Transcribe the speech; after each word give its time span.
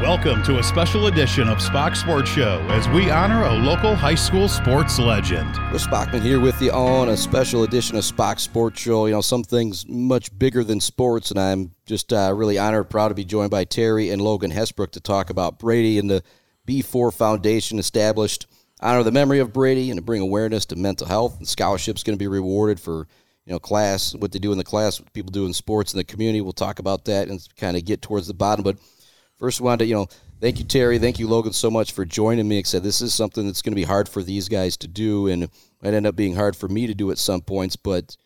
Welcome 0.00 0.42
to 0.44 0.58
a 0.58 0.62
special 0.62 1.08
edition 1.08 1.46
of 1.46 1.60
Spach's 1.60 2.00
Sports 2.00 2.30
Show 2.30 2.58
as 2.70 2.88
we 2.88 3.10
honor 3.10 3.44
a 3.44 3.52
local 3.52 3.94
high 3.94 4.14
school 4.14 4.48
sports 4.48 4.98
legend. 4.98 5.54
Chris 5.68 5.86
Spachman 5.86 6.22
here 6.22 6.40
with 6.40 6.62
you 6.62 6.72
on 6.72 7.10
a 7.10 7.16
special 7.18 7.64
edition 7.64 7.98
of 7.98 8.04
Spach's 8.06 8.44
Sports 8.44 8.80
Show. 8.80 9.04
You 9.04 9.12
know, 9.12 9.20
some 9.20 9.44
things 9.44 9.86
much 9.86 10.36
bigger 10.38 10.64
than 10.64 10.80
sports, 10.80 11.30
and 11.30 11.38
I'm 11.38 11.74
just 11.84 12.14
uh, 12.14 12.32
really 12.34 12.56
honored, 12.56 12.88
proud 12.88 13.08
to 13.08 13.14
be 13.14 13.26
joined 13.26 13.50
by 13.50 13.64
Terry 13.64 14.08
and 14.08 14.22
Logan 14.22 14.50
Hessbrook 14.50 14.92
to 14.92 15.00
talk 15.00 15.28
about 15.28 15.58
Brady 15.58 15.98
and 15.98 16.08
the 16.08 16.22
B4 16.66 17.12
Foundation 17.12 17.78
established 17.78 18.46
honor 18.80 19.02
the 19.02 19.12
memory 19.12 19.38
of 19.38 19.52
Brady 19.52 19.90
and 19.90 19.98
to 19.98 20.02
bring 20.02 20.22
awareness 20.22 20.64
to 20.66 20.76
mental 20.76 21.08
health. 21.08 21.36
And 21.36 21.46
scholarships 21.46 22.02
going 22.02 22.16
to 22.16 22.22
be 22.22 22.26
rewarded 22.26 22.80
for 22.80 23.06
you 23.44 23.52
know 23.52 23.58
class, 23.58 24.14
what 24.14 24.32
they 24.32 24.38
do 24.38 24.50
in 24.50 24.56
the 24.56 24.64
class, 24.64 24.98
what 24.98 25.12
people 25.12 25.30
do 25.30 25.44
in 25.44 25.52
sports 25.52 25.92
in 25.92 25.98
the 25.98 26.04
community. 26.04 26.40
We'll 26.40 26.54
talk 26.54 26.78
about 26.78 27.04
that 27.04 27.28
and 27.28 27.46
kind 27.58 27.76
of 27.76 27.84
get 27.84 28.00
towards 28.00 28.28
the 28.28 28.32
bottom, 28.34 28.62
but 28.62 28.78
First, 29.40 29.62
wanted 29.62 29.78
to, 29.78 29.86
you 29.86 29.94
know, 29.94 30.06
thank 30.38 30.58
you, 30.58 30.66
Terry. 30.66 30.98
Thank 30.98 31.18
you, 31.18 31.26
Logan, 31.26 31.54
so 31.54 31.70
much 31.70 31.92
for 31.92 32.04
joining 32.04 32.46
me. 32.46 32.58
I 32.58 32.62
Said 32.62 32.82
this 32.82 33.00
is 33.00 33.14
something 33.14 33.46
that's 33.46 33.62
going 33.62 33.72
to 33.72 33.76
be 33.76 33.84
hard 33.84 34.06
for 34.06 34.22
these 34.22 34.50
guys 34.50 34.76
to 34.76 34.86
do, 34.86 35.28
and 35.28 35.44
it 35.44 35.50
might 35.82 35.94
end 35.94 36.06
up 36.06 36.14
being 36.14 36.34
hard 36.34 36.54
for 36.54 36.68
me 36.68 36.86
to 36.86 36.92
do 36.92 37.10
at 37.10 37.16
some 37.16 37.40
points. 37.40 37.74
But 37.74 38.18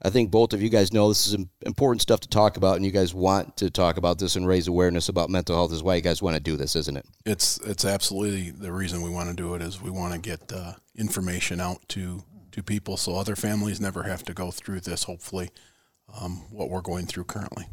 I 0.00 0.08
think 0.08 0.30
both 0.30 0.54
of 0.54 0.62
you 0.62 0.70
guys 0.70 0.90
know 0.90 1.08
this 1.08 1.26
is 1.26 1.36
important 1.66 2.00
stuff 2.00 2.20
to 2.20 2.28
talk 2.28 2.56
about, 2.56 2.76
and 2.76 2.86
you 2.86 2.90
guys 2.90 3.12
want 3.12 3.54
to 3.58 3.68
talk 3.68 3.98
about 3.98 4.18
this 4.18 4.34
and 4.34 4.48
raise 4.48 4.66
awareness 4.66 5.10
about 5.10 5.28
mental 5.28 5.54
health. 5.54 5.72
Is 5.72 5.82
why 5.82 5.96
you 5.96 6.00
guys 6.00 6.22
want 6.22 6.36
to 6.36 6.42
do 6.42 6.56
this, 6.56 6.74
isn't 6.74 6.96
it? 6.96 7.04
It's 7.26 7.58
it's 7.66 7.84
absolutely 7.84 8.50
the 8.50 8.72
reason 8.72 9.02
we 9.02 9.10
want 9.10 9.28
to 9.28 9.36
do 9.36 9.54
it. 9.54 9.60
Is 9.60 9.82
we 9.82 9.90
want 9.90 10.14
to 10.14 10.18
get 10.18 10.50
uh, 10.50 10.72
information 10.96 11.60
out 11.60 11.86
to 11.88 12.24
to 12.52 12.62
people 12.62 12.96
so 12.96 13.16
other 13.16 13.36
families 13.36 13.78
never 13.78 14.04
have 14.04 14.24
to 14.24 14.32
go 14.32 14.50
through 14.50 14.80
this. 14.80 15.04
Hopefully, 15.04 15.50
um, 16.18 16.46
what 16.50 16.70
we're 16.70 16.80
going 16.80 17.04
through 17.04 17.24
currently. 17.24 17.66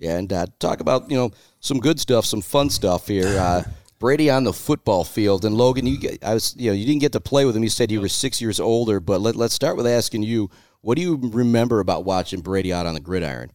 Yeah, 0.00 0.16
and 0.16 0.32
uh, 0.32 0.46
talk 0.58 0.80
about 0.80 1.10
you 1.10 1.16
know 1.16 1.30
some 1.60 1.78
good 1.78 2.00
stuff, 2.00 2.24
some 2.24 2.40
fun 2.40 2.70
stuff 2.70 3.06
here. 3.06 3.38
Uh, 3.38 3.62
Brady 4.00 4.30
on 4.30 4.44
the 4.44 4.52
football 4.54 5.04
field, 5.04 5.44
and 5.44 5.54
Logan, 5.54 5.86
you 5.86 5.98
I 6.22 6.32
was 6.32 6.56
you 6.56 6.70
know 6.70 6.74
you 6.74 6.86
didn't 6.86 7.02
get 7.02 7.12
to 7.12 7.20
play 7.20 7.44
with 7.44 7.54
him. 7.54 7.62
You 7.62 7.68
said 7.68 7.92
you 7.92 8.00
were 8.00 8.08
six 8.08 8.40
years 8.40 8.58
older, 8.58 8.98
but 8.98 9.20
let, 9.20 9.36
let's 9.36 9.54
start 9.54 9.76
with 9.76 9.86
asking 9.86 10.22
you, 10.22 10.50
what 10.80 10.96
do 10.96 11.02
you 11.02 11.20
remember 11.22 11.80
about 11.80 12.06
watching 12.06 12.40
Brady 12.40 12.72
out 12.72 12.86
on 12.86 12.94
the 12.94 13.00
gridiron? 13.00 13.50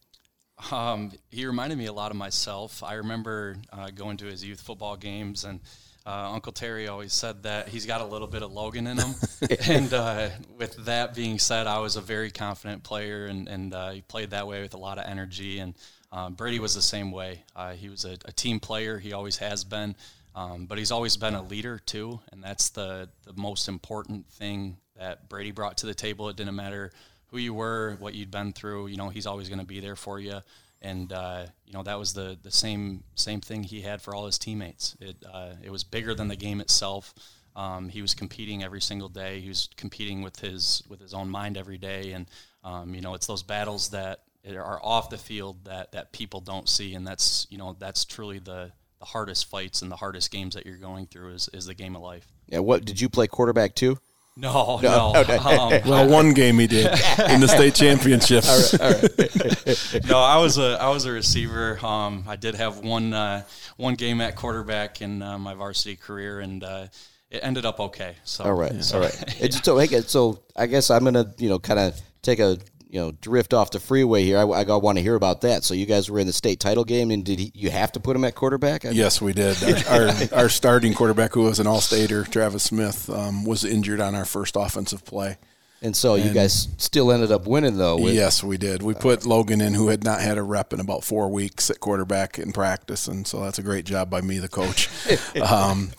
Um, 0.71 1.11
he 1.31 1.47
reminded 1.47 1.79
me 1.79 1.87
a 1.87 1.93
lot 1.93 2.11
of 2.11 2.17
myself. 2.17 2.83
I 2.83 2.93
remember 2.93 3.57
uh, 3.73 3.89
going 3.89 4.17
to 4.17 4.25
his 4.25 4.45
youth 4.45 4.61
football 4.61 4.95
games, 4.95 5.45
and 5.45 5.59
uh, 6.05 6.31
Uncle 6.31 6.51
Terry 6.51 6.87
always 6.87 7.13
said 7.13 7.41
that 7.43 7.67
he's 7.67 7.87
got 7.87 8.01
a 8.01 8.05
little 8.05 8.27
bit 8.27 8.43
of 8.43 8.51
Logan 8.51 8.85
in 8.85 8.97
him. 8.97 9.15
and 9.67 9.91
uh, 9.93 10.29
with 10.55 10.75
that 10.85 11.15
being 11.15 11.39
said, 11.39 11.65
I 11.65 11.79
was 11.79 11.95
a 11.95 12.01
very 12.01 12.29
confident 12.29 12.83
player, 12.83 13.25
and, 13.25 13.47
and 13.47 13.73
uh, 13.73 13.89
he 13.89 14.01
played 14.01 14.29
that 14.29 14.47
way 14.47 14.61
with 14.61 14.75
a 14.75 14.79
lot 14.79 14.99
of 14.99 15.05
energy. 15.05 15.57
And 15.57 15.73
um, 16.15 16.33
Brady 16.33 16.59
was 16.59 16.73
the 16.73 16.81
same 16.81 17.11
way. 17.11 17.43
Uh, 17.57 17.73
he 17.73 17.89
was 17.89 18.05
a, 18.05 18.13
a, 18.23 18.31
team 18.31 18.61
player. 18.61 18.97
He 18.97 19.11
always 19.11 19.35
has 19.37 19.65
been, 19.65 19.97
um, 20.33 20.65
but 20.65 20.77
he's 20.77 20.89
always 20.89 21.17
been 21.17 21.35
a 21.35 21.43
leader 21.43 21.77
too, 21.77 22.21
and 22.31 22.41
that's 22.41 22.69
the 22.69 23.09
the 23.25 23.33
most 23.33 23.67
important 23.67 24.25
thing 24.29 24.77
that 24.97 25.27
Brady 25.27 25.51
brought 25.51 25.77
to 25.79 25.87
the 25.87 25.93
table. 25.93 26.29
It 26.29 26.37
didn't 26.37 26.55
matter 26.55 26.93
who 27.27 27.37
you 27.37 27.53
were, 27.53 27.97
what 27.99 28.13
you'd 28.13 28.31
been 28.31 28.53
through. 28.53 28.87
You 28.87 28.95
know, 28.95 29.09
he's 29.09 29.27
always 29.27 29.49
going 29.49 29.59
to 29.59 29.65
be 29.65 29.81
there 29.81 29.97
for 29.97 30.17
you. 30.21 30.39
And 30.81 31.11
uh, 31.11 31.47
you 31.65 31.73
know 31.73 31.83
that 31.83 31.99
was 31.99 32.13
the, 32.13 32.37
the 32.41 32.51
same 32.51 33.03
same 33.15 33.41
thing 33.41 33.63
he 33.63 33.81
had 33.81 34.01
for 34.01 34.15
all 34.15 34.25
his 34.25 34.37
teammates. 34.37 34.95
It 35.01 35.17
uh, 35.29 35.55
it 35.61 35.69
was 35.69 35.83
bigger 35.83 36.15
than 36.15 36.29
the 36.29 36.37
game 36.37 36.61
itself. 36.61 37.13
Um, 37.57 37.89
he 37.89 38.01
was 38.01 38.13
competing 38.13 38.63
every 38.63 38.81
single 38.81 39.09
day. 39.09 39.41
He 39.41 39.49
was 39.49 39.67
competing 39.75 40.21
with 40.21 40.39
his 40.39 40.81
with 40.87 41.01
his 41.01 41.13
own 41.13 41.29
mind 41.29 41.57
every 41.57 41.77
day, 41.77 42.13
and 42.13 42.25
um, 42.63 42.95
you 42.95 43.01
know 43.01 43.15
it's 43.15 43.27
those 43.27 43.43
battles 43.43 43.89
that 43.89 44.21
are 44.47 44.79
off 44.83 45.09
the 45.09 45.17
field 45.17 45.65
that 45.65 45.91
that 45.93 46.11
people 46.11 46.41
don't 46.41 46.69
see, 46.69 46.93
and 46.95 47.05
that's 47.05 47.47
you 47.49 47.57
know 47.57 47.75
that's 47.79 48.05
truly 48.05 48.39
the 48.39 48.71
the 48.99 49.05
hardest 49.05 49.49
fights 49.49 49.81
and 49.81 49.91
the 49.91 49.95
hardest 49.95 50.31
games 50.31 50.55
that 50.55 50.65
you're 50.65 50.77
going 50.77 51.07
through 51.07 51.33
is 51.33 51.49
is 51.53 51.65
the 51.65 51.73
game 51.73 51.95
of 51.95 52.01
life. 52.01 52.27
Yeah. 52.47 52.59
What 52.59 52.85
did 52.85 53.01
you 53.01 53.09
play 53.09 53.27
quarterback 53.27 53.75
too? 53.75 53.97
No, 54.37 54.79
no. 54.81 55.13
no. 55.13 55.23
Um, 55.55 55.81
well, 55.85 56.09
one 56.09 56.33
game 56.33 56.59
he 56.59 56.67
did 56.67 56.85
in 57.29 57.39
the 57.39 57.47
state 57.47 57.75
championship. 57.75 58.43
all 58.45 58.57
right, 58.57 58.81
all 58.81 58.89
right. 58.89 60.05
no, 60.09 60.17
I 60.17 60.37
was 60.37 60.57
a 60.57 60.77
I 60.81 60.89
was 60.89 61.05
a 61.05 61.11
receiver. 61.11 61.83
Um, 61.85 62.25
I 62.27 62.35
did 62.35 62.55
have 62.55 62.79
one 62.79 63.13
uh, 63.13 63.43
one 63.77 63.95
game 63.95 64.19
at 64.21 64.35
quarterback 64.35 65.01
in 65.01 65.21
uh, 65.21 65.37
my 65.37 65.53
varsity 65.53 65.95
career, 65.95 66.41
and 66.41 66.63
uh, 66.63 66.87
it 67.29 67.39
ended 67.43 67.65
up 67.65 67.79
okay. 67.79 68.15
So 68.25 68.43
all 68.43 68.53
right, 68.53 68.83
so, 68.83 68.97
all 68.97 69.03
right. 69.03 69.41
It's, 69.41 69.63
so, 69.63 69.77
hey, 69.77 70.01
so 70.01 70.39
I 70.55 70.65
guess 70.65 70.89
I'm 70.89 71.05
gonna 71.05 71.33
you 71.37 71.47
know 71.47 71.59
kind 71.59 71.79
of 71.79 71.99
take 72.21 72.39
a 72.39 72.57
you 72.95 73.01
know 73.01 73.11
drift 73.11 73.53
off 73.53 73.71
the 73.71 73.79
freeway 73.79 74.23
here. 74.23 74.37
I, 74.37 74.43
I 74.43 74.77
want 74.77 74.97
to 74.97 75.01
hear 75.01 75.15
about 75.15 75.41
that. 75.41 75.65
So 75.65 75.73
you 75.73 75.85
guys 75.85 76.09
were 76.09 76.17
in 76.17 76.27
the 76.27 76.33
state 76.33 76.61
title 76.61 76.85
game, 76.85 77.11
and 77.11 77.25
did 77.25 77.39
he, 77.39 77.51
you 77.53 77.69
have 77.69 77.91
to 77.91 77.99
put 77.99 78.15
him 78.15 78.23
at 78.23 78.35
quarterback? 78.35 78.85
I 78.85 78.91
yes, 78.91 79.21
we 79.21 79.33
did. 79.33 79.61
Our, 79.85 79.97
our, 79.99 80.13
our, 80.43 80.49
starting 80.49 80.93
quarterback, 80.93 81.33
who 81.33 81.41
was 81.41 81.59
an 81.59 81.67
All-Stater, 81.67 82.23
Travis 82.23 82.63
Smith, 82.63 83.09
um, 83.09 83.43
was 83.43 83.65
injured 83.65 83.99
on 83.99 84.15
our 84.15 84.23
first 84.23 84.55
offensive 84.55 85.03
play. 85.03 85.37
And 85.81 85.93
so 85.93 86.15
you 86.15 86.31
guys 86.31 86.69
still 86.77 87.11
ended 87.11 87.33
up 87.33 87.45
winning, 87.45 87.77
though. 87.77 87.97
With, 87.97 88.15
yes, 88.15 88.41
we 88.41 88.57
did. 88.57 88.81
We 88.81 88.93
put 88.93 89.25
Logan 89.25 89.59
in, 89.59 89.73
who 89.73 89.89
had 89.89 90.05
not 90.05 90.21
had 90.21 90.37
a 90.37 90.41
rep 90.41 90.71
in 90.71 90.79
about 90.79 91.03
four 91.03 91.27
weeks 91.27 91.69
at 91.69 91.81
quarterback 91.81 92.39
in 92.39 92.53
practice, 92.53 93.09
and 93.09 93.27
so 93.27 93.41
that's 93.41 93.59
a 93.59 93.63
great 93.63 93.83
job 93.83 94.09
by 94.09 94.21
me, 94.21 94.39
the 94.39 94.47
coach. 94.47 94.89
um, 95.41 95.91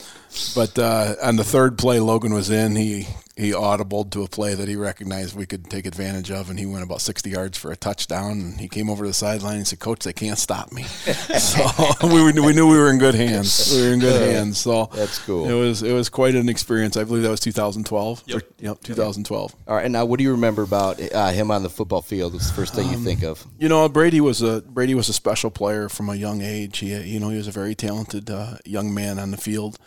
but 0.55 0.79
uh, 0.79 1.17
on 1.23 1.37
the 1.37 1.45
third 1.45 1.77
play, 1.77 2.01
Logan 2.01 2.33
was 2.33 2.49
in. 2.49 2.75
He 2.75 3.07
he 3.37 3.51
audibled 3.51 4.11
to 4.13 4.23
a 4.23 4.29
play 4.29 4.55
that 4.55 4.67
he 4.67 4.77
recognized 4.77 5.37
we 5.37 5.45
could 5.45 5.69
take 5.69 5.85
advantage 5.85 6.31
of, 6.31 6.49
and 6.49 6.59
he 6.59 6.65
went 6.65 6.83
about 6.83 7.03
60 7.03 7.29
yards 7.29 7.59
for 7.59 7.71
a 7.71 7.77
touchdown. 7.77 8.31
And 8.33 8.61
he 8.61 8.67
came 8.67 8.89
over 8.89 9.05
to 9.05 9.11
the 9.11 9.15
sideline 9.15 9.59
and 9.59 9.67
said, 9.67 9.79
"Coach, 9.79 10.05
they 10.05 10.15
can't 10.15 10.39
stop 10.39 10.73
me." 10.73 10.83
so 11.39 11.67
we, 12.03 12.33
we 12.41 12.55
knew 12.55 12.67
we 12.67 12.79
were 12.79 12.91
in 12.91 12.99
good 12.99 13.15
hands. 13.15 13.75
We 13.75 13.83
were 13.83 13.93
in 13.93 14.01
good 14.01 14.23
hands. 14.23 14.57
So 14.59 14.89
that's 14.95 15.19
cool. 15.19 15.49
It 15.49 15.53
was 15.53 15.83
it 15.83 15.93
was 15.93 16.09
quite 16.09 16.35
an 16.35 16.49
experience. 16.49 16.97
I 16.97 17.05
believe 17.05 17.25
that 17.25 17.31
was 17.31 17.41
2012. 17.41 18.23
Yep, 18.27 18.37
or, 18.37 18.43
yep 18.59 18.83
2012. 18.83 19.55
All 19.69 19.77
right. 19.77 19.85
And 19.85 19.93
now, 19.93 20.07
what 20.07 20.17
do 20.17 20.25
you 20.25 20.31
remember 20.31 20.63
about 20.63 20.99
uh, 21.13 21.29
him 21.29 21.51
on 21.51 21.63
the 21.63 21.71
football 21.71 22.01
field? 22.01 22.33
What's 22.33 22.49
the 22.49 22.55
first 22.55 22.75
thing 22.75 22.89
you 22.89 22.97
um, 22.97 23.05
think 23.05 23.23
of? 23.23 23.47
You 23.59 23.69
know, 23.69 23.87
Brady 23.91 24.23
was 24.23 24.41
a 24.41 24.63
Brady 24.63 24.95
was 24.95 25.11
a 25.11 25.13
special 25.13 25.51
player 25.51 25.91
from 25.91 26.09
a 26.09 26.15
young 26.15 26.41
age. 26.41 26.79
He 26.79 26.97
you 26.97 27.21
know 27.21 27.29
he 27.29 27.37
was 27.37 27.49
a 27.49 27.53
very 27.53 27.75
talented 27.75 28.31
uh, 28.31 28.57
young 28.65 28.95
man 28.95 29.19
on 29.19 29.31
the 29.31 29.37
field. 29.37 29.79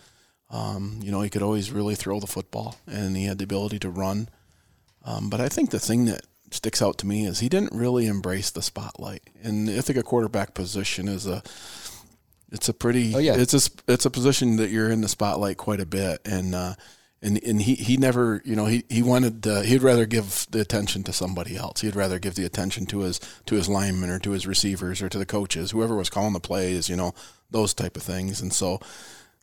Um, 0.50 1.00
you 1.04 1.12
know, 1.12 1.22
he 1.22 1.30
could 1.30 1.44
always 1.44 1.72
really 1.72 1.96
throw 1.96 2.20
the 2.20 2.28
football, 2.28 2.78
and 2.88 3.16
he 3.16 3.26
had 3.26 3.38
the 3.38 3.44
ability 3.44 3.80
to 3.80 3.90
run. 3.90 4.30
Um, 5.06 5.30
but 5.30 5.40
I 5.40 5.48
think 5.48 5.70
the 5.70 5.80
thing 5.80 6.06
that 6.06 6.26
sticks 6.52 6.82
out 6.82 6.98
to 7.00 7.08
me 7.08 7.26
is 7.26 7.40
he 7.40 7.50
didn't 7.50 7.74
really 7.74 8.08
embrace 8.08 8.50
the 8.50 8.62
spotlight. 8.62 9.22
And 9.44 9.70
I 9.70 9.82
think 9.82 9.98
a 9.98 10.04
quarterback 10.04 10.54
position 10.54 11.08
is 11.08 11.28
a 11.28 11.44
it's 12.52 12.70
a 12.70 12.74
pretty 12.74 13.16
oh, 13.16 13.20
yeah. 13.20 13.36
it's 13.36 13.54
a 13.54 13.72
it's 13.88 14.06
a 14.06 14.10
position 14.10 14.58
that 14.58 14.70
you're 14.70 14.90
in 14.90 15.02
the 15.02 15.08
spotlight 15.08 15.58
quite 15.58 15.80
a 15.80 15.86
bit 15.86 16.20
and 16.26 16.56
uh, 16.56 16.74
and 17.22 17.42
and 17.44 17.62
he, 17.62 17.76
he 17.76 17.98
never 17.98 18.42
you 18.44 18.56
know 18.56 18.66
he 18.66 18.84
he 18.90 19.04
wanted 19.04 19.46
uh, 19.46 19.62
he'd 19.62 19.84
rather 19.84 20.06
give 20.06 20.48
the 20.50 20.60
attention 20.60 21.04
to 21.04 21.14
somebody 21.14 21.56
else 21.56 21.82
he'd 21.82 21.96
rather 21.96 22.18
give 22.18 22.36
the 22.36 22.46
attention 22.46 22.86
to 22.88 23.00
his 23.00 23.20
to 23.46 23.56
his 23.56 23.70
linemen 23.70 24.10
or 24.10 24.20
to 24.20 24.32
his 24.32 24.48
receivers 24.48 25.02
or 25.02 25.10
to 25.10 25.18
the 25.18 25.26
coaches 25.26 25.72
whoever 25.72 25.96
was 25.96 26.10
calling 26.10 26.34
the 26.34 26.40
plays 26.40 26.90
you 26.90 26.96
know 26.96 27.14
those 27.52 27.74
type 27.74 27.96
of 27.96 28.04
things 28.04 28.42
and 28.42 28.54
so 28.54 28.80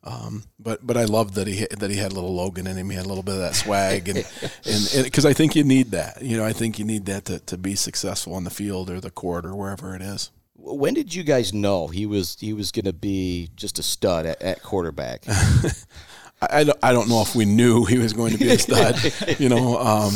um, 0.06 0.44
but 0.60 0.86
but 0.86 0.96
I 0.96 1.04
loved 1.04 1.34
that 1.34 1.48
he 1.48 1.66
that 1.68 1.90
he 1.90 1.96
had 1.96 2.12
a 2.12 2.14
little 2.14 2.32
Logan 2.32 2.68
in 2.68 2.76
him. 2.76 2.88
He 2.90 2.96
had 2.96 3.06
a 3.06 3.08
little 3.08 3.24
bit 3.24 3.34
of 3.34 3.40
that 3.40 3.56
swag, 3.56 4.08
and 4.08 4.18
and 4.64 5.04
because 5.04 5.26
I 5.26 5.32
think 5.32 5.56
you 5.56 5.64
need 5.64 5.90
that. 5.90 6.22
You 6.22 6.36
know, 6.36 6.44
I 6.44 6.52
think 6.52 6.78
you 6.78 6.84
need 6.84 7.06
that 7.06 7.24
to, 7.24 7.40
to 7.40 7.58
be 7.58 7.74
successful 7.74 8.34
on 8.34 8.44
the 8.44 8.50
field 8.50 8.88
or 8.88 9.00
the 9.00 9.10
court 9.10 9.44
or 9.44 9.56
wherever 9.56 9.96
it 9.96 10.02
is. 10.02 10.30
When 10.54 10.94
did 10.94 11.12
you 11.12 11.24
guys 11.24 11.52
know 11.52 11.88
he 11.88 12.06
was 12.06 12.36
he 12.38 12.52
was 12.52 12.70
going 12.70 12.84
to 12.84 12.92
be 12.92 13.50
just 13.56 13.80
a 13.80 13.82
stud 13.82 14.26
at, 14.26 14.40
at 14.40 14.62
quarterback? 14.62 15.24
I, 16.40 16.70
I 16.82 16.92
don't 16.92 17.08
know 17.08 17.22
if 17.22 17.34
we 17.34 17.44
knew 17.44 17.84
he 17.84 17.98
was 17.98 18.12
going 18.12 18.32
to 18.32 18.38
be 18.38 18.50
a 18.50 18.58
stud. 18.58 18.96
you 19.40 19.48
know, 19.48 19.78
um, 19.78 20.14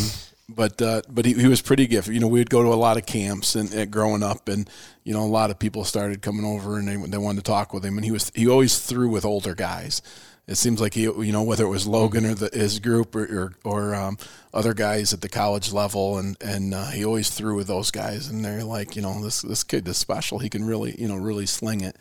but 0.49 0.81
uh, 0.81 1.03
but 1.09 1.25
he, 1.25 1.34
he 1.34 1.47
was 1.47 1.62
pretty 1.62 1.87
gifted. 1.87 2.15
You 2.15 2.21
know, 2.21 2.28
we'd 2.28 2.51
go 2.51 2.62
to 2.62 2.69
a 2.69 2.77
lot 2.77 2.97
of 2.97 3.07
camps 3.07 3.55
and, 3.55 3.72
and, 3.72 3.91
growing 3.91 4.22
up, 4.22 4.49
and 4.49 4.69
you 5.05 5.15
know, 5.15 5.22
a 5.22 5.27
lot 5.27 5.50
of 5.50 5.59
people 5.59 5.84
started 5.84 6.22
coming 6.22 6.44
over 6.44 6.78
and 6.78 6.88
they 6.88 6.97
they 6.97 7.19
wanted 7.19 7.44
to 7.44 7.50
talk 7.50 7.72
with 7.72 7.84
him, 7.84 7.97
and 7.97 8.05
he 8.05 8.11
was 8.11 8.31
he 8.34 8.49
always 8.49 8.78
threw 8.78 9.09
with 9.09 9.24
older 9.24 9.54
guys. 9.54 10.03
It 10.47 10.57
seems 10.57 10.80
like 10.80 10.95
he, 10.95 11.03
you 11.03 11.33
know, 11.33 11.45
whether 11.45 11.65
it 11.65 11.69
was 11.69 11.86
Logan 11.86 12.27
or 12.27 12.34
the, 12.34 12.51
his 12.53 12.80
group 12.80 13.15
or 13.15 13.24
or, 13.24 13.54
or 13.65 13.95
um, 13.95 14.19
other 14.53 14.74
guys 14.74 15.13
at 15.13 15.21
the 15.21 15.28
college 15.28 15.72
level, 15.72 16.19
and 16.19 16.36
and 16.42 16.74
uh, 16.74 16.86
he 16.91 17.04
always 17.04 17.30
threw 17.30 17.54
with 17.54 17.69
those 17.69 17.91
guys, 17.91 18.28
and 18.28 18.45
they're 18.45 18.65
like, 18.65 18.97
you 18.97 19.03
know, 19.03 19.22
this 19.22 19.42
this 19.42 19.63
kid 19.63 19.86
is 19.86 19.97
special. 19.97 20.39
He 20.39 20.51
can 20.51 20.65
really, 20.65 20.95
you 21.01 21.09
know, 21.09 21.16
really 21.16 21.47
sling 21.47 21.80
it. 21.83 21.97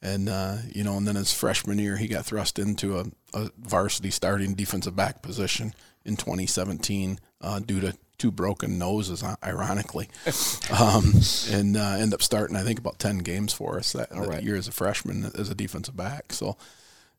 And 0.00 0.28
uh, 0.28 0.56
you 0.72 0.82
know, 0.82 0.96
and 0.96 1.06
then 1.06 1.14
his 1.14 1.32
freshman 1.32 1.78
year, 1.78 1.96
he 1.96 2.08
got 2.08 2.24
thrust 2.26 2.58
into 2.58 2.98
a, 2.98 3.04
a 3.34 3.50
varsity 3.58 4.10
starting 4.10 4.54
defensive 4.54 4.96
back 4.96 5.22
position 5.22 5.74
in 6.04 6.16
2017 6.16 7.20
uh, 7.40 7.60
due 7.60 7.80
to 7.80 7.96
two 8.18 8.30
broken 8.30 8.78
noses, 8.78 9.24
ironically, 9.42 10.08
um, 10.70 11.12
and 11.50 11.76
uh, 11.76 11.96
end 11.98 12.14
up 12.14 12.22
starting 12.22 12.56
I 12.56 12.62
think 12.62 12.78
about 12.78 12.98
ten 12.98 13.18
games 13.18 13.52
for 13.52 13.78
us 13.78 13.92
that, 13.92 14.10
that 14.10 14.28
right. 14.28 14.42
year 14.42 14.56
as 14.56 14.68
a 14.68 14.72
freshman 14.72 15.30
as 15.36 15.50
a 15.50 15.54
defensive 15.54 15.96
back. 15.96 16.32
So, 16.32 16.56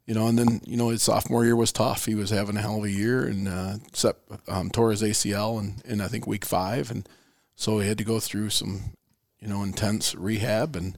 you 0.06 0.14
know, 0.14 0.28
and 0.28 0.38
then 0.38 0.62
you 0.66 0.78
know 0.78 0.90
his 0.90 1.04
sophomore 1.04 1.46
year 1.46 1.56
was 1.56 1.72
tough. 1.72 2.06
He 2.06 2.16
was 2.16 2.30
having 2.30 2.58
a 2.58 2.62
hell 2.62 2.78
of 2.78 2.84
a 2.86 2.92
year 2.92 3.26
and 3.26 3.48
uh, 3.48 3.76
set, 3.94 4.16
um, 4.48 4.70
tore 4.70 4.92
his 4.92 5.02
ACL 5.02 5.60
in, 5.60 5.76
in 5.86 6.02
I 6.02 6.08
think 6.08 6.28
week 6.28 6.46
five, 6.46 6.90
and 6.90 7.08
so 7.56 7.80
he 7.80 7.88
had 7.88 7.98
to 7.98 8.04
go 8.04 8.20
through 8.20 8.50
some 8.50 8.94
you 9.40 9.48
know 9.48 9.64
intense 9.64 10.16
rehab 10.16 10.76
and 10.76 10.98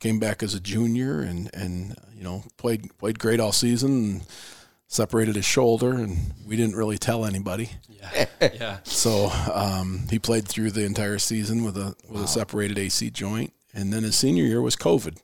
came 0.00 0.18
back 0.18 0.42
as 0.42 0.54
a 0.54 0.60
junior 0.60 1.20
and 1.20 1.50
and 1.54 1.96
you 2.14 2.22
know 2.22 2.44
played 2.56 2.96
played 2.98 3.18
great 3.18 3.40
all 3.40 3.52
season. 3.52 3.90
And, 3.90 4.22
separated 4.88 5.36
his 5.36 5.44
shoulder, 5.44 5.92
and 5.94 6.32
we 6.46 6.56
didn't 6.56 6.76
really 6.76 6.98
tell 6.98 7.24
anybody. 7.24 7.70
Yeah, 7.88 8.26
yeah. 8.40 8.78
So 8.84 9.30
um, 9.52 10.06
he 10.10 10.18
played 10.18 10.46
through 10.46 10.70
the 10.70 10.84
entire 10.84 11.18
season 11.18 11.64
with 11.64 11.76
a 11.76 11.94
with 12.08 12.18
wow. 12.18 12.24
a 12.24 12.28
separated 12.28 12.78
AC 12.78 13.10
joint, 13.10 13.52
and 13.74 13.92
then 13.92 14.02
his 14.02 14.16
senior 14.16 14.44
year 14.44 14.62
was 14.62 14.76
COVID. 14.76 15.18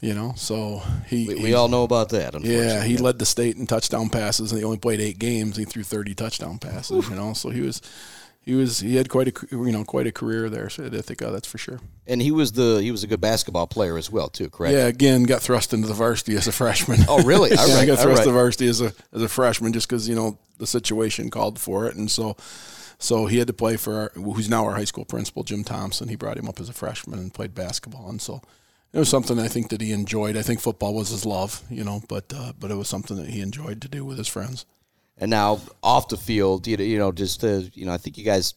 You 0.00 0.14
know, 0.14 0.32
so 0.36 0.82
he 1.06 1.28
we, 1.28 1.34
we 1.36 1.54
all 1.54 1.68
know 1.68 1.84
about 1.84 2.08
that. 2.08 2.40
Yeah, 2.42 2.82
he 2.82 2.96
led 2.96 3.20
the 3.20 3.26
state 3.26 3.56
in 3.56 3.68
touchdown 3.68 4.08
passes, 4.08 4.50
and 4.50 4.58
he 4.58 4.64
only 4.64 4.78
played 4.78 5.00
eight 5.00 5.20
games. 5.20 5.56
He 5.56 5.64
threw 5.64 5.84
thirty 5.84 6.12
touchdown 6.12 6.58
passes. 6.58 6.90
Oof. 6.90 7.10
You 7.10 7.14
know, 7.14 7.34
so 7.34 7.50
he 7.50 7.60
was 7.60 7.80
he 8.44 8.54
was 8.54 8.80
he 8.80 8.96
had 8.96 9.08
quite 9.08 9.28
a 9.28 9.46
you 9.50 9.70
know 9.70 9.84
quite 9.84 10.06
a 10.06 10.12
career 10.12 10.50
there. 10.50 10.68
So 10.68 10.84
I 10.84 11.00
think 11.00 11.22
oh, 11.22 11.30
that's 11.30 11.46
for 11.46 11.58
sure. 11.58 11.80
And 12.06 12.20
he 12.20 12.30
was 12.30 12.52
the 12.52 12.80
he 12.82 12.90
was 12.90 13.04
a 13.04 13.06
good 13.06 13.20
basketball 13.20 13.66
player 13.66 13.96
as 13.96 14.10
well 14.10 14.28
too, 14.28 14.50
correct? 14.50 14.74
Yeah. 14.74 14.86
Again, 14.86 15.22
got 15.24 15.42
thrust 15.42 15.72
into 15.72 15.86
the 15.86 15.94
varsity 15.94 16.36
as 16.36 16.48
a 16.48 16.52
freshman. 16.52 17.00
oh, 17.08 17.22
really? 17.22 17.50
yeah, 17.54 17.56
right, 17.56 17.70
I 17.70 17.86
got 17.86 18.00
thrust 18.00 18.18
right. 18.18 18.26
the 18.26 18.32
varsity 18.32 18.66
as 18.66 18.80
a 18.80 18.92
as 19.12 19.22
a 19.22 19.28
freshman 19.28 19.72
just 19.72 19.88
because 19.88 20.08
you 20.08 20.14
know 20.14 20.38
the 20.58 20.66
situation 20.66 21.30
called 21.30 21.58
for 21.58 21.86
it, 21.86 21.94
and 21.96 22.10
so 22.10 22.36
so 22.98 23.26
he 23.26 23.38
had 23.38 23.46
to 23.48 23.52
play 23.52 23.76
for 23.76 23.94
our, 23.94 24.08
who's 24.14 24.48
now 24.48 24.64
our 24.64 24.74
high 24.74 24.84
school 24.84 25.04
principal, 25.04 25.42
Jim 25.42 25.64
Thompson. 25.64 26.08
He 26.08 26.16
brought 26.16 26.38
him 26.38 26.48
up 26.48 26.60
as 26.60 26.68
a 26.68 26.72
freshman 26.72 27.18
and 27.18 27.34
played 27.34 27.54
basketball, 27.54 28.08
and 28.08 28.20
so 28.20 28.42
it 28.92 28.98
was 28.98 29.08
something 29.08 29.38
I 29.38 29.48
think 29.48 29.70
that 29.70 29.80
he 29.80 29.92
enjoyed. 29.92 30.36
I 30.36 30.42
think 30.42 30.60
football 30.60 30.94
was 30.94 31.08
his 31.08 31.24
love, 31.24 31.62
you 31.70 31.84
know, 31.84 32.02
but 32.08 32.32
uh, 32.34 32.52
but 32.58 32.70
it 32.70 32.76
was 32.76 32.88
something 32.88 33.16
that 33.16 33.30
he 33.30 33.40
enjoyed 33.40 33.80
to 33.82 33.88
do 33.88 34.04
with 34.04 34.18
his 34.18 34.28
friends. 34.28 34.66
And 35.22 35.30
now 35.30 35.60
off 35.84 36.08
the 36.08 36.16
field, 36.16 36.66
you 36.66 36.76
know, 36.76 36.82
you 36.82 36.98
know, 36.98 37.12
just 37.12 37.42
to, 37.42 37.70
you 37.74 37.86
know, 37.86 37.92
I 37.92 37.96
think 37.96 38.18
you 38.18 38.24
guys 38.24 38.54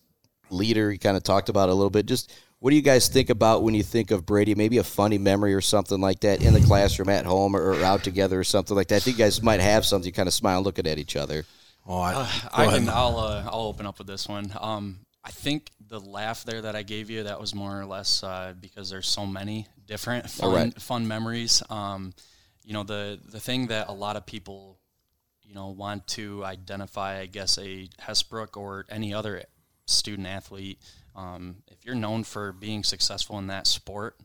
leader. 0.50 0.92
You 0.92 0.98
kind 0.98 1.16
of 1.16 1.22
talked 1.22 1.50
about 1.50 1.70
it 1.70 1.74
a 1.74 1.76
little 1.76 1.92
bit. 1.92 2.08
Just 2.08 2.34
what 2.58 2.72
do 2.72 2.76
you 2.76 2.82
guys 2.82 3.08
think 3.08 3.30
about 3.30 3.62
when 3.62 3.76
you 3.76 3.84
think 3.84 4.10
of 4.10 4.26
Brady? 4.26 4.56
Maybe 4.56 4.80
a 4.80 4.84
funny 4.84 5.20
memory 5.20 5.54
or 5.54 5.62
something 5.62 6.02
like 6.02 6.22
that 6.22 6.42
in 6.42 6.56
the 6.56 6.62
classroom, 6.62 7.10
at 7.10 7.24
home, 7.24 7.56
or, 7.56 7.74
or 7.74 7.84
out 7.84 8.04
together, 8.04 8.40
or 8.40 8.44
something 8.44 8.76
like 8.76 8.88
that. 8.88 8.96
I 8.96 9.00
think 9.00 9.20
you 9.20 9.24
guys 9.24 9.44
might 9.44 9.60
have 9.60 9.86
something. 9.86 10.08
You 10.08 10.14
kind 10.14 10.26
of 10.26 10.34
smile, 10.34 10.64
looking 10.64 10.88
at 10.88 10.98
each 10.98 11.16
other. 11.16 11.46
Oh, 11.86 12.00
I, 12.00 12.14
uh, 12.16 12.30
I 12.52 12.66
can. 12.66 12.90
I'll 12.90 13.20
uh, 13.20 13.44
I'll 13.46 13.68
open 13.68 13.86
up 13.86 14.00
with 14.00 14.08
this 14.08 14.28
one. 14.28 14.52
Um, 14.60 15.02
I 15.24 15.30
think 15.30 15.70
the 15.88 16.00
laugh 16.00 16.46
there 16.46 16.64
that 16.64 16.76
I 16.76 16.82
gave 16.82 17.12
you 17.12 17.24
that 17.24 17.40
was 17.40 17.54
more 17.54 17.80
or 17.80 17.86
less 17.86 18.24
uh, 18.24 18.56
because 18.60 18.90
there's 18.90 19.08
so 19.08 19.28
many 19.28 19.68
different 19.86 20.30
fun 20.32 20.54
right. 20.54 20.82
fun 20.82 21.08
memories. 21.08 21.62
Um, 21.70 22.14
you 22.64 22.74
know 22.74 22.84
the 22.84 23.20
the 23.30 23.40
thing 23.40 23.68
that 23.68 23.90
a 23.90 23.94
lot 23.94 24.16
of 24.16 24.26
people 24.26 24.75
you 25.46 25.54
know 25.54 25.70
want 25.70 26.08
to 26.08 26.44
identify, 26.44 27.20
I 27.20 27.26
guess, 27.26 27.58
a 27.58 27.88
Hessbrook 28.02 28.58
or 28.58 28.86
any 28.90 29.14
other 29.14 29.44
student 29.86 30.28
athlete, 30.28 30.80
um, 31.16 31.58
if 31.68 31.86
you're 31.86 31.96
known 31.96 32.24
for 32.24 32.52
being 32.52 32.84
successful 32.84 33.38
in 33.40 33.48
that 33.48 33.68
sport, 33.68 34.18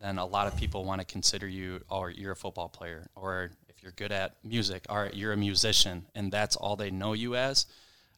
then 0.00 0.18
a 0.18 0.24
lot 0.24 0.46
of 0.46 0.56
people 0.56 0.84
want 0.84 1.00
to 1.00 1.06
consider 1.06 1.46
you, 1.46 1.80
or 1.90 2.06
oh, 2.06 2.08
you're 2.08 2.32
a 2.32 2.36
football 2.36 2.68
player, 2.68 3.08
or 3.14 3.50
if 3.68 3.82
you're 3.82 3.92
good 3.92 4.12
at 4.12 4.36
music, 4.44 4.86
right, 4.90 5.14
you're 5.14 5.32
a 5.32 5.36
musician, 5.36 6.06
and 6.14 6.32
that's 6.32 6.56
all 6.56 6.76
they 6.76 6.90
know 6.90 7.12
you 7.12 7.36
as. 7.36 7.66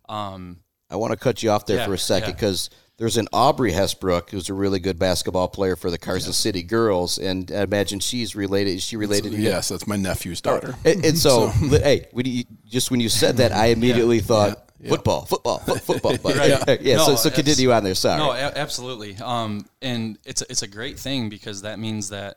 Um, 0.09 0.59
I 0.91 0.97
want 0.97 1.13
to 1.13 1.17
cut 1.17 1.43
you 1.43 1.51
off 1.51 1.67
there 1.67 1.79
yeah, 1.79 1.87
for 1.87 1.95
a 1.95 1.99
second 1.99 2.33
because 2.33 2.69
yeah. 2.71 2.79
There's 3.01 3.17
an 3.17 3.29
Aubrey 3.33 3.73
Hessbrook 3.73 4.29
who's 4.29 4.51
a 4.51 4.55
really 4.55 4.79
good 4.79 4.99
basketball 4.99 5.49
player 5.49 5.75
for 5.75 5.91
the 5.91 5.97
Carson 5.97 6.33
yeah. 6.33 6.35
City 6.35 6.63
Girls, 6.63 7.17
and 7.17 7.51
I 7.51 7.63
imagine 7.63 7.99
she's 7.99 8.37
related. 8.37 8.73
Is 8.73 8.83
she 8.85 8.99
related? 8.99 9.33
to 9.33 9.39
Yes, 9.39 9.71
that's 9.71 9.87
my 9.87 9.97
nephew's 9.97 10.43
daughter. 10.43 10.75
And, 10.85 11.03
and 11.03 11.19
so, 11.19 11.49
so. 11.51 11.67
hey, 11.79 12.09
when 12.13 12.27
you, 12.27 12.45
just 12.67 12.91
when 12.91 13.01
you 13.01 13.09
said 13.09 13.39
that, 13.39 13.53
I 13.53 13.67
immediately 13.77 14.21
thought 14.21 14.71
Football, 14.87 15.25
football, 15.25 15.61
football. 15.61 16.13
right. 16.35 16.51
Yeah, 16.51 16.77
yeah 16.81 16.97
no, 16.97 17.07
so, 17.07 17.17
so 17.17 17.31
continue 17.31 17.73
on 17.73 17.85
there. 17.85 17.95
Sorry. 17.95 18.19
No, 18.19 18.33
absolutely. 18.33 19.17
Um, 19.17 19.67
and 19.81 20.19
it's 20.27 20.43
a, 20.43 20.47
it's 20.51 20.63
a 20.63 20.69
great 20.69 20.99
thing 20.99 21.31
because 21.31 21.63
that 21.63 21.79
means 21.79 22.11
that 22.11 22.37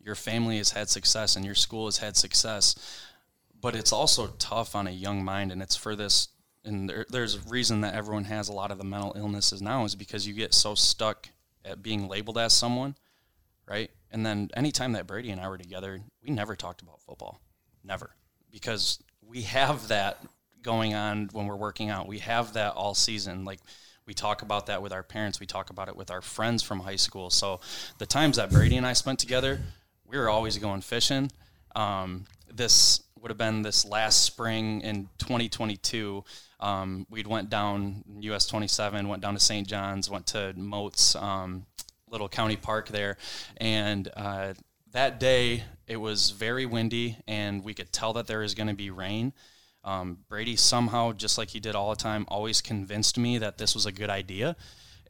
your 0.00 0.16
family 0.16 0.56
has 0.56 0.70
had 0.70 0.88
success 0.88 1.36
and 1.36 1.44
your 1.44 1.54
school 1.54 1.86
has 1.86 1.98
had 1.98 2.16
success. 2.16 2.74
But 3.60 3.76
it's 3.76 3.92
also 3.92 4.28
tough 4.38 4.74
on 4.74 4.86
a 4.86 4.90
young 4.90 5.24
mind, 5.24 5.52
and 5.52 5.62
it's 5.62 5.76
for 5.76 5.94
this. 5.94 6.28
And 6.64 6.88
there, 6.88 7.06
there's 7.08 7.36
a 7.36 7.40
reason 7.48 7.80
that 7.82 7.94
everyone 7.94 8.24
has 8.24 8.48
a 8.48 8.52
lot 8.52 8.70
of 8.70 8.78
the 8.78 8.84
mental 8.84 9.14
illnesses 9.16 9.62
now 9.62 9.84
is 9.84 9.94
because 9.94 10.26
you 10.26 10.34
get 10.34 10.52
so 10.52 10.74
stuck 10.74 11.28
at 11.64 11.82
being 11.82 12.08
labeled 12.08 12.38
as 12.38 12.52
someone, 12.52 12.94
right? 13.66 13.90
And 14.10 14.24
then 14.26 14.50
anytime 14.54 14.92
that 14.92 15.06
Brady 15.06 15.30
and 15.30 15.40
I 15.40 15.48
were 15.48 15.58
together, 15.58 16.00
we 16.22 16.30
never 16.30 16.56
talked 16.56 16.82
about 16.82 17.00
football, 17.00 17.40
never, 17.84 18.10
because 18.50 19.02
we 19.26 19.42
have 19.42 19.88
that 19.88 20.22
going 20.62 20.94
on 20.94 21.30
when 21.32 21.46
we're 21.46 21.56
working 21.56 21.88
out. 21.88 22.06
We 22.06 22.18
have 22.18 22.54
that 22.54 22.74
all 22.74 22.94
season. 22.94 23.44
Like 23.44 23.60
we 24.06 24.14
talk 24.14 24.42
about 24.42 24.66
that 24.66 24.82
with 24.82 24.92
our 24.92 25.02
parents. 25.02 25.40
We 25.40 25.46
talk 25.46 25.70
about 25.70 25.88
it 25.88 25.96
with 25.96 26.10
our 26.10 26.20
friends 26.20 26.62
from 26.62 26.80
high 26.80 26.96
school. 26.96 27.30
So 27.30 27.60
the 27.98 28.06
times 28.06 28.36
that 28.36 28.50
Brady 28.50 28.76
and 28.76 28.86
I 28.86 28.92
spent 28.92 29.18
together, 29.18 29.60
we 30.06 30.18
were 30.18 30.28
always 30.28 30.58
going 30.58 30.80
fishing. 30.80 31.30
Um, 31.76 32.26
this 32.52 33.02
would 33.20 33.30
have 33.30 33.38
been 33.38 33.62
this 33.62 33.84
last 33.84 34.22
spring 34.22 34.80
in 34.80 35.08
2022. 35.18 36.24
Um, 36.58 37.06
we'd 37.10 37.26
went 37.26 37.50
down 37.50 38.02
US 38.20 38.46
27, 38.46 39.08
went 39.08 39.22
down 39.22 39.34
to 39.34 39.40
St. 39.40 39.66
John's, 39.66 40.08
went 40.08 40.26
to 40.28 40.52
Moats, 40.56 41.14
um, 41.16 41.66
little 42.08 42.28
county 42.28 42.56
park 42.56 42.88
there, 42.88 43.16
and 43.58 44.10
uh, 44.16 44.54
that 44.92 45.20
day 45.20 45.64
it 45.86 45.96
was 45.96 46.30
very 46.30 46.66
windy, 46.66 47.16
and 47.26 47.62
we 47.62 47.74
could 47.74 47.92
tell 47.92 48.12
that 48.14 48.26
there 48.26 48.40
was 48.40 48.54
going 48.54 48.68
to 48.68 48.74
be 48.74 48.90
rain. 48.90 49.32
Um, 49.84 50.18
Brady 50.28 50.56
somehow, 50.56 51.12
just 51.12 51.38
like 51.38 51.50
he 51.50 51.60
did 51.60 51.74
all 51.74 51.90
the 51.90 51.96
time, 51.96 52.24
always 52.28 52.60
convinced 52.60 53.16
me 53.16 53.38
that 53.38 53.58
this 53.58 53.74
was 53.74 53.86
a 53.86 53.92
good 53.92 54.10
idea. 54.10 54.56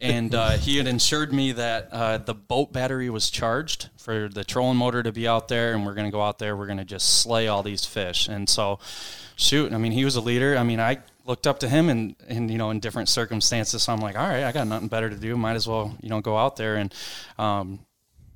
And 0.01 0.35
uh, 0.35 0.51
he 0.53 0.79
had 0.79 0.87
assured 0.87 1.33
me 1.33 1.53
that 1.53 1.89
uh, 1.93 2.19
the 2.19 2.35
boat 2.35 2.73
battery 2.73 3.11
was 3.11 3.29
charged 3.31 3.91
for 3.99 4.29
the 4.29 4.45
trolling 4.45 4.79
motor 4.79 5.03
to 5.03 5.13
be 5.13 5.29
out 5.29 5.49
there, 5.49 5.75
and 5.75 5.85
we're 5.85 5.95
going 5.95 6.07
to 6.07 6.11
go 6.11 6.23
out 6.23 6.39
there. 6.39 6.57
We're 6.57 6.67
going 6.67 6.79
to 6.79 6.87
just 6.87 7.21
slay 7.21 7.49
all 7.49 7.63
these 7.63 7.85
fish. 7.85 8.27
And 8.27 8.49
so, 8.49 8.79
shoot, 9.37 9.73
I 9.73 9.79
mean, 9.79 9.93
he 9.93 10.07
was 10.07 10.17
a 10.17 10.23
leader. 10.23 10.57
I 10.57 10.63
mean, 10.63 10.81
I 10.81 11.01
looked 11.27 11.47
up 11.47 11.61
to 11.61 11.69
him 11.69 11.91
and, 11.91 12.17
and 12.29 12.51
you 12.51 12.57
know, 12.57 12.71
in 12.71 12.81
different 12.81 13.11
circumstances. 13.11 13.83
So 13.83 13.93
I'm 13.93 14.01
like, 14.01 14.17
all 14.17 14.27
right, 14.27 14.45
I 14.45 14.53
got 14.53 14.67
nothing 14.67 14.89
better 14.89 15.11
to 15.11 15.17
do. 15.17 15.37
Might 15.37 15.55
as 15.55 15.69
well, 15.69 15.95
you 16.01 16.09
know, 16.09 16.23
go 16.23 16.37
out 16.37 16.57
there. 16.57 16.77
And 16.77 16.95
um, 17.39 17.81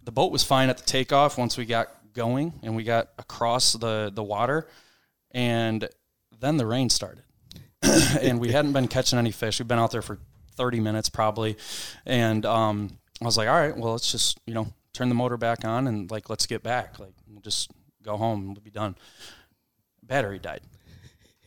the 0.04 0.12
boat 0.12 0.32
was 0.32 0.44
fine 0.44 0.68
at 0.68 0.76
the 0.76 0.84
takeoff 0.84 1.38
once 1.38 1.56
we 1.56 1.64
got 1.64 1.88
going 2.12 2.52
and 2.62 2.76
we 2.76 2.84
got 2.84 3.08
across 3.18 3.72
the, 3.72 4.12
the 4.14 4.22
water. 4.22 4.68
And 5.30 5.88
then 6.40 6.58
the 6.58 6.66
rain 6.66 6.90
started, 6.90 7.24
and 7.82 8.38
we 8.38 8.52
hadn't 8.52 8.72
been 8.72 8.86
catching 8.86 9.18
any 9.18 9.32
fish. 9.32 9.58
We've 9.58 9.66
been 9.66 9.78
out 9.78 9.90
there 9.90 10.02
for 10.02 10.18
30 10.56 10.80
minutes 10.80 11.08
probably, 11.08 11.56
and 12.06 12.44
um, 12.46 12.98
I 13.20 13.24
was 13.24 13.36
like, 13.36 13.48
all 13.48 13.54
right, 13.54 13.76
well, 13.76 13.92
let's 13.92 14.10
just 14.10 14.38
you 14.46 14.54
know 14.54 14.68
turn 14.92 15.08
the 15.08 15.14
motor 15.14 15.36
back 15.36 15.64
on 15.64 15.86
and 15.86 16.10
like 16.10 16.30
let's 16.30 16.46
get 16.46 16.62
back. 16.62 16.98
Like 16.98 17.14
we'll 17.28 17.40
just 17.40 17.70
go 18.02 18.16
home. 18.16 18.54
We'll 18.54 18.62
be 18.62 18.70
done. 18.70 18.96
Battery 20.02 20.38
died. 20.38 20.60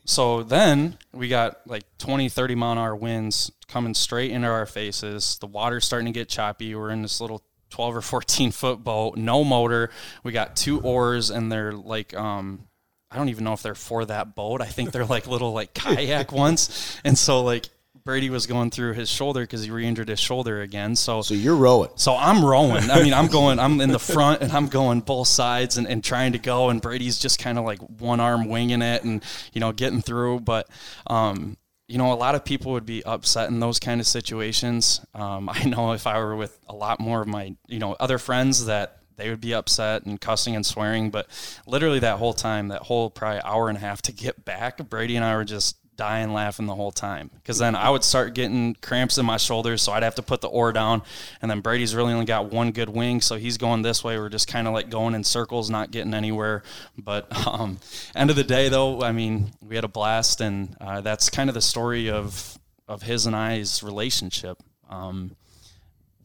So 0.06 0.44
then 0.44 0.98
we 1.14 1.28
got 1.28 1.68
like 1.68 1.84
20, 1.98 2.30
30 2.30 2.56
mile 2.56 2.72
an 2.74 2.78
hour 2.78 2.96
winds 2.96 3.52
coming 3.68 3.94
straight 3.94 4.32
into 4.32 4.48
our 4.48 4.66
faces. 4.66 5.38
The 5.40 5.48
water's 5.48 5.86
starting 5.86 6.06
to 6.06 6.18
get 6.18 6.30
choppy. 6.30 6.74
We're 6.76 6.92
in 6.92 7.02
this 7.02 7.20
little 7.20 7.44
12 7.72 7.98
or 7.98 8.02
14 8.02 8.52
foot 8.52 8.84
boat, 8.84 9.18
no 9.18 9.44
motor. 9.44 9.90
We 10.24 10.32
got 10.32 10.56
two 10.56 10.80
oars 10.82 11.30
and 11.30 11.52
they're 11.52 11.74
like, 11.74 12.16
um, 12.16 12.68
I 13.12 13.18
don't 13.18 13.30
even 13.30 13.44
know 13.44 13.54
if 13.54 13.62
they're 13.62 13.76
for 13.76 14.06
that 14.06 14.36
boat. 14.36 14.62
I 14.62 14.66
think 14.66 14.92
they're 14.92 15.06
like 15.06 15.28
little 15.28 15.52
like 15.52 15.74
kayak 15.74 16.32
ones. 16.32 17.00
And 17.04 17.18
so 17.18 17.44
like 17.44 17.68
Brady 18.08 18.30
was 18.30 18.48
going 18.48 18.72
through 18.72 18.94
his 18.94 19.10
shoulder 19.10 19.42
because 19.42 19.66
he 19.66 19.70
re-injured 19.70 20.08
his 20.08 20.20
shoulder 20.20 20.62
again. 20.62 20.96
So 20.96 21.22
so 21.22 21.34
you're 21.34 21.58
rowing. 21.58 21.90
So 21.96 22.16
I'm 22.16 22.44
rowing. 22.44 22.90
I 22.90 23.04
mean, 23.04 23.14
I'm 23.14 23.28
going. 23.28 23.60
I'm 23.60 23.82
in 23.82 23.92
the 23.92 24.00
front 24.00 24.42
and 24.42 24.50
I'm 24.54 24.68
going 24.68 25.02
both 25.02 25.28
sides 25.28 25.78
and, 25.78 25.86
and 25.86 26.02
trying 26.02 26.32
to 26.32 26.40
go. 26.40 26.70
And 26.70 26.82
Brady's 26.82 27.20
just 27.20 27.38
kind 27.38 27.58
of 27.58 27.66
like 27.66 27.80
one 27.80 28.22
arm 28.22 28.48
winging 28.48 28.82
it 28.82 29.04
and 29.04 29.22
you 29.52 29.60
know 29.60 29.74
getting 29.74 30.02
through. 30.02 30.40
But 30.40 30.70
um, 31.08 31.58
you 31.90 31.98
know, 31.98 32.14
a 32.14 32.16
lot 32.16 32.34
of 32.34 32.46
people 32.46 32.72
would 32.72 32.86
be 32.86 33.04
upset 33.04 33.50
in 33.50 33.60
those 33.60 33.78
kind 33.78 34.00
of 34.00 34.08
situations. 34.08 35.06
Um, 35.14 35.50
I 35.50 35.66
know 35.66 35.92
if 35.92 36.08
I 36.08 36.18
were 36.18 36.38
with 36.38 36.58
a 36.70 36.74
lot 36.74 37.02
more 37.02 37.22
of 37.22 37.28
my 37.28 37.58
you 37.68 37.80
know 37.80 37.98
other 38.00 38.20
friends 38.20 38.68
that 38.68 39.00
they 39.18 39.30
would 39.30 39.42
be 39.42 39.54
upset 39.54 40.06
and 40.06 40.22
cussing 40.22 40.56
and 40.56 40.66
swearing. 40.66 41.12
But 41.12 41.28
literally 41.66 42.00
that 42.00 42.20
whole 42.20 42.34
time, 42.34 42.70
that 42.70 42.84
whole 42.84 43.10
probably 43.10 43.42
hour 43.44 43.68
and 43.68 43.78
a 43.78 43.82
half 43.82 44.02
to 44.04 44.14
get 44.14 44.46
back, 44.46 44.78
Brady 44.90 45.18
and 45.18 45.26
I 45.26 45.36
were 45.36 45.44
just 45.44 45.76
dying 45.98 46.32
laughing 46.32 46.68
the 46.68 46.75
whole 46.75 46.92
time 46.92 47.30
because 47.34 47.58
then 47.58 47.75
I 47.75 47.89
would 47.89 48.04
start 48.04 48.34
getting 48.34 48.75
cramps 48.75 49.18
in 49.18 49.25
my 49.25 49.38
shoulders, 49.38 49.82
so 49.82 49.92
I'd 49.92 50.04
have 50.04 50.16
to 50.16 50.22
put 50.22 50.42
the 50.42 50.48
oar 50.48 50.72
down. 50.72 51.01
And 51.42 51.51
then 51.51 51.62
Brady's 51.62 51.96
really 51.96 52.13
only 52.13 52.25
got 52.25 52.51
one 52.51 52.72
good 52.72 52.89
wing, 52.89 53.20
so 53.20 53.36
he's 53.36 53.58
going 53.58 53.82
this 53.82 54.04
way. 54.04 54.18
We're 54.18 54.30
just 54.30 54.48
kind 54.48 54.68
of 54.68 54.74
like 54.74 54.89
going 54.89 55.16
in 55.16 55.24
circles, 55.24 55.70
not 55.70 55.92
getting 55.92 56.13
anywhere. 56.13 56.63
But 56.98 57.27
um, 57.48 57.80
end 58.16 58.30
of 58.30 58.36
the 58.36 58.44
day, 58.44 58.70
though, 58.70 59.01
I 59.01 59.12
mean, 59.12 59.51
we 59.62 59.75
had 59.75 59.84
a 59.84 59.89
blast, 59.89 60.39
and 60.39 60.77
uh, 60.80 61.01
that's 61.01 61.30
kind 61.30 61.50
of 61.50 61.54
the 61.54 61.62
story 61.62 62.10
of 62.10 62.58
of 62.88 63.01
his 63.01 63.25
and 63.25 63.36
I's 63.36 63.84
relationship. 63.84 64.63
Um, 64.89 65.36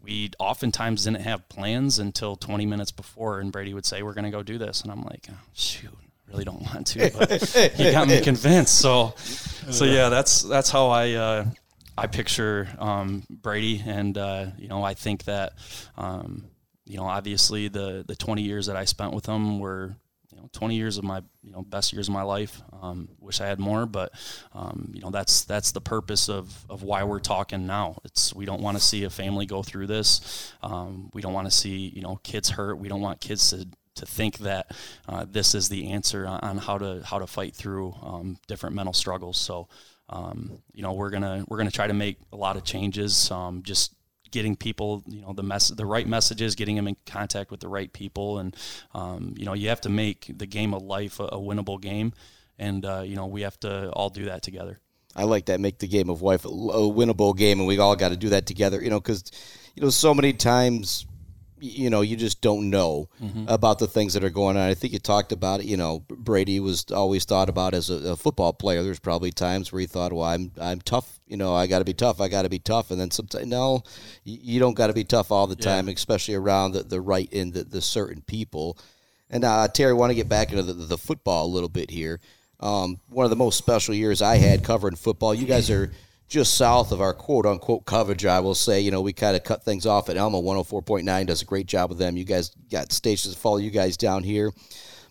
we 0.02 0.30
oftentimes 0.38 1.04
didn't 1.04 1.22
have 1.22 1.48
plans 1.48 1.98
until 1.98 2.36
20 2.36 2.66
minutes 2.66 2.90
before, 2.90 3.40
and 3.40 3.50
Brady 3.50 3.74
would 3.74 3.86
say, 3.86 4.02
"We're 4.02 4.14
going 4.14 4.24
to 4.24 4.30
go 4.30 4.42
do 4.42 4.58
this," 4.58 4.82
and 4.82 4.92
I'm 4.92 5.02
like, 5.02 5.26
oh, 5.30 5.38
"Shoot, 5.52 5.96
really 6.32 6.44
don't 6.44 6.62
want 6.62 6.86
to," 6.88 7.10
but 7.10 7.30
he 7.76 7.92
got 7.92 8.08
me 8.08 8.20
convinced. 8.20 8.78
So, 8.78 9.14
so 9.16 9.84
yeah, 9.84 10.08
that's 10.08 10.42
that's 10.42 10.70
how 10.70 10.88
I 10.88 11.12
uh, 11.12 11.44
I 11.96 12.06
picture 12.06 12.68
um, 12.78 13.24
Brady, 13.30 13.82
and 13.86 14.16
uh, 14.16 14.46
you 14.58 14.68
know, 14.68 14.82
I 14.82 14.94
think 14.94 15.24
that. 15.24 15.52
Um, 15.96 16.46
you 16.84 16.96
know, 16.98 17.04
obviously 17.04 17.68
the 17.68 18.04
the 18.06 18.16
20 18.16 18.42
years 18.42 18.66
that 18.66 18.76
I 18.76 18.84
spent 18.84 19.14
with 19.14 19.24
him 19.24 19.60
were 19.60 19.96
you 20.30 20.36
know 20.36 20.48
20 20.52 20.74
years 20.74 20.98
of 20.98 21.04
my 21.04 21.22
you 21.42 21.52
know 21.52 21.62
best 21.62 21.92
years 21.92 22.08
of 22.08 22.14
my 22.14 22.22
life. 22.22 22.60
Um, 22.80 23.08
wish 23.20 23.40
I 23.40 23.46
had 23.46 23.58
more, 23.58 23.86
but 23.86 24.12
um, 24.52 24.90
you 24.92 25.00
know 25.00 25.10
that's 25.10 25.44
that's 25.44 25.72
the 25.72 25.80
purpose 25.80 26.28
of 26.28 26.66
of 26.68 26.82
why 26.82 27.04
we're 27.04 27.20
talking 27.20 27.66
now. 27.66 27.98
It's 28.04 28.34
we 28.34 28.44
don't 28.44 28.62
want 28.62 28.76
to 28.76 28.82
see 28.82 29.04
a 29.04 29.10
family 29.10 29.46
go 29.46 29.62
through 29.62 29.86
this. 29.86 30.52
Um, 30.62 31.10
we 31.14 31.22
don't 31.22 31.32
want 31.32 31.46
to 31.46 31.50
see 31.50 31.92
you 31.94 32.02
know 32.02 32.18
kids 32.22 32.50
hurt. 32.50 32.78
We 32.78 32.88
don't 32.88 33.00
want 33.00 33.20
kids 33.20 33.50
to 33.50 33.66
to 33.96 34.06
think 34.06 34.38
that 34.38 34.72
uh, 35.08 35.26
this 35.28 35.54
is 35.54 35.68
the 35.68 35.90
answer 35.90 36.26
on, 36.26 36.58
how 36.58 36.78
to 36.78 37.02
how 37.04 37.18
to 37.18 37.26
fight 37.26 37.54
through 37.54 37.94
um, 38.02 38.38
different 38.46 38.74
mental 38.74 38.92
struggles. 38.92 39.38
So, 39.38 39.68
um, 40.08 40.62
you 40.72 40.82
know, 40.82 40.92
we're 40.92 41.10
gonna 41.10 41.44
we're 41.48 41.58
gonna 41.58 41.70
try 41.70 41.86
to 41.86 41.94
make 41.94 42.18
a 42.32 42.36
lot 42.36 42.56
of 42.56 42.64
changes. 42.64 43.30
Um, 43.30 43.62
just 43.62 43.94
getting 44.30 44.56
people, 44.56 45.02
you 45.06 45.20
know, 45.20 45.32
the 45.32 45.42
mess 45.42 45.68
the 45.68 45.86
right 45.86 46.06
messages, 46.06 46.54
getting 46.54 46.76
them 46.76 46.88
in 46.88 46.96
contact 47.06 47.50
with 47.50 47.60
the 47.60 47.68
right 47.68 47.92
people, 47.92 48.38
and 48.38 48.56
um, 48.94 49.34
you 49.36 49.44
know, 49.44 49.52
you 49.52 49.68
have 49.68 49.80
to 49.82 49.88
make 49.88 50.32
the 50.38 50.46
game 50.46 50.74
of 50.74 50.82
life 50.82 51.20
a, 51.20 51.24
a 51.24 51.38
winnable 51.38 51.80
game, 51.80 52.12
and 52.58 52.84
uh, 52.84 53.02
you 53.04 53.14
know, 53.14 53.26
we 53.26 53.42
have 53.42 53.58
to 53.60 53.90
all 53.90 54.08
do 54.08 54.24
that 54.24 54.42
together. 54.42 54.80
I 55.14 55.24
like 55.24 55.46
that. 55.46 55.60
Make 55.60 55.78
the 55.78 55.86
game 55.86 56.08
of 56.08 56.22
life 56.22 56.46
a 56.46 56.48
winnable 56.48 57.36
game, 57.36 57.58
and 57.58 57.68
we 57.68 57.78
all 57.78 57.96
got 57.96 58.08
to 58.08 58.16
do 58.16 58.30
that 58.30 58.46
together. 58.46 58.82
You 58.82 58.90
know, 58.90 58.98
because 58.98 59.30
you 59.74 59.82
know, 59.82 59.90
so 59.90 60.14
many 60.14 60.32
times 60.32 61.06
you 61.62 61.90
know, 61.90 62.00
you 62.00 62.16
just 62.16 62.40
don't 62.40 62.70
know 62.70 63.08
mm-hmm. 63.22 63.44
about 63.46 63.78
the 63.78 63.86
things 63.86 64.14
that 64.14 64.24
are 64.24 64.30
going 64.30 64.56
on. 64.56 64.68
I 64.68 64.74
think 64.74 64.92
you 64.92 64.98
talked 64.98 65.30
about 65.30 65.60
it. 65.60 65.66
You 65.66 65.76
know, 65.76 66.04
Brady 66.08 66.58
was 66.58 66.84
always 66.90 67.24
thought 67.24 67.48
about 67.48 67.72
as 67.72 67.88
a, 67.88 68.10
a 68.10 68.16
football 68.16 68.52
player. 68.52 68.82
There's 68.82 68.98
probably 68.98 69.30
times 69.30 69.72
where 69.72 69.80
he 69.80 69.86
thought, 69.86 70.12
"Well, 70.12 70.24
I'm 70.24 70.50
I'm 70.60 70.80
tough. 70.80 71.20
You 71.26 71.36
know, 71.36 71.54
I 71.54 71.68
got 71.68 71.78
to 71.78 71.84
be 71.84 71.94
tough. 71.94 72.20
I 72.20 72.28
got 72.28 72.42
to 72.42 72.48
be 72.48 72.58
tough." 72.58 72.90
And 72.90 73.00
then 73.00 73.10
sometimes, 73.10 73.46
no, 73.46 73.82
you 74.24 74.58
don't 74.58 74.74
got 74.74 74.88
to 74.88 74.92
be 74.92 75.04
tough 75.04 75.30
all 75.30 75.46
the 75.46 75.56
time, 75.56 75.88
especially 75.88 76.34
around 76.34 76.72
the, 76.72 76.82
the 76.82 77.00
right 77.00 77.32
and 77.32 77.52
the, 77.52 77.64
the 77.64 77.80
certain 77.80 78.22
people. 78.22 78.76
And 79.30 79.44
uh, 79.44 79.68
Terry, 79.68 79.94
want 79.94 80.10
to 80.10 80.16
get 80.16 80.28
back 80.28 80.50
into 80.50 80.62
the, 80.62 80.72
the 80.72 80.98
football 80.98 81.46
a 81.46 81.54
little 81.54 81.68
bit 81.68 81.90
here. 81.90 82.20
Um, 82.60 83.00
one 83.08 83.24
of 83.24 83.30
the 83.30 83.36
most 83.36 83.56
special 83.56 83.94
years 83.94 84.20
I 84.20 84.36
had 84.36 84.62
covering 84.62 84.96
football. 84.96 85.34
You 85.34 85.46
guys 85.46 85.70
are 85.70 85.90
just 86.32 86.54
south 86.54 86.92
of 86.92 87.00
our 87.00 87.12
quote 87.12 87.44
unquote 87.44 87.84
coverage, 87.84 88.24
I 88.24 88.40
will 88.40 88.54
say, 88.54 88.80
you 88.80 88.90
know, 88.90 89.02
we 89.02 89.12
kind 89.12 89.36
of 89.36 89.44
cut 89.44 89.62
things 89.62 89.84
off 89.86 90.08
at 90.08 90.16
Alma 90.16 90.40
104.9 90.40 91.26
does 91.26 91.42
a 91.42 91.44
great 91.44 91.66
job 91.66 91.90
with 91.90 91.98
them. 91.98 92.16
You 92.16 92.24
guys 92.24 92.50
got 92.70 92.90
stations 92.90 93.34
to 93.34 93.40
follow 93.40 93.58
you 93.58 93.70
guys 93.70 93.96
down 93.96 94.22
here. 94.22 94.50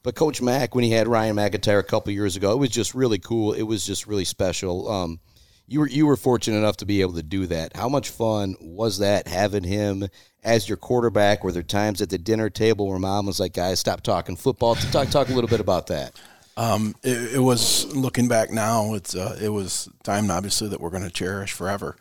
But 0.03 0.15
Coach 0.15 0.41
Mack, 0.41 0.73
when 0.73 0.83
he 0.83 0.89
had 0.89 1.07
Ryan 1.07 1.35
McIntyre 1.35 1.79
a 1.79 1.83
couple 1.83 2.11
years 2.11 2.35
ago, 2.35 2.51
it 2.53 2.57
was 2.57 2.71
just 2.71 2.95
really 2.95 3.19
cool. 3.19 3.53
It 3.53 3.61
was 3.61 3.85
just 3.85 4.07
really 4.07 4.25
special. 4.25 4.89
Um, 4.89 5.19
you 5.67 5.79
were 5.79 5.87
you 5.87 6.07
were 6.07 6.17
fortunate 6.17 6.57
enough 6.57 6.77
to 6.77 6.85
be 6.85 7.01
able 7.01 7.13
to 7.13 7.23
do 7.23 7.45
that. 7.45 7.77
How 7.77 7.87
much 7.87 8.09
fun 8.09 8.55
was 8.59 8.97
that 8.97 9.27
having 9.27 9.63
him 9.63 10.07
as 10.43 10.67
your 10.67 10.77
quarterback? 10.77 11.43
Were 11.43 11.51
there 11.51 11.61
times 11.61 12.01
at 12.01 12.09
the 12.09 12.17
dinner 12.17 12.49
table 12.49 12.89
where 12.89 12.97
mom 12.97 13.27
was 13.27 13.39
like, 13.39 13.53
"Guys, 13.53 13.79
stop 13.79 14.01
talking 14.01 14.35
football"? 14.35 14.73
Talk 14.75 15.09
talk 15.09 15.29
a 15.29 15.33
little 15.33 15.49
bit 15.49 15.59
about 15.59 15.87
that. 15.87 16.19
Um, 16.57 16.95
it, 17.03 17.35
it, 17.35 17.39
was 17.39 17.85
looking 17.95 18.27
back 18.27 18.51
now. 18.51 18.93
It's 18.93 19.15
uh, 19.15 19.37
it 19.41 19.49
was 19.49 19.89
time 20.03 20.29
obviously 20.29 20.67
that 20.69 20.81
we're 20.81 20.89
going 20.89 21.03
to 21.03 21.09
cherish 21.09 21.53
forever. 21.53 21.95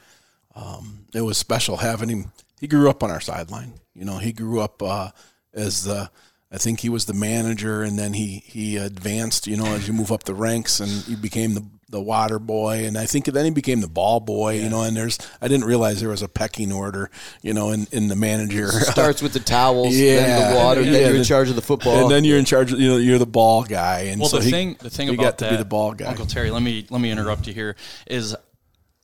Um, 0.55 1.07
it 1.15 1.23
was 1.23 1.39
special 1.39 1.77
having 1.79 2.09
him. 2.09 2.33
He 2.61 2.67
grew 2.67 2.91
up 2.91 3.03
on 3.03 3.11
our 3.11 3.21
sideline. 3.21 3.75
You 3.95 4.05
know, 4.05 4.19
he 4.19 4.33
grew 4.33 4.61
up 4.61 4.83
uh, 4.83 5.11
as 5.55 5.85
the 5.85 6.11
I 6.53 6.59
think 6.59 6.81
he 6.81 6.89
was 6.89 7.07
the 7.07 7.15
manager, 7.15 7.83
and 7.83 7.99
then 7.99 8.13
he 8.13 8.43
he 8.45 8.77
advanced. 8.77 9.47
You 9.47 9.57
know, 9.57 9.67
as 9.67 9.87
you 9.87 9.95
move 9.95 10.11
up 10.11 10.25
the 10.25 10.35
ranks, 10.35 10.81
and 10.81 10.91
he 11.05 11.15
became 11.15 11.55
the 11.55 11.65
the 11.91 12.01
water 12.01 12.39
boy, 12.39 12.85
and 12.85 12.97
I 12.97 13.07
think 13.07 13.27
then 13.27 13.45
he 13.45 13.51
became 13.51 13.81
the 13.81 13.89
ball 13.89 14.21
boy. 14.21 14.55
Yeah. 14.55 14.65
You 14.65 14.71
know, 14.71 14.83
and 14.83 14.97
there's 14.97 15.19
I 15.41 15.49
didn't 15.49 15.67
realize 15.67 16.01
there 16.01 16.09
was 16.09 16.23
a 16.23 16.29
pecking 16.29 16.73
order. 16.73 17.11
You 17.43 17.53
know, 17.53 17.71
in, 17.71 17.87
in 17.93 18.09
the 18.09 18.17
manager 18.17 18.71
starts 18.71 19.21
with 19.23 19.33
the 19.33 19.41
towels, 19.41 19.97
yeah, 19.97 20.17
then 20.17 20.53
the 20.53 20.57
water, 20.59 20.83
yeah, 20.83 20.93
then 20.93 21.07
you're 21.09 21.17
in 21.17 21.25
charge 21.25 21.51
of 21.51 21.57
the 21.57 21.63
football, 21.63 22.03
and 22.03 22.11
then 22.11 22.25
you're 22.25 22.39
in 22.39 22.45
charge. 22.45 22.73
Of, 22.73 22.81
you 22.81 22.89
know, 22.89 22.97
you're 22.97 23.19
the 23.19 23.27
ball 23.27 23.65
guy. 23.65 24.01
And 24.03 24.21
well, 24.21 24.31
so 24.31 24.39
the 24.39 24.45
he, 24.45 24.51
thing 24.51 24.77
the 24.79 24.91
thing 24.91 25.09
about 25.09 25.23
got 25.23 25.39
that, 25.39 25.51
be 25.51 25.57
the 25.57 25.65
ball 25.65 25.93
guy. 25.93 26.07
Uncle 26.07 26.27
Terry, 26.27 26.51
let 26.51 26.63
me 26.63 26.87
let 26.91 27.01
me 27.01 27.11
interrupt 27.11 27.47
you 27.47 27.53
here. 27.53 27.77
Is 28.07 28.37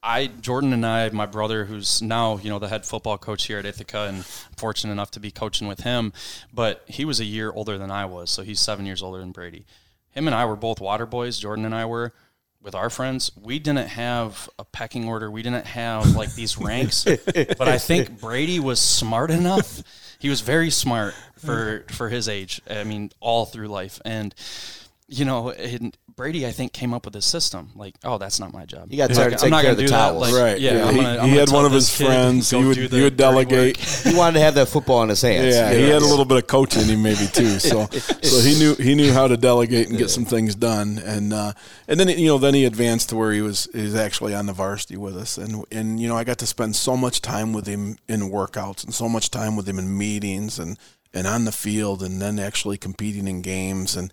I 0.03 0.29
Jordan 0.29 0.73
and 0.73 0.87
I, 0.87 1.09
my 1.11 1.27
brother, 1.27 1.65
who's 1.65 2.01
now 2.01 2.39
you 2.39 2.51
know 2.51 2.59
the 2.59 2.69
head 2.69 2.87
football 2.87 3.19
coach 3.19 3.47
here 3.47 3.59
at 3.59 3.67
Ithaca, 3.67 4.03
and 4.03 4.25
fortunate 4.57 4.93
enough 4.93 5.11
to 5.13 5.21
be 5.21 5.31
coaching 5.33 5.67
with 5.67 5.81
him. 5.81 6.13
But 6.53 6.85
he 6.87 7.05
was 7.05 7.19
a 7.19 7.25
year 7.25 7.51
older 7.51 7.77
than 7.79 7.91
I 7.91 8.05
was, 8.05 8.31
so 8.31 8.43
he's 8.43 8.61
seven 8.61 8.87
years 8.87 9.03
older 9.03 9.19
than 9.19 9.33
Brady. 9.33 9.67
Him 10.11 10.29
and 10.29 10.35
I 10.35 10.47
were 10.47 10.57
both 10.57 10.81
water 10.81 11.05
boys. 11.05 11.39
Jordan 11.39 11.65
and 11.67 11.75
I 11.75 11.85
were 11.85 12.15
with 12.63 12.75
our 12.75 12.91
friends. 12.91 13.31
We 13.41 13.59
didn't 13.59 13.89
have 13.89 14.49
a 14.59 14.65
pecking 14.65 15.09
order. 15.09 15.31
We 15.31 15.43
didn't 15.43 15.67
have 15.67 16.17
like 16.17 16.35
these 16.35 16.59
ranks. 16.59 17.05
but 17.05 17.69
I 17.69 17.79
think 17.79 18.21
Brady 18.21 18.61
was 18.61 18.81
smart 18.81 19.31
enough. 19.31 19.83
He 20.19 20.29
was 20.29 20.41
very 20.41 20.71
smart 20.71 21.15
for 21.39 21.85
for 21.91 22.09
his 22.09 22.29
age. 22.29 22.61
I 22.69 22.85
mean, 22.85 23.11
all 23.21 23.45
through 23.47 23.69
life, 23.69 24.01
and 24.05 24.35
you 25.09 25.25
know, 25.25 25.55
Brady, 26.17 26.47
I 26.47 26.51
think, 26.51 26.73
came 26.73 26.93
up 26.93 27.05
with 27.05 27.15
a 27.15 27.23
system 27.23 27.71
like, 27.77 27.95
oh, 28.03 28.19
that's 28.19 28.41
not 28.41 28.53
my 28.53 28.65
job. 28.65 28.91
You 28.91 28.97
got 28.97 29.11
to 29.11 29.15
take 29.15 29.45
I'm 29.45 29.51
not 29.51 29.63
care 29.63 29.71
of 29.71 29.77
the 29.77 29.87
towels, 29.87 30.33
like, 30.33 30.35
right? 30.35 30.61
Yeah, 30.61 30.73
yeah. 30.73 30.91
he, 30.91 31.01
gonna, 31.01 31.27
he 31.29 31.37
had 31.37 31.51
one 31.51 31.65
of 31.65 31.71
his 31.71 31.95
friends. 31.95 32.51
He 32.51 32.65
would, 32.65 32.77
he 32.77 33.03
would 33.03 33.17
delegate. 33.17 33.77
he 34.05 34.17
wanted 34.17 34.35
to 34.35 34.41
have 34.41 34.55
that 34.57 34.67
football 34.67 35.03
in 35.05 35.11
his 35.11 35.23
hands. 35.23 35.55
Yeah, 35.55 35.73
he 35.73 35.89
had 35.91 36.03
a 36.03 36.07
little 36.07 36.25
bit 36.25 36.39
of 36.39 36.47
coaching 36.49 36.83
in 36.83 36.89
him 36.89 37.03
maybe 37.03 37.27
too. 37.27 37.57
So, 37.67 37.87
so 37.87 38.41
he 38.41 38.59
knew 38.59 38.75
he 38.75 38.95
knew 38.95 39.13
how 39.13 39.27
to 39.27 39.37
delegate 39.37 39.89
and 39.89 39.99
get 39.99 40.09
some 40.09 40.25
things 40.25 40.55
done. 40.55 40.99
And 40.99 41.33
uh, 41.33 41.53
and 41.89 41.99
then 41.99 42.09
you 42.09 42.29
know 42.29 42.39
then 42.39 42.55
he 42.55 42.65
advanced 42.65 43.09
to 43.09 43.17
where 43.17 43.33
he 43.33 43.41
was 43.41 43.69
he's 43.73 43.95
actually 43.95 44.35
on 44.35 44.47
the 44.47 44.53
varsity 44.53 44.97
with 44.97 45.17
us. 45.17 45.37
And 45.37 45.65
and 45.73 45.99
you 45.99 46.07
know 46.07 46.17
I 46.17 46.23
got 46.23 46.39
to 46.39 46.47
spend 46.47 46.77
so 46.77 46.97
much 46.97 47.23
time 47.23 47.53
with 47.53 47.67
him 47.67 47.99
in 48.09 48.31
workouts 48.31 48.85
and 48.85 48.95
so 48.95 49.09
much 49.09 49.31
time 49.31 49.57
with 49.57 49.69
him 49.69 49.79
in 49.79 49.99
meetings 49.99 50.59
and 50.61 50.79
and 51.13 51.27
on 51.27 51.45
the 51.45 51.53
field 51.53 52.03
and 52.03 52.21
then 52.23 52.39
actually 52.39 52.77
competing 52.77 53.27
in 53.27 53.43
games 53.43 53.97
and 53.97 54.13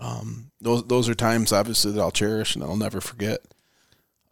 um, 0.00 0.50
those 0.60 0.84
those 0.84 1.08
are 1.08 1.14
times 1.14 1.52
obviously 1.52 1.92
that 1.92 2.00
I'll 2.00 2.10
cherish 2.10 2.54
and 2.54 2.64
I'll 2.64 2.76
never 2.76 3.00
forget. 3.00 3.40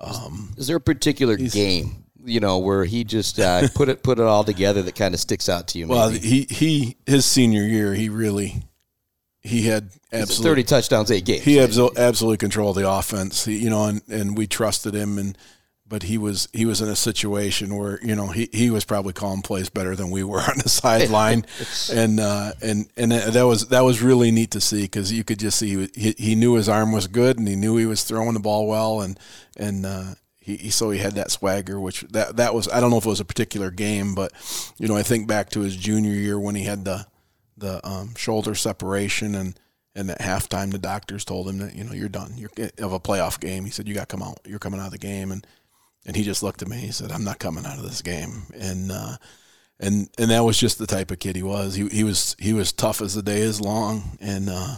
Um, 0.01 0.55
is, 0.57 0.69
there 0.69 0.77
a 0.77 0.81
particular 0.81 1.37
game 1.37 2.05
you 2.25 2.41
know 2.41 2.59
where 2.59 2.85
he 2.85 3.05
just 3.05 3.39
uh, 3.39 3.69
put 3.75 3.89
it 3.89 4.03
put 4.03 4.19
it 4.19 4.25
all 4.25 4.45
together 4.45 4.83
that 4.83 4.95
kind 4.95 5.15
of 5.15 5.21
sticks 5.21 5.49
out 5.49 5.69
to 5.69 5.79
you? 5.79 5.87
Maybe? 5.87 5.97
Well, 5.97 6.11
he 6.11 6.47
he 6.49 6.97
his 7.07 7.25
senior 7.27 7.63
year 7.63 7.95
he 7.95 8.09
really 8.09 8.63
he 9.41 9.63
had 9.63 9.91
absolutely 10.13 10.51
thirty 10.51 10.65
touchdowns, 10.65 11.11
eight 11.11 11.25
games. 11.25 11.45
He 11.45 11.61
absolutely, 11.61 12.03
absolutely 12.03 12.39
controlled 12.39 12.77
the 12.77 12.89
offense. 12.89 13.45
He, 13.45 13.59
you 13.59 13.71
know, 13.71 13.87
and, 13.87 14.03
and 14.09 14.37
we 14.37 14.47
trusted 14.47 14.95
him 14.95 15.19
and 15.19 15.37
but 15.89 16.03
he 16.03 16.19
was 16.19 16.49
he 16.53 16.67
was 16.67 16.81
in 16.81 16.89
a 16.89 16.97
situation 16.97 17.77
where 17.77 17.99
you 18.03 18.15
know 18.15 18.29
he, 18.29 18.49
he 18.53 18.71
was 18.71 18.85
probably 18.85 19.13
calling 19.13 19.43
plays 19.43 19.71
better 19.71 19.97
than 19.97 20.11
we 20.11 20.23
were 20.23 20.41
on 20.49 20.59
the 20.63 20.69
sideline, 20.69 21.45
and 21.93 22.21
uh, 22.21 22.53
and 22.61 22.89
and 22.97 23.13
that 23.13 23.47
was 23.47 23.69
that 23.69 23.81
was 23.81 24.03
really 24.03 24.31
neat 24.31 24.51
to 24.53 24.61
see 24.61 24.83
because 24.83 25.13
you 25.13 25.25
could 25.25 25.39
just 25.39 25.59
see 25.59 25.89
he, 25.95 26.15
he 26.19 26.35
knew 26.35 26.55
his 26.55 26.69
arm 26.69 26.93
was 26.93 27.07
good 27.07 27.39
and 27.39 27.49
he 27.49 27.57
knew 27.57 27.77
he 27.77 27.87
was 27.87 28.05
throwing 28.05 28.35
the 28.35 28.41
ball 28.41 28.67
well. 28.67 29.01
And 29.01 29.19
and 29.57 29.87
uh, 29.87 30.15
he, 30.39 30.71
so 30.71 30.91
he 30.91 30.99
had 30.99 31.15
that 31.15 31.31
swagger 31.31 31.79
which 31.79 32.03
that 32.11 32.37
that 32.37 32.55
was 32.55 32.69
I 32.69 32.81
don't 32.81 32.91
know 32.91 32.99
if 32.99 33.07
it 33.07 33.11
was 33.11 33.21
a 33.21 33.25
particular 33.25 33.71
game 33.71 34.15
but 34.15 34.33
you 34.79 34.89
know 34.89 34.97
I 34.97 35.03
think 35.03 35.29
back 35.29 35.51
to 35.51 35.61
his 35.61 35.77
junior 35.77 36.13
year 36.13 36.41
when 36.41 36.55
he 36.55 36.65
had 36.65 36.85
the 36.85 37.07
the 37.59 37.87
um, 37.87 38.15
shoulder 38.15 38.55
separation 38.55 39.35
and 39.35 39.59
and 39.95 40.11
at 40.11 40.21
halftime 40.21 40.71
the 40.71 40.79
doctors 40.79 41.25
told 41.25 41.49
him 41.49 41.59
that 41.59 41.75
you 41.75 41.85
know 41.85 41.93
you're 41.93 42.09
done. 42.09 42.35
You're 42.37 42.51
of 42.79 42.93
a 42.93 43.01
playoff 43.01 43.41
game. 43.41 43.65
He 43.65 43.71
said 43.71 43.89
you 43.89 43.95
got 43.95 44.09
to 44.09 44.17
come 44.17 44.23
out. 44.23 44.39
You're 44.47 44.61
coming 44.61 44.81
out 44.81 44.87
of 44.87 44.93
the 44.93 44.99
game. 44.99 45.33
And 45.33 45.47
and 46.09 46.17
he 46.17 46.25
just 46.25 46.43
looked 46.43 46.63
at 46.63 46.69
me. 46.69 46.79
He 46.79 46.91
said, 46.91 47.13
"I'm 47.13 47.23
not 47.23 47.39
coming 47.39 47.67
out 47.67 47.77
of 47.77 47.85
this 47.85 48.01
game." 48.01 48.45
And 48.59 48.91
uh, 48.91 49.19
and 49.79 50.09
and 50.19 50.31
that 50.31 50.43
was 50.43 50.59
just 50.59 50.79
the 50.79 50.87
type 50.87 51.11
of 51.11 51.19
kid 51.19 51.37
he 51.37 51.43
was. 51.43 51.75
He 51.75 51.87
he 51.89 52.03
was 52.03 52.35
he 52.39 52.55
was 52.55 52.73
tough 52.73 53.03
as 53.03 53.15
the 53.15 53.23
day 53.23 53.41
is 53.43 53.61
long. 53.61 54.17
And 54.19 54.49
uh, 54.49 54.77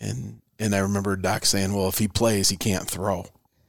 and 0.00 0.40
and 0.60 0.74
I 0.74 0.78
remember 0.78 1.16
Doc 1.16 1.44
saying, 1.44 1.74
"Well, 1.74 1.88
if 1.88 1.98
he 1.98 2.06
plays, 2.06 2.48
he 2.48 2.56
can't 2.56 2.88
throw." 2.88 3.26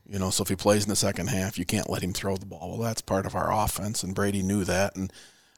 You 0.08 0.20
know, 0.20 0.30
so 0.30 0.44
if 0.44 0.50
he 0.50 0.56
plays 0.56 0.84
in 0.84 0.90
the 0.90 0.96
second 0.96 1.28
half, 1.28 1.58
you 1.58 1.66
can't 1.66 1.90
let 1.90 2.04
him 2.04 2.14
throw 2.14 2.38
the 2.38 2.46
ball. 2.46 2.70
Well, 2.70 2.88
that's 2.88 3.02
part 3.02 3.26
of 3.26 3.36
our 3.36 3.52
offense, 3.52 4.04
and 4.04 4.14
Brady 4.14 4.44
knew 4.44 4.64
that, 4.64 4.96
and 4.96 5.12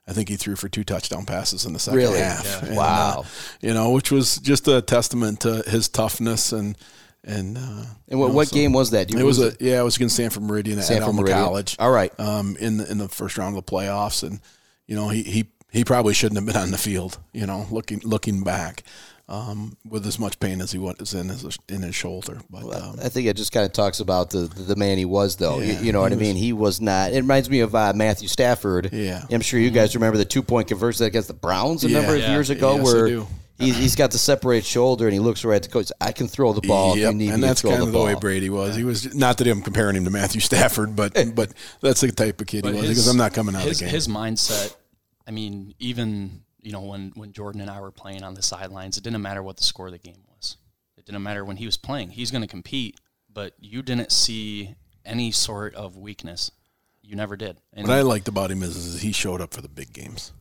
I 0.07 0.13
think 0.13 0.29
he 0.29 0.37
threw 0.37 0.55
for 0.55 0.69
two 0.69 0.85
touchdown 0.85 1.25
passes 1.25 1.65
in 1.65 1.73
the 1.73 1.79
second 1.79 1.97
really? 1.97 2.19
half. 2.19 2.45
Yeah. 2.45 2.65
And, 2.67 2.77
wow, 2.77 3.19
uh, 3.19 3.23
you 3.59 3.73
know, 3.73 3.91
which 3.91 4.09
was 4.09 4.37
just 4.37 4.65
a 4.69 4.81
testament 4.81 5.41
to 5.41 5.63
his 5.67 5.89
toughness 5.89 6.53
and 6.53 6.77
and 7.23 7.57
uh, 7.57 7.85
and 8.07 8.19
what, 8.19 8.29
know, 8.29 8.33
what 8.33 8.47
so 8.47 8.55
game 8.55 8.73
was 8.73 8.91
that? 8.91 9.13
it 9.13 9.23
was 9.23 9.39
a 9.39 9.53
yeah, 9.59 9.81
it 9.81 9.83
was 9.83 9.95
against 9.97 10.15
Sanford 10.15 10.43
Meridian 10.43 10.81
Sanford 10.81 11.03
at 11.03 11.07
Alma 11.07 11.21
Meridian. 11.21 11.43
College. 11.43 11.75
All 11.79 11.91
right, 11.91 12.17
um, 12.19 12.55
in 12.59 12.77
the 12.77 12.89
in 12.89 12.97
the 12.97 13.09
first 13.09 13.37
round 13.37 13.57
of 13.57 13.65
the 13.65 13.71
playoffs, 13.71 14.23
and 14.23 14.39
you 14.87 14.95
know 14.95 15.09
he 15.09 15.23
he 15.23 15.47
he 15.71 15.83
probably 15.83 16.13
shouldn't 16.13 16.37
have 16.37 16.45
been 16.45 16.61
on 16.61 16.71
the 16.71 16.77
field. 16.77 17.19
You 17.33 17.45
know, 17.45 17.67
looking 17.71 18.01
looking 18.03 18.43
back. 18.43 18.83
Um, 19.29 19.75
with 19.85 20.07
as 20.07 20.17
much 20.17 20.39
pain 20.39 20.61
as 20.61 20.71
he 20.71 20.77
was 20.77 21.13
in 21.13 21.27
his 21.27 21.57
in 21.67 21.81
his 21.81 21.93
shoulder. 21.93 22.39
But 22.49 22.63
well, 22.63 22.91
um, 22.91 22.99
I 23.03 23.09
think 23.09 23.27
it 23.27 23.35
just 23.35 23.51
kind 23.51 23.65
of 23.65 23.73
talks 23.73 23.99
about 23.99 24.29
the 24.29 24.47
the 24.47 24.77
man 24.77 24.97
he 24.97 25.03
was, 25.03 25.35
though. 25.35 25.59
Yeah, 25.59 25.73
you, 25.73 25.87
you, 25.87 25.91
know 25.91 25.99
what 25.99 26.11
was, 26.11 26.19
I 26.19 26.21
mean? 26.21 26.37
He 26.37 26.53
was 26.53 26.79
not. 26.79 27.11
It 27.11 27.17
reminds 27.17 27.49
me 27.49 27.59
of 27.59 27.75
uh, 27.75 27.91
Matthew 27.93 28.29
Stafford. 28.29 28.93
Yeah, 28.93 29.25
I'm 29.29 29.41
sure 29.41 29.59
you 29.59 29.69
guys 29.69 29.93
remember 29.95 30.17
the 30.17 30.23
two 30.23 30.41
point 30.41 30.69
conversion 30.69 31.07
against 31.07 31.27
the 31.27 31.33
Browns 31.33 31.83
a 31.83 31.89
yeah, 31.89 31.97
number 31.97 32.15
of 32.15 32.21
yeah, 32.21 32.31
years 32.31 32.49
ago, 32.49 32.75
yes, 32.77 32.85
where 32.85 33.27
He's, 33.57 33.75
he's 33.75 33.95
got 33.95 34.11
the 34.11 34.17
separated 34.19 34.65
shoulder, 34.65 35.05
and 35.05 35.13
he 35.13 35.19
looks 35.19 35.43
right 35.43 35.55
at 35.55 35.63
the 35.63 35.69
coach. 35.69 35.91
I 35.99 36.11
can 36.11 36.27
throw 36.27 36.53
the 36.53 36.61
ball. 36.61 36.95
Yep. 36.95 37.11
and 37.11 37.43
that's 37.43 37.61
kind 37.61 37.81
of 37.81 37.91
the, 37.91 37.97
the 37.97 38.05
way 38.05 38.13
Brady 38.13 38.49
was. 38.49 38.75
He 38.75 38.83
was 38.83 39.15
not 39.15 39.37
that 39.37 39.47
I'm 39.47 39.61
comparing 39.61 39.95
him 39.95 40.05
to 40.05 40.11
Matthew 40.11 40.41
Stafford, 40.41 40.95
but 40.95 41.13
but 41.35 41.53
that's 41.81 42.01
the 42.01 42.11
type 42.11 42.39
of 42.39 42.47
kid 42.47 42.63
but 42.63 42.73
he 42.73 42.81
was. 42.81 42.89
His, 42.89 42.97
because 42.97 43.07
I'm 43.07 43.17
not 43.17 43.33
coming 43.33 43.55
out 43.55 43.63
his, 43.63 43.71
of 43.71 43.77
the 43.79 43.85
game. 43.85 43.93
His 43.93 44.07
mindset. 44.07 44.75
I 45.25 45.31
mean, 45.31 45.73
even 45.79 46.43
you 46.67 46.73
know, 46.73 46.81
when, 46.81 47.13
when 47.15 47.31
Jordan 47.31 47.61
and 47.61 47.69
I 47.69 47.79
were 47.79 47.91
playing 47.91 48.23
on 48.23 48.33
the 48.33 48.41
sidelines, 48.41 48.97
it 48.97 49.03
didn't 49.05 49.21
matter 49.21 49.41
what 49.41 49.55
the 49.55 49.63
score 49.63 49.85
of 49.85 49.93
the 49.93 49.99
game 49.99 50.21
was. 50.35 50.57
It 50.97 51.05
didn't 51.05 51.23
matter 51.23 51.45
when 51.45 51.55
he 51.55 51.65
was 51.65 51.77
playing. 51.77 52.09
He's 52.09 52.29
going 52.29 52.41
to 52.41 52.47
compete, 52.47 52.99
but 53.31 53.53
you 53.57 53.81
didn't 53.81 54.11
see 54.11 54.75
any 55.05 55.31
sort 55.31 55.75
of 55.75 55.95
weakness. 55.95 56.51
You 57.01 57.15
never 57.15 57.37
did. 57.37 57.61
And 57.71 57.87
what 57.87 57.97
I 57.97 58.01
liked 58.01 58.27
about 58.27 58.51
him 58.51 58.63
is, 58.63 58.75
is 58.75 59.01
he 59.01 59.13
showed 59.13 59.39
up 59.39 59.53
for 59.53 59.61
the 59.61 59.69
big 59.69 59.93
games. 59.93 60.33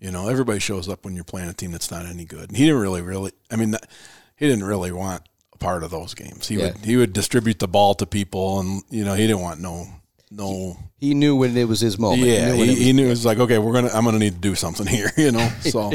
You 0.00 0.10
know, 0.10 0.28
everybody 0.28 0.58
shows 0.58 0.88
up 0.88 1.04
when 1.04 1.14
you're 1.14 1.24
playing 1.24 1.50
a 1.50 1.52
team 1.52 1.72
that's 1.72 1.90
not 1.90 2.06
any 2.06 2.24
good. 2.24 2.50
He 2.52 2.64
didn't 2.64 2.80
really, 2.80 3.02
really. 3.02 3.32
I 3.50 3.56
mean, 3.56 3.74
he 4.36 4.46
didn't 4.46 4.64
really 4.64 4.92
want 4.92 5.22
a 5.52 5.58
part 5.58 5.84
of 5.84 5.90
those 5.90 6.14
games. 6.14 6.48
He 6.48 6.56
yeah. 6.56 6.72
would 6.72 6.76
he 6.78 6.96
would 6.96 7.12
distribute 7.12 7.58
the 7.58 7.68
ball 7.68 7.94
to 7.96 8.06
people, 8.06 8.60
and 8.60 8.82
you 8.88 9.04
know, 9.04 9.14
he 9.14 9.26
didn't 9.26 9.42
want 9.42 9.60
no 9.60 9.86
no. 10.30 10.76
He 10.96 11.14
knew 11.14 11.34
when 11.34 11.56
it 11.56 11.66
was 11.66 11.80
his 11.80 11.98
moment. 11.98 12.22
Yeah, 12.22 12.52
he 12.52 12.58
knew, 12.58 12.64
he, 12.64 12.74
he 12.84 12.92
knew 12.92 13.06
it 13.06 13.10
was 13.10 13.26
like, 13.26 13.38
okay, 13.38 13.58
we're 13.58 13.72
gonna, 13.72 13.90
I'm 13.92 14.04
gonna 14.04 14.18
need 14.18 14.34
to 14.34 14.38
do 14.38 14.54
something 14.54 14.86
here, 14.96 15.10
you 15.16 15.32
know. 15.32 15.48
So 15.60 15.92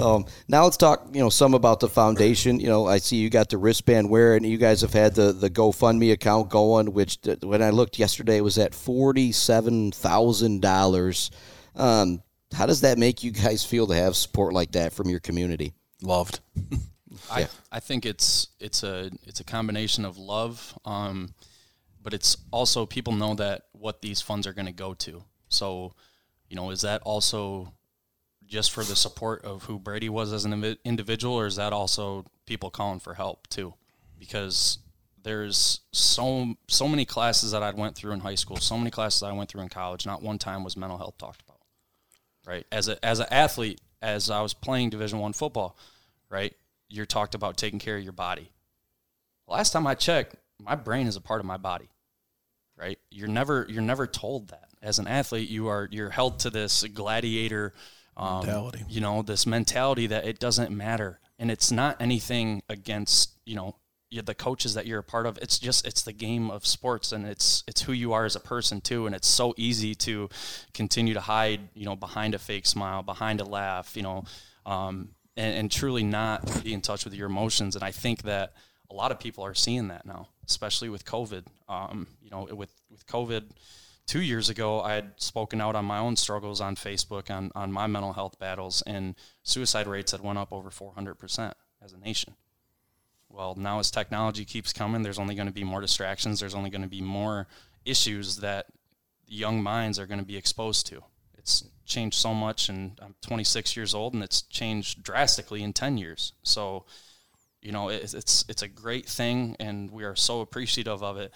um, 0.00 0.24
now 0.48 0.64
let's 0.64 0.78
talk, 0.78 1.06
you 1.12 1.20
know, 1.20 1.28
some 1.28 1.52
about 1.52 1.80
the 1.80 1.88
foundation. 1.88 2.58
You 2.58 2.68
know, 2.68 2.86
I 2.86 2.98
see 2.98 3.16
you 3.16 3.28
got 3.28 3.50
the 3.50 3.58
wristband 3.58 4.08
wear, 4.08 4.36
and 4.36 4.44
you 4.44 4.56
guys 4.56 4.80
have 4.80 4.92
had 4.92 5.14
the 5.14 5.32
the 5.32 5.50
GoFundMe 5.50 6.12
account 6.12 6.48
going, 6.48 6.92
which 6.92 7.18
when 7.42 7.62
I 7.62 7.70
looked 7.70 7.98
yesterday 7.98 8.40
was 8.40 8.58
at 8.58 8.74
forty 8.74 9.32
seven 9.32 9.92
thousand 9.92 10.54
um, 10.54 10.60
dollars. 10.60 11.30
How 12.52 12.66
does 12.66 12.82
that 12.82 12.98
make 12.98 13.22
you 13.22 13.30
guys 13.30 13.64
feel 13.64 13.86
to 13.86 13.94
have 13.94 14.16
support 14.16 14.52
like 14.52 14.72
that 14.72 14.92
from 14.92 15.08
your 15.08 15.20
community? 15.20 15.72
Loved. 16.02 16.40
I, 17.30 17.48
I 17.70 17.80
think 17.80 18.06
it's 18.06 18.48
it's 18.58 18.82
a 18.82 19.10
it's 19.24 19.40
a 19.40 19.44
combination 19.44 20.04
of 20.04 20.18
love. 20.18 20.78
Um, 20.84 21.34
but 22.02 22.14
it's 22.14 22.36
also 22.50 22.84
people 22.86 23.12
know 23.12 23.34
that 23.34 23.62
what 23.72 24.02
these 24.02 24.20
funds 24.20 24.46
are 24.46 24.52
going 24.52 24.66
to 24.66 24.72
go 24.72 24.94
to. 24.94 25.22
So, 25.48 25.94
you 26.48 26.56
know, 26.56 26.70
is 26.70 26.80
that 26.80 27.02
also 27.02 27.72
just 28.44 28.72
for 28.72 28.82
the 28.82 28.96
support 28.96 29.44
of 29.44 29.64
who 29.64 29.78
Brady 29.78 30.08
was 30.08 30.32
as 30.32 30.44
an 30.44 30.76
individual, 30.84 31.34
or 31.34 31.46
is 31.46 31.56
that 31.56 31.72
also 31.72 32.26
people 32.46 32.70
calling 32.70 33.00
for 33.00 33.14
help 33.14 33.46
too? 33.48 33.74
Because 34.18 34.78
there's 35.22 35.80
so 35.92 36.54
so 36.68 36.88
many 36.88 37.04
classes 37.04 37.52
that 37.52 37.62
I 37.62 37.70
went 37.70 37.94
through 37.94 38.12
in 38.12 38.20
high 38.20 38.34
school, 38.34 38.56
so 38.56 38.76
many 38.76 38.90
classes 38.90 39.22
I 39.22 39.32
went 39.32 39.50
through 39.50 39.62
in 39.62 39.68
college. 39.68 40.06
Not 40.06 40.22
one 40.22 40.38
time 40.38 40.64
was 40.64 40.76
mental 40.76 40.98
health 40.98 41.18
talked 41.18 41.42
about. 41.42 41.51
Right? 42.46 42.66
As 42.72 42.88
a 42.88 43.04
as 43.04 43.20
an 43.20 43.26
athlete, 43.30 43.80
as 44.00 44.30
I 44.30 44.42
was 44.42 44.54
playing 44.54 44.90
Division 44.90 45.18
One 45.18 45.32
football, 45.32 45.76
right? 46.28 46.54
You're 46.88 47.06
talked 47.06 47.34
about 47.34 47.56
taking 47.56 47.78
care 47.78 47.96
of 47.96 48.02
your 48.02 48.12
body. 48.12 48.50
Last 49.46 49.72
time 49.72 49.86
I 49.86 49.94
checked, 49.94 50.36
my 50.60 50.74
brain 50.74 51.06
is 51.06 51.16
a 51.16 51.20
part 51.20 51.40
of 51.40 51.46
my 51.46 51.56
body 51.56 51.88
right 52.76 52.98
you're 53.10 53.28
never 53.28 53.66
you're 53.68 53.82
never 53.82 54.06
told 54.06 54.48
that 54.48 54.68
as 54.82 54.98
an 54.98 55.06
athlete 55.06 55.48
you 55.48 55.68
are 55.68 55.88
you're 55.90 56.10
held 56.10 56.38
to 56.38 56.50
this 56.50 56.84
gladiator 56.94 57.72
um, 58.16 58.40
mentality 58.40 58.84
you 58.88 59.00
know 59.00 59.22
this 59.22 59.46
mentality 59.46 60.06
that 60.06 60.26
it 60.26 60.38
doesn't 60.38 60.70
matter 60.70 61.20
and 61.38 61.50
it's 61.50 61.70
not 61.70 62.00
anything 62.00 62.62
against 62.68 63.32
you 63.44 63.54
know 63.54 63.74
the 64.20 64.34
coaches 64.34 64.74
that 64.74 64.86
you're 64.86 64.98
a 64.98 65.02
part 65.04 65.24
of 65.24 65.38
it's 65.38 65.58
just 65.58 65.86
it's 65.86 66.02
the 66.02 66.12
game 66.12 66.50
of 66.50 66.66
sports 66.66 67.12
and 67.12 67.24
it's 67.24 67.64
it's 67.66 67.82
who 67.82 67.92
you 67.92 68.12
are 68.12 68.26
as 68.26 68.36
a 68.36 68.40
person 68.40 68.80
too 68.80 69.06
and 69.06 69.14
it's 69.14 69.28
so 69.28 69.54
easy 69.56 69.94
to 69.94 70.28
continue 70.74 71.14
to 71.14 71.20
hide 71.20 71.60
you 71.74 71.86
know 71.86 71.96
behind 71.96 72.34
a 72.34 72.38
fake 72.38 72.66
smile 72.66 73.02
behind 73.02 73.40
a 73.40 73.44
laugh 73.44 73.96
you 73.96 74.02
know 74.02 74.24
um, 74.66 75.08
and, 75.36 75.54
and 75.56 75.70
truly 75.70 76.02
not 76.02 76.62
be 76.62 76.74
in 76.74 76.82
touch 76.82 77.04
with 77.04 77.14
your 77.14 77.28
emotions 77.28 77.74
and 77.74 77.82
i 77.82 77.90
think 77.90 78.22
that 78.22 78.52
a 78.92 78.94
lot 78.94 79.10
of 79.10 79.18
people 79.18 79.44
are 79.44 79.54
seeing 79.54 79.88
that 79.88 80.04
now, 80.04 80.28
especially 80.46 80.88
with 80.88 81.04
COVID. 81.04 81.44
Um, 81.68 82.06
you 82.22 82.30
know, 82.30 82.46
with 82.52 82.70
with 82.90 83.06
COVID, 83.06 83.44
two 84.06 84.20
years 84.20 84.50
ago, 84.50 84.82
I 84.82 84.92
had 84.94 85.12
spoken 85.16 85.60
out 85.60 85.74
on 85.74 85.84
my 85.86 85.98
own 85.98 86.16
struggles 86.16 86.60
on 86.60 86.76
Facebook 86.76 87.30
on 87.30 87.50
on 87.54 87.72
my 87.72 87.86
mental 87.86 88.12
health 88.12 88.38
battles, 88.38 88.82
and 88.86 89.16
suicide 89.42 89.86
rates 89.86 90.12
had 90.12 90.20
went 90.20 90.38
up 90.38 90.52
over 90.52 90.70
400 90.70 91.14
percent 91.14 91.54
as 91.82 91.92
a 91.92 91.98
nation. 91.98 92.34
Well, 93.32 93.54
now 93.56 93.78
as 93.78 93.90
technology 93.90 94.44
keeps 94.44 94.72
coming, 94.72 95.02
there's 95.02 95.18
only 95.18 95.34
going 95.34 95.46
to 95.46 95.52
be 95.52 95.64
more 95.64 95.80
distractions. 95.80 96.38
There's 96.38 96.54
only 96.54 96.70
going 96.70 96.82
to 96.82 96.88
be 96.88 97.00
more 97.00 97.48
issues 97.84 98.36
that 98.36 98.66
young 99.26 99.62
minds 99.62 99.98
are 99.98 100.06
going 100.06 100.20
to 100.20 100.26
be 100.26 100.36
exposed 100.36 100.86
to. 100.88 101.02
It's 101.38 101.64
changed 101.86 102.18
so 102.18 102.34
much, 102.34 102.68
and 102.68 102.98
I'm 103.02 103.14
26 103.22 103.74
years 103.74 103.94
old, 103.94 104.14
and 104.14 104.22
it's 104.22 104.42
changed 104.42 105.02
drastically 105.02 105.62
in 105.62 105.72
10 105.72 105.96
years. 105.96 106.34
So 106.42 106.84
you 107.62 107.70
know, 107.70 107.88
it's, 107.88 108.12
it's 108.12 108.44
it's 108.48 108.62
a 108.62 108.68
great 108.68 109.06
thing, 109.06 109.56
and 109.60 109.90
we 109.90 110.04
are 110.04 110.16
so 110.16 110.40
appreciative 110.40 111.02
of 111.02 111.16
it. 111.16 111.32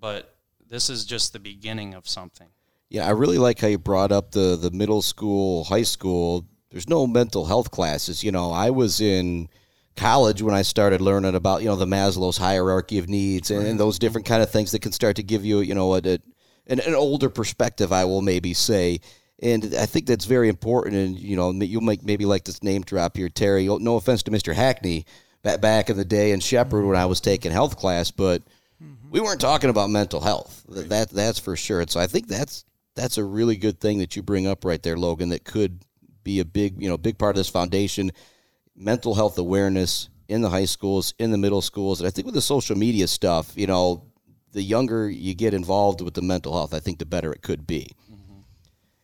But 0.00 0.36
this 0.70 0.88
is 0.88 1.04
just 1.04 1.32
the 1.32 1.40
beginning 1.40 1.94
of 1.94 2.08
something. 2.08 2.48
Yeah, 2.88 3.06
I 3.06 3.10
really 3.10 3.38
like 3.38 3.58
how 3.58 3.66
you 3.66 3.78
brought 3.78 4.12
up 4.12 4.30
the 4.30 4.56
the 4.56 4.70
middle 4.70 5.02
school, 5.02 5.64
high 5.64 5.82
school. 5.82 6.46
There's 6.70 6.88
no 6.88 7.06
mental 7.06 7.44
health 7.44 7.70
classes. 7.70 8.22
You 8.22 8.32
know, 8.32 8.52
I 8.52 8.70
was 8.70 9.00
in 9.00 9.48
college 9.96 10.42
when 10.42 10.54
I 10.54 10.62
started 10.62 11.00
learning 11.00 11.34
about 11.34 11.62
you 11.62 11.68
know 11.68 11.76
the 11.76 11.86
Maslow's 11.86 12.36
hierarchy 12.36 12.98
of 12.98 13.08
needs 13.08 13.50
and, 13.50 13.66
and 13.66 13.78
those 13.78 13.98
different 13.98 14.26
kind 14.26 14.42
of 14.42 14.50
things 14.50 14.72
that 14.72 14.82
can 14.82 14.92
start 14.92 15.16
to 15.16 15.22
give 15.22 15.44
you 15.44 15.60
you 15.60 15.74
know 15.74 15.94
a, 15.94 15.98
a 15.98 16.18
an, 16.66 16.80
an 16.80 16.94
older 16.94 17.30
perspective. 17.30 17.92
I 17.92 18.04
will 18.04 18.22
maybe 18.22 18.54
say. 18.54 19.00
And 19.42 19.74
I 19.74 19.84
think 19.86 20.06
that's 20.06 20.26
very 20.26 20.48
important. 20.48 20.94
And 20.94 21.18
you 21.18 21.36
know, 21.36 21.50
you'll 21.50 21.82
make 21.82 22.04
maybe 22.04 22.24
like 22.24 22.44
this 22.44 22.62
name 22.62 22.82
drop 22.82 23.16
here, 23.16 23.28
Terry. 23.28 23.66
No 23.66 23.96
offense 23.96 24.22
to 24.22 24.30
Mr. 24.30 24.54
Hackney, 24.54 25.04
back 25.44 25.90
in 25.90 25.96
the 25.96 26.04
day 26.04 26.32
in 26.32 26.40
Shepherd 26.40 26.86
when 26.86 26.96
I 26.96 27.06
was 27.06 27.20
taking 27.20 27.52
health 27.52 27.76
class, 27.76 28.10
but 28.10 28.42
mm-hmm. 28.82 29.10
we 29.10 29.20
weren't 29.20 29.40
talking 29.40 29.70
about 29.70 29.90
mental 29.90 30.20
health. 30.20 30.64
That 30.68 31.10
that's 31.10 31.38
for 31.38 31.56
sure. 31.56 31.84
so 31.86 32.00
I 32.00 32.06
think 32.06 32.28
that's 32.28 32.64
that's 32.94 33.18
a 33.18 33.24
really 33.24 33.56
good 33.56 33.80
thing 33.80 33.98
that 33.98 34.16
you 34.16 34.22
bring 34.22 34.46
up 34.46 34.64
right 34.64 34.82
there, 34.82 34.96
Logan. 34.96 35.30
That 35.30 35.44
could 35.44 35.84
be 36.22 36.40
a 36.40 36.44
big 36.44 36.80
you 36.82 36.88
know 36.88 36.96
big 36.96 37.18
part 37.18 37.36
of 37.36 37.36
this 37.36 37.50
foundation. 37.50 38.10
Mental 38.76 39.14
health 39.14 39.38
awareness 39.38 40.08
in 40.28 40.40
the 40.40 40.50
high 40.50 40.64
schools, 40.64 41.14
in 41.18 41.30
the 41.30 41.38
middle 41.38 41.60
schools, 41.60 42.00
and 42.00 42.08
I 42.08 42.10
think 42.10 42.26
with 42.26 42.34
the 42.34 42.40
social 42.40 42.76
media 42.76 43.06
stuff, 43.06 43.52
you 43.56 43.66
know, 43.66 44.04
the 44.52 44.62
younger 44.62 45.08
you 45.08 45.34
get 45.34 45.52
involved 45.52 46.00
with 46.00 46.14
the 46.14 46.22
mental 46.22 46.52
health, 46.52 46.74
I 46.74 46.80
think 46.80 46.98
the 46.98 47.06
better 47.06 47.32
it 47.32 47.42
could 47.42 47.66
be. 47.66 47.90
Mm-hmm. 48.10 48.40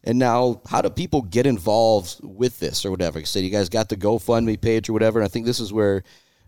And 0.04 0.18
now, 0.18 0.62
how 0.66 0.80
do 0.80 0.88
people 0.88 1.22
get 1.22 1.46
involved 1.46 2.20
with 2.22 2.58
this 2.58 2.84
or 2.84 2.90
whatever? 2.90 3.18
I 3.18 3.24
said 3.24 3.44
you 3.44 3.50
guys 3.50 3.68
got 3.68 3.88
the 3.88 3.96
GoFundMe 3.96 4.60
page 4.60 4.88
or 4.88 4.92
whatever. 4.92 5.18
And 5.18 5.26
I 5.26 5.28
think 5.28 5.46
this 5.46 5.60
is 5.60 5.72
where 5.72 6.02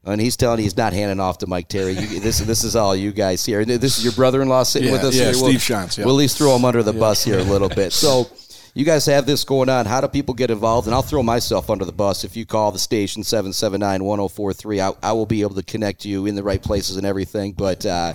and 0.05 0.21
he's 0.21 0.37
telling 0.37 0.59
you 0.59 0.65
he's 0.65 0.77
not 0.77 0.93
handing 0.93 1.21
off 1.21 1.39
to 1.39 1.47
Mike 1.47 1.69
Terry. 1.69 1.93
You, 1.93 2.21
this 2.21 2.39
this 2.39 2.65
is 2.65 2.75
all 2.75 2.97
you 2.97 3.13
guys 3.13 3.45
here. 3.45 3.65
This 3.65 3.99
is 3.99 4.05
your 4.05 4.13
brother-in-law 4.15 4.65
sitting 4.65 4.89
yeah, 4.89 4.95
with 4.95 5.05
us. 5.05 5.15
Yeah, 5.15 5.25
here. 5.25 5.35
Steve 5.35 5.47
we'll, 5.47 5.55
Shantz. 5.59 5.99
Yeah. 5.99 6.05
We'll 6.05 6.17
at 6.17 6.19
least 6.19 6.39
throw 6.39 6.57
him 6.57 6.65
under 6.65 6.83
the 6.83 6.93
yeah. 6.93 7.01
bus 7.01 7.25
here 7.25 7.39
a 7.39 7.45
little 7.45 7.69
bit. 7.69 7.93
So 7.93 8.25
you 8.75 8.85
guys 8.85 9.05
have 9.07 9.27
this 9.27 9.45
going 9.45 9.69
on. 9.69 9.85
How 9.85 10.01
do 10.01 10.09
people 10.09 10.35
get 10.35 10.51
involved? 10.51 10.87
And 10.87 10.95
I'll 10.95 11.03
throw 11.03 11.23
myself 11.23 11.69
under 11.69 11.85
the 11.85 11.93
bus. 11.93 12.25
If 12.25 12.37
you 12.37 12.47
call 12.47 12.73
the 12.73 12.79
station 12.79 13.23
779-1043, 13.23 14.95
I, 15.03 15.09
I 15.09 15.13
will 15.13 15.27
be 15.27 15.43
able 15.43 15.55
to 15.57 15.63
connect 15.63 16.05
you 16.05 16.27
in 16.27 16.35
the 16.35 16.43
right 16.43 16.63
places 16.63 16.97
and 16.97 17.07
everything. 17.07 17.53
But, 17.53 17.85
uh, 17.85 18.15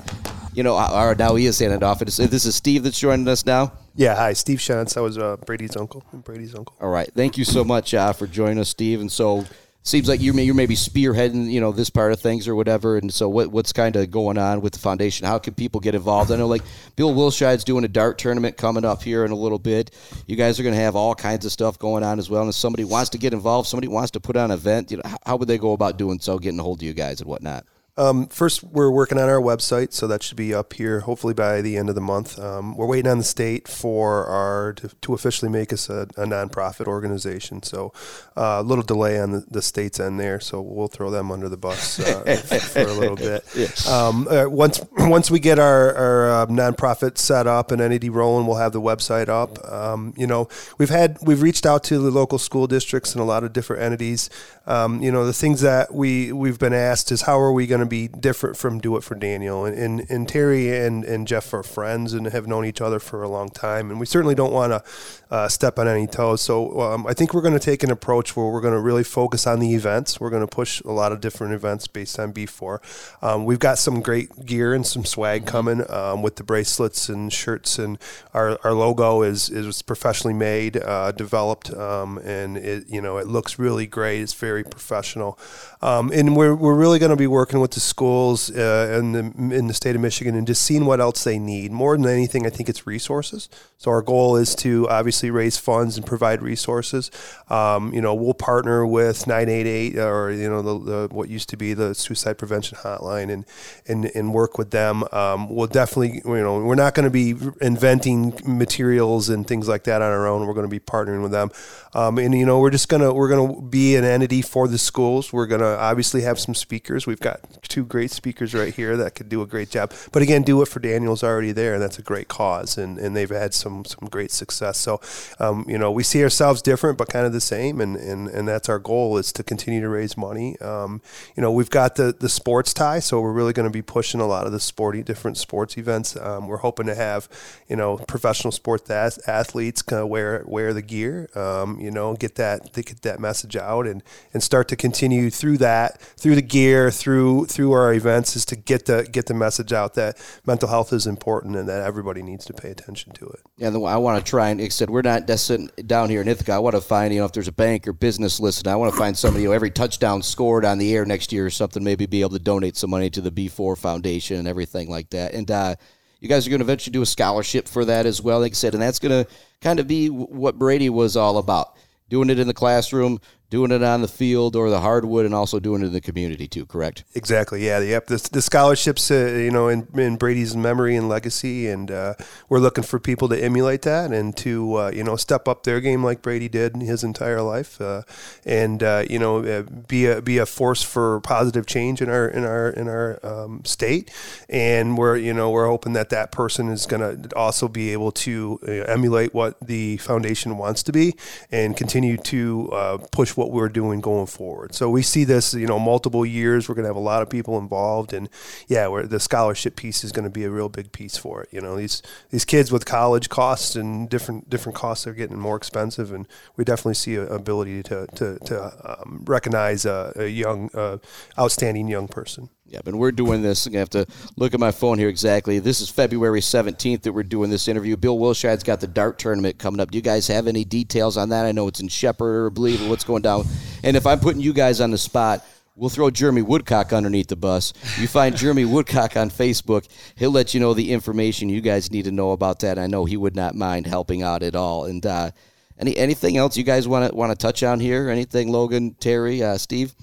you 0.54 0.64
know, 0.64 0.76
our, 0.76 1.14
now 1.14 1.36
he 1.36 1.46
is 1.46 1.60
handing 1.60 1.84
off. 1.84 2.00
This 2.00 2.20
is 2.20 2.56
Steve 2.56 2.84
that's 2.84 3.00
joining 3.00 3.28
us 3.28 3.46
now. 3.46 3.74
Yeah, 3.96 4.16
hi, 4.16 4.34
Steve 4.34 4.60
Shantz. 4.60 4.98
I 4.98 5.02
was 5.02 5.18
uh, 5.18 5.38
Brady's 5.38 5.76
uncle 5.76 6.04
and 6.12 6.24
Brady's 6.24 6.56
uncle. 6.56 6.76
All 6.82 6.90
right. 6.90 7.12
Thank 7.14 7.38
you 7.38 7.46
so 7.46 7.64
much 7.64 7.94
uh, 7.94 8.14
for 8.14 8.26
joining 8.26 8.60
us, 8.60 8.70
Steve. 8.70 9.02
And 9.02 9.12
so 9.12 9.46
seems 9.88 10.08
like 10.08 10.22
you're 10.22 10.38
you're 10.40 10.54
maybe 10.54 10.76
spearheading 10.76 11.50
you 11.50 11.62
know 11.62 11.72
this 11.72 11.90
part 11.90 12.12
of 12.12 12.20
things 12.20 12.48
or 12.48 12.56
whatever. 12.56 12.98
And 12.98 13.14
so 13.14 13.30
what 13.30 13.48
what's 13.52 13.74
kind 13.74 13.96
of 13.96 14.12
going 14.12 14.38
on 14.38 14.62
with 14.62 14.74
the 14.74 14.80
foundation? 14.80 15.26
How 15.26 15.40
can 15.40 15.54
people 15.54 15.80
get 15.80 15.96
involved? 15.96 16.32
I 16.32 16.36
know 16.36 16.48
like 16.48 16.64
Bill 16.96 17.14
Wilshire's 17.14 17.64
doing 17.64 17.84
a 17.86 17.88
dart 17.88 18.18
tournament 18.18 18.58
coming 18.58 18.86
up 18.86 19.02
here 19.02 19.26
in 19.26 19.32
a 19.32 19.36
little 19.36 19.60
bit. 19.60 19.92
You 20.28 20.36
guys 20.36 20.60
are 20.60 20.64
going 20.64 20.76
to 20.76 20.82
have 20.82 20.96
all 20.96 21.16
kinds 21.16 21.46
of 21.46 21.52
stuff 21.52 21.80
going 21.80 22.04
on 22.04 22.20
as 22.20 22.30
well. 22.30 22.42
And 22.42 22.50
if 22.50 22.56
somebody 22.56 22.84
wants 22.84 23.12
to 23.12 23.18
get 23.18 23.34
involved, 23.34 23.70
somebody 23.70 23.88
wants 23.88 24.12
to 24.12 24.20
put 24.20 24.36
on 24.36 24.52
an 24.52 24.58
event, 24.58 24.92
you 24.92 24.98
know, 24.98 25.16
how 25.26 25.38
would 25.38 25.48
they 25.48 25.58
go 25.58 25.74
about 25.74 25.98
doing 25.98 26.20
so, 26.20 26.38
getting 26.38 26.60
a 26.60 26.64
hold 26.64 26.80
of 26.80 26.84
you 26.84 26.94
guys 26.94 27.22
and 27.22 27.30
whatnot? 27.30 27.66
Um, 27.98 28.28
first, 28.28 28.64
we're 28.64 28.92
working 28.92 29.18
on 29.18 29.28
our 29.28 29.42
website, 29.42 29.92
so 29.92 30.08
that 30.08 30.22
should 30.22 30.38
be 30.38 30.54
up 30.54 30.74
here 30.74 31.02
hopefully 31.02 31.34
by 31.34 31.62
the 31.62 31.78
end 31.78 31.90
of 31.90 31.96
the 31.96 32.02
month. 32.02 32.38
Um, 32.40 32.78
we're 32.78 32.86
waiting 32.86 33.10
on 33.10 33.18
the 33.18 33.24
state 33.24 33.68
for 33.68 34.26
our 34.26 34.74
to, 34.74 34.90
to 34.90 35.14
officially 35.14 35.52
make 35.52 35.74
us 35.74 35.90
a, 35.90 36.02
a 36.16 36.26
nonprofit 36.26 36.86
organization. 36.86 37.64
So 37.64 37.92
uh, 38.36 38.58
a 38.60 38.64
little 38.64 38.84
delay 38.84 39.20
on 39.20 39.32
the, 39.32 39.46
the, 39.50 39.62
state's 39.62 40.00
end 40.00 40.20
there, 40.20 40.40
so 40.40 40.62
we'll 40.62 40.88
throw 40.88 41.10
them 41.10 41.32
under 41.32 41.50
the 41.50 41.58
bus 41.58 42.00
uh, 42.00 42.36
for 42.72 42.82
a 42.82 42.94
little 42.94 43.16
bit. 43.16 43.88
Um, 43.88 44.28
uh, 44.30 44.46
once 44.48 44.80
once 44.98 45.32
we 45.32 45.40
get 45.40 45.58
our, 45.58 45.96
our 45.96 46.30
uh, 46.30 46.46
nonprofit 46.46 47.18
set 47.18 47.48
up 47.48 47.72
and 47.72 47.82
entity 47.82 48.10
rolling, 48.10 48.46
we'll 48.46 48.58
have 48.58 48.74
the 48.74 48.82
website 48.82 49.28
up. 49.28 49.64
Um, 49.66 50.14
you 50.16 50.28
know, 50.28 50.48
we've 50.78 50.90
had 50.90 51.18
we've 51.24 51.42
reached 51.42 51.66
out 51.66 51.84
to 51.86 51.98
the 51.98 52.12
local 52.12 52.38
school 52.38 52.68
districts 52.68 53.14
and 53.14 53.22
a 53.22 53.26
lot 53.26 53.44
of 53.44 53.54
different 53.54 53.82
entities. 53.82 54.30
Um, 54.68 55.02
you 55.02 55.12
know, 55.12 55.26
the 55.26 55.34
things 55.34 55.62
that 55.62 55.94
we 55.94 56.32
we've 56.32 56.60
been 56.60 56.74
asked 56.74 57.12
is 57.12 57.24
how 57.24 57.40
are 57.40 57.54
we 57.54 57.66
going 57.66 57.80
to 57.80 57.87
to 57.88 57.90
be 57.90 58.08
different 58.08 58.58
from 58.58 58.80
Do 58.80 58.98
It 58.98 59.04
for 59.04 59.16
Daniel. 59.16 59.66
And, 59.66 59.78
and, 59.78 60.10
and 60.10 60.28
Terry 60.28 60.76
and, 60.78 61.04
and 61.04 61.28
Jeff 61.28 61.54
are 61.54 61.64
friends 61.64 62.14
and 62.14 62.28
have 62.28 62.48
known 62.48 62.66
each 62.66 62.82
other 62.82 63.00
for 63.00 63.24
a 63.24 63.30
long 63.30 63.50
time. 63.50 63.90
And 63.90 64.00
we 64.00 64.06
certainly 64.06 64.36
don't 64.36 64.54
want 64.54 64.72
to 64.72 64.84
uh, 65.30 65.48
step 65.48 65.80
on 65.80 65.88
any 65.88 66.08
toes. 66.08 66.42
So 66.42 66.80
um, 66.82 67.08
I 67.08 67.14
think 67.14 67.34
we're 67.34 67.42
going 67.42 67.54
to 67.54 67.60
take 67.60 67.84
an 67.84 67.92
approach 67.92 68.36
where 68.36 68.48
we're 68.48 68.62
going 68.62 68.74
to 68.74 68.80
really 68.80 69.04
focus 69.04 69.48
on 69.48 69.60
the 69.60 69.74
events. 69.74 70.20
We're 70.20 70.30
going 70.30 70.46
to 70.46 70.48
push 70.48 70.82
a 70.82 70.92
lot 70.92 71.12
of 71.12 71.22
different 71.22 71.54
events 71.54 71.88
based 71.88 72.20
on 72.20 72.34
B4. 72.34 73.24
Um, 73.24 73.46
we've 73.46 73.60
got 73.60 73.78
some 73.78 74.02
great 74.02 74.46
gear 74.46 74.74
and 74.74 74.86
some 74.86 75.06
swag 75.06 75.46
coming 75.46 75.84
um, 75.90 76.22
with 76.22 76.36
the 76.36 76.44
bracelets 76.44 77.10
and 77.10 77.32
shirts. 77.32 77.80
And 77.80 77.98
our, 78.34 78.60
our 78.64 78.74
logo 78.74 79.22
is, 79.22 79.50
is 79.50 79.82
professionally 79.82 80.34
made, 80.34 80.78
uh, 80.78 81.12
developed, 81.12 81.74
um, 81.74 82.18
and 82.20 82.58
it, 82.58 82.86
you 82.90 83.02
know, 83.02 83.18
it 83.18 83.28
looks 83.28 83.60
really 83.60 83.88
great. 83.88 84.22
It's 84.22 84.34
very 84.34 84.64
professional. 84.64 85.40
Um, 85.82 86.12
and 86.12 86.36
we're, 86.36 86.56
we're 86.56 86.76
really 86.76 87.00
going 87.00 87.12
to 87.12 87.16
be 87.16 87.28
working 87.28 87.60
with 87.60 87.72
the 87.78 87.82
schools 87.82 88.50
uh, 88.50 88.98
in 89.00 89.12
the 89.12 89.56
in 89.56 89.68
the 89.68 89.74
state 89.74 89.96
of 89.96 90.02
Michigan 90.02 90.34
and 90.34 90.48
just 90.48 90.64
seeing 90.64 90.86
what 90.86 91.00
else 91.00 91.24
they 91.24 91.38
need. 91.38 91.72
More 91.72 91.96
than 91.96 92.08
anything, 92.08 92.48
I 92.48 92.50
think 92.50 92.70
it's 92.70 92.88
resources. 92.88 93.50
So 93.78 93.92
our 93.92 94.02
goal 94.02 94.36
is 94.36 94.56
to 94.56 94.90
obviously 94.90 95.30
raise 95.30 95.58
funds 95.58 95.96
and 95.96 96.06
provide 96.06 96.42
resources. 96.42 97.12
Um, 97.52 97.94
you 97.94 98.02
know, 98.02 98.16
we'll 98.16 98.34
partner 98.34 98.88
with 98.88 99.28
988 99.28 100.00
or 100.00 100.32
you 100.32 100.50
know 100.50 100.64
the, 100.64 100.92
the, 100.92 101.08
what 101.12 101.30
used 101.30 101.50
to 101.50 101.58
be 101.58 101.76
the 101.76 101.94
suicide 101.94 102.40
prevention 102.40 102.80
hotline 102.80 103.32
and 103.32 103.46
and, 103.88 104.10
and 104.16 104.34
work 104.34 104.58
with 104.58 104.72
them. 104.72 105.04
Um, 105.12 105.48
we'll 105.48 105.68
definitely 105.68 106.22
you 106.26 106.44
know 106.44 106.60
we're 106.64 106.74
not 106.74 106.96
going 106.96 107.04
to 107.04 107.12
be 107.12 107.36
inventing 107.62 108.42
materials 108.44 109.30
and 109.30 109.48
things 109.48 109.68
like 109.68 109.84
that 109.84 110.02
on 110.02 110.12
our 110.12 110.26
own. 110.26 110.48
We're 110.48 110.56
going 110.56 110.70
to 110.70 110.72
be 110.72 110.80
partnering 110.80 111.22
with 111.22 111.32
them, 111.32 111.52
um, 111.94 112.18
and 112.18 112.34
you 112.34 112.48
know 112.48 112.60
we're 112.60 112.72
just 112.72 112.90
gonna 112.90 113.14
we're 113.14 113.30
gonna 113.30 113.62
be 113.62 113.96
an 113.96 114.04
entity 114.04 114.42
for 114.42 114.68
the 114.68 114.80
schools. 114.80 115.32
We're 115.32 115.46
gonna 115.46 115.76
obviously 115.76 116.22
have 116.22 116.40
some 116.40 116.56
speakers. 116.56 117.06
We've 117.06 117.20
got 117.20 117.42
two 117.68 117.86
great 117.86 118.12
speakers 118.12 118.54
right 118.54 118.74
here 118.74 118.98
that 118.98 119.16
could 119.16 119.30
do 119.30 119.42
a 119.42 119.48
great 119.48 119.70
job. 119.70 119.94
But 120.12 120.22
again, 120.22 120.44
do 120.44 120.62
it 120.62 120.68
for 120.68 120.80
Daniel's 120.80 121.24
already 121.24 121.52
there, 121.52 121.74
and 121.74 121.82
that's 121.82 122.00
a 122.00 122.02
great 122.02 122.28
cause, 122.28 122.78
and, 122.78 122.98
and 122.98 123.16
they've 123.16 123.30
had 123.30 123.54
some 123.54 123.86
some 123.86 124.08
great 124.10 124.32
success. 124.32 124.78
So, 124.78 125.02
um, 125.40 125.66
you 125.68 125.78
know, 125.78 125.92
we 125.92 126.04
see 126.04 126.24
ourselves 126.24 126.62
different, 126.62 126.98
but 126.98 127.10
kind 127.10 127.26
of 127.26 127.34
the 127.34 127.42
same, 127.42 127.82
and, 127.82 127.96
and, 127.98 128.28
and 128.28 128.48
that's 128.48 128.70
our 128.70 128.80
goal 128.80 129.18
is 129.18 129.32
to 129.34 129.44
continue 129.44 129.82
to 129.82 129.90
raise 129.90 130.18
money. 130.18 130.58
Um, 130.60 131.02
you 131.36 131.42
know, 131.42 131.52
we've 131.52 131.70
got 131.70 131.96
the 131.96 132.16
the 132.18 132.30
sports 132.30 132.74
tie, 132.74 133.00
so 133.00 133.20
we're 133.22 133.32
really 133.32 133.54
going 133.54 133.68
to 133.68 133.74
be 133.74 133.82
pushing 133.82 134.22
a 134.22 134.28
lot 134.28 134.46
of 134.46 134.52
the 134.52 134.60
sporty 134.60 135.04
different 135.04 135.38
sports 135.38 135.78
events. 135.78 136.16
Um, 136.16 136.48
we're 136.48 136.58
hoping 136.58 136.88
to 136.88 136.96
have 136.96 137.30
you 137.68 137.76
know 137.76 137.98
professional 137.98 138.52
sports 138.52 138.90
athletes 138.90 139.82
kind 139.82 140.02
of 140.02 140.10
wear 140.10 140.44
wear 140.46 140.74
the 140.74 140.82
gear, 140.82 141.30
um, 141.36 141.80
you 141.80 141.92
know, 141.92 142.16
get 142.16 142.36
that 142.36 142.74
get 142.74 143.02
that 143.02 143.20
message 143.20 143.56
out, 143.56 143.88
and 143.88 144.04
and 144.34 144.44
start 144.44 144.68
to 144.70 144.76
continue 144.76 145.30
through 145.30 145.58
that 145.58 146.00
through 146.02 146.36
the 146.36 146.42
gear 146.42 146.92
through 146.92 147.46
through 147.48 147.72
our 147.72 147.94
events 147.94 148.36
is 148.36 148.46
to 148.46 148.56
get 148.56 148.86
the 148.86 149.08
get 149.12 149.26
the 149.26 149.34
message 149.34 149.74
out 149.74 149.96
that 149.96 150.18
mental 150.46 150.70
health 150.70 150.94
is 150.94 151.08
important 151.08 151.56
and 151.56 151.68
that 151.68 151.84
everybody 151.84 152.22
needs 152.22 152.46
to 152.46 152.54
pay 152.54 152.70
attention 152.70 153.14
to 153.14 153.26
it. 153.26 153.40
Yeah, 153.58 153.70
I 153.70 153.98
want 153.98 154.24
to 154.24 154.30
try 154.30 154.50
and 154.50 154.62
extend. 154.62 154.92
We're 154.92 155.02
not 155.02 155.30
sitting 155.40 155.70
down 155.86 156.10
here 156.10 156.22
in 156.22 156.28
Ithaca. 156.28 156.54
I 156.54 156.60
want 156.60 156.76
to 156.76 156.82
find 156.82 157.14
you 157.14 157.20
know 157.20 157.26
if 157.26 157.34
there's 157.34 157.48
a 157.48 157.54
bank 157.54 157.88
or 157.88 157.94
business 157.94 158.40
listed. 158.40 158.68
I 158.68 158.76
want 158.76 158.94
to 158.94 159.00
find 159.00 159.18
somebody 159.18 159.44
you 159.44 159.50
know 159.50 159.56
every 159.56 159.72
touchdown 159.72 160.22
scored 160.22 160.66
on 160.66 160.78
the 160.78 160.94
air 160.96 161.06
next 161.06 161.32
year 161.32 161.46
or 161.46 161.50
something. 161.50 161.84
Maybe 161.84 162.06
be 162.06 162.22
able 162.22 162.32
to 162.32 162.40
donate 162.40 162.78
some 162.78 162.90
money 162.90 163.10
to 163.12 163.22
the 163.22 163.32
B4 163.32 163.78
Foundation 163.78 164.38
and 164.38 164.48
everything 164.48 164.90
like 164.90 165.10
that. 165.12 165.34
And 165.34 165.50
uh, 165.50 165.76
you 166.20 166.28
guys 166.28 166.48
are 166.48 166.50
going 166.50 166.60
to 166.60 166.66
eventually 166.66 166.92
do 166.92 167.02
a 167.02 167.06
scholarship 167.06 167.68
for 167.68 167.86
that 167.86 168.06
as 168.06 168.22
well, 168.22 168.40
like 168.40 168.54
I 168.54 168.56
said, 168.56 168.74
and 168.74 168.82
that's 168.82 169.00
going 169.00 169.24
to 169.24 169.30
kind 169.62 169.80
of 169.80 169.88
be 169.88 170.10
what 170.10 170.58
Brady 170.58 170.90
was 170.90 171.16
all 171.16 171.38
about. 171.38 171.76
Doing 172.10 172.30
it 172.30 172.40
in 172.40 172.48
the 172.48 172.54
classroom, 172.54 173.20
doing 173.50 173.72
it 173.72 173.84
on 173.84 174.02
the 174.02 174.08
field 174.08 174.56
or 174.56 174.70
the 174.70 174.82
hardwood 174.82 175.26
and 175.26 175.34
also 175.34 175.60
doing 175.60 175.82
it 175.82 175.88
in 175.88 175.94
the 175.94 176.02
community 176.02 176.48
too 176.48 176.66
correct? 176.66 177.04
Exactly 177.16 177.66
yeah 177.66 177.80
yep. 177.80 178.08
The, 178.08 178.30
the 178.32 178.42
scholarships 178.42 179.10
uh, 179.12 179.16
you 179.16 179.52
know 179.52 179.68
in, 179.68 179.88
in, 179.94 180.18
brady's 180.18 180.56
memory 180.56 180.96
and 180.96 181.08
legacy 181.08 181.68
and 181.68 181.92
uh, 181.92 182.16
we're 182.50 182.60
looking 182.60 182.84
for 182.84 183.00
people 183.00 183.30
to 183.30 183.42
emulate 183.42 183.84
that 183.84 184.12
and 184.12 184.36
to 184.38 184.76
uh, 184.76 184.92
you 184.92 185.04
know 185.04 185.16
step 185.16 185.48
up 185.48 185.64
their 185.64 185.80
game 185.80 186.04
like 186.04 186.22
brady 186.22 186.50
did 186.50 186.74
in 186.74 186.82
his 186.82 187.04
entire 187.04 187.42
life 187.42 187.80
uh, 187.80 188.02
and 188.46 188.84
uh, 188.84 189.04
you 189.10 189.20
know 189.20 189.44
uh, 189.44 189.64
be 189.88 190.06
a 190.06 190.22
be 190.22 190.38
a 190.38 190.46
force 190.46 190.84
for 190.84 191.22
positive 191.22 191.66
change 191.66 192.02
in 192.02 192.10
our 192.10 192.28
in 192.28 192.44
our 192.44 192.70
in 192.70 192.88
our 192.88 193.20
um, 193.24 193.64
state. 193.64 194.12
And 194.50 194.98
we're 194.98 195.18
you 195.18 195.34
know 195.34 195.50
we're 195.52 195.68
hoping 195.68 195.94
that 195.94 196.10
that 196.10 196.32
person 196.32 196.70
is 196.70 196.86
going 196.86 197.02
to 197.02 197.36
also 197.36 197.68
be 197.68 197.94
able 197.94 198.12
to 198.12 198.60
emulate 198.88 199.34
what 199.34 199.58
the 199.62 199.98
foundation 199.98 200.58
wants 200.58 200.84
to 200.84 200.92
be 200.92 201.16
and 201.52 201.76
continue 201.78 202.18
to 202.18 203.00
push 203.12 203.37
what 203.38 203.52
we're 203.52 203.70
doing 203.70 204.02
going 204.02 204.26
forward. 204.26 204.74
So 204.74 204.90
we 204.90 205.02
see 205.02 205.24
this, 205.24 205.54
you 205.54 205.68
know, 205.68 205.80
multiple 205.80 206.26
years. 206.26 206.68
We're 206.68 206.76
going 206.76 206.84
to 206.84 206.90
have 206.90 206.96
a 206.96 207.00
lot 207.00 207.22
of 207.22 207.30
people 207.30 207.58
involved, 207.58 208.14
and 208.14 208.30
yeah, 208.68 208.88
the 209.06 209.20
scholarship 209.20 209.76
piece 209.76 210.04
is 210.04 210.12
going 210.12 210.26
to 210.26 210.30
be 210.30 210.44
a 210.44 210.50
real 210.50 210.70
big 210.70 210.92
piece 210.92 211.18
for 211.18 211.44
it. 211.44 211.50
You 211.52 211.62
know, 211.62 211.78
these 211.78 212.02
these 212.30 212.46
kids 212.46 212.72
with 212.72 212.86
college 212.86 213.30
costs 213.30 213.76
and 213.76 214.10
different 214.10 214.50
different 214.50 214.76
costs 214.76 215.06
are 215.08 215.14
getting 215.14 215.38
more 215.40 215.56
expensive, 215.56 216.12
and 216.12 216.28
we 216.56 216.64
definitely 216.64 216.96
see 216.96 217.16
an 217.16 217.28
ability 217.28 217.84
to 217.84 218.08
to, 218.16 218.40
to 218.40 219.00
um, 219.02 219.24
recognize 219.26 219.86
a, 219.86 220.12
a 220.16 220.28
young, 220.28 220.70
uh, 220.74 220.98
outstanding 221.38 221.88
young 221.88 222.08
person. 222.08 222.50
Yeah, 222.70 222.82
and 222.86 223.00
we're 223.00 223.14
doing 223.14 223.42
this. 223.42 223.66
I'm 223.66 223.72
gonna 223.72 223.80
have 223.80 223.90
to 223.92 224.06
look 224.36 224.54
at 224.54 224.60
my 224.60 224.72
phone 224.72 225.00
here 225.00 225.08
exactly. 225.08 225.60
This 225.60 225.80
is 225.80 225.90
February 225.90 226.42
17th 226.42 227.04
that 227.04 227.14
we're 227.14 227.24
doing 227.24 227.50
this 227.50 227.70
interview. 227.70 227.96
Bill 227.96 228.20
Wilshad's 228.20 228.64
got 228.64 228.82
the 228.82 228.88
dart 228.88 229.18
tournament 229.18 229.58
coming 229.58 229.80
up. 229.80 229.90
Do 229.90 229.98
you 229.98 230.02
guys 230.02 230.28
have 230.28 230.48
any 230.48 230.66
details 230.66 231.16
on 231.16 231.30
that? 231.30 231.46
I 231.46 231.54
know 231.54 231.70
it's 231.70 231.80
in 231.80 231.88
Shepherd, 231.88 232.48
I 232.48 232.54
believe, 232.54 232.86
or 232.86 232.90
what's 232.90 233.06
going 233.06 233.22
down. 233.22 233.46
And 233.84 233.96
if 233.96 234.06
I'm 234.06 234.20
putting 234.20 234.42
you 234.42 234.52
guys 234.52 234.82
on 234.82 234.92
the 234.92 234.98
spot, 234.98 235.46
we'll 235.78 235.90
throw 235.90 236.10
Jeremy 236.10 236.42
Woodcock 236.42 236.92
underneath 236.92 237.28
the 237.28 237.38
bus. 237.38 237.72
You 238.02 238.08
find 238.08 238.36
Jeremy 238.38 238.66
Woodcock 238.66 239.16
on 239.16 239.30
Facebook. 239.30 239.88
He'll 240.16 240.32
let 240.32 240.54
you 240.54 240.60
know 240.60 240.74
the 240.74 240.92
information 240.92 241.48
you 241.48 241.62
guys 241.62 241.90
need 241.90 242.04
to 242.04 242.12
know 242.12 242.32
about 242.32 242.60
that. 242.60 242.78
I 242.78 242.88
know 242.88 243.06
he 243.06 243.16
would 243.16 243.36
not 243.36 243.56
mind 243.56 243.88
helping 243.88 244.24
out 244.24 244.44
at 244.44 244.58
all. 244.58 244.84
And 244.84 245.06
uh, 245.06 245.32
any 245.80 245.96
anything 245.96 246.36
else 246.36 246.58
you 246.58 246.66
guys 246.66 246.86
want 246.86 247.10
to 247.10 247.16
want 247.16 247.32
to 247.32 247.38
touch 247.38 247.64
on 247.64 247.80
here? 247.80 248.10
Anything, 248.10 248.52
Logan, 248.52 248.94
Terry, 248.96 249.42
uh, 249.42 249.58
Steve? 249.58 249.96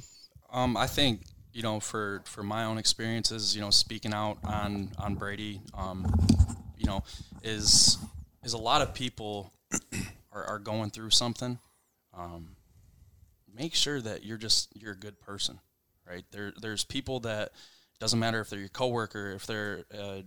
Um, 0.51 0.79
I 0.79 0.87
think 0.87 1.21
you 1.55 1.63
know, 1.63 1.79
for 1.81 2.21
for 2.25 2.43
my 2.43 2.65
own 2.65 2.77
experiences, 2.77 3.55
you 3.55 3.63
know, 3.63 3.71
speaking 3.71 4.13
out 4.13 4.39
on 4.45 4.91
on 4.99 5.15
Brady, 5.15 5.63
um, 5.73 6.05
you 6.77 6.85
know, 6.85 7.05
is 7.43 7.97
is 8.43 8.53
a 8.53 8.59
lot 8.59 8.83
of 8.83 8.93
people 8.93 9.53
are, 10.33 10.45
are 10.45 10.59
going 10.59 10.91
through 10.91 11.11
something. 11.11 11.59
Um, 12.13 12.57
make 13.57 13.75
sure 13.75 14.01
that 14.01 14.25
you're 14.25 14.37
just 14.37 14.69
you're 14.75 14.93
a 14.93 14.99
good 14.99 15.21
person, 15.21 15.61
right? 16.07 16.25
There 16.33 16.53
there's 16.61 16.85
people 16.85 17.21
that 17.21 17.53
doesn't 18.01 18.19
matter 18.19 18.41
if 18.41 18.51
they're 18.51 18.59
your 18.59 18.69
coworker, 18.69 19.31
if 19.31 19.47
they're 19.47 19.85
uh, 19.97 20.23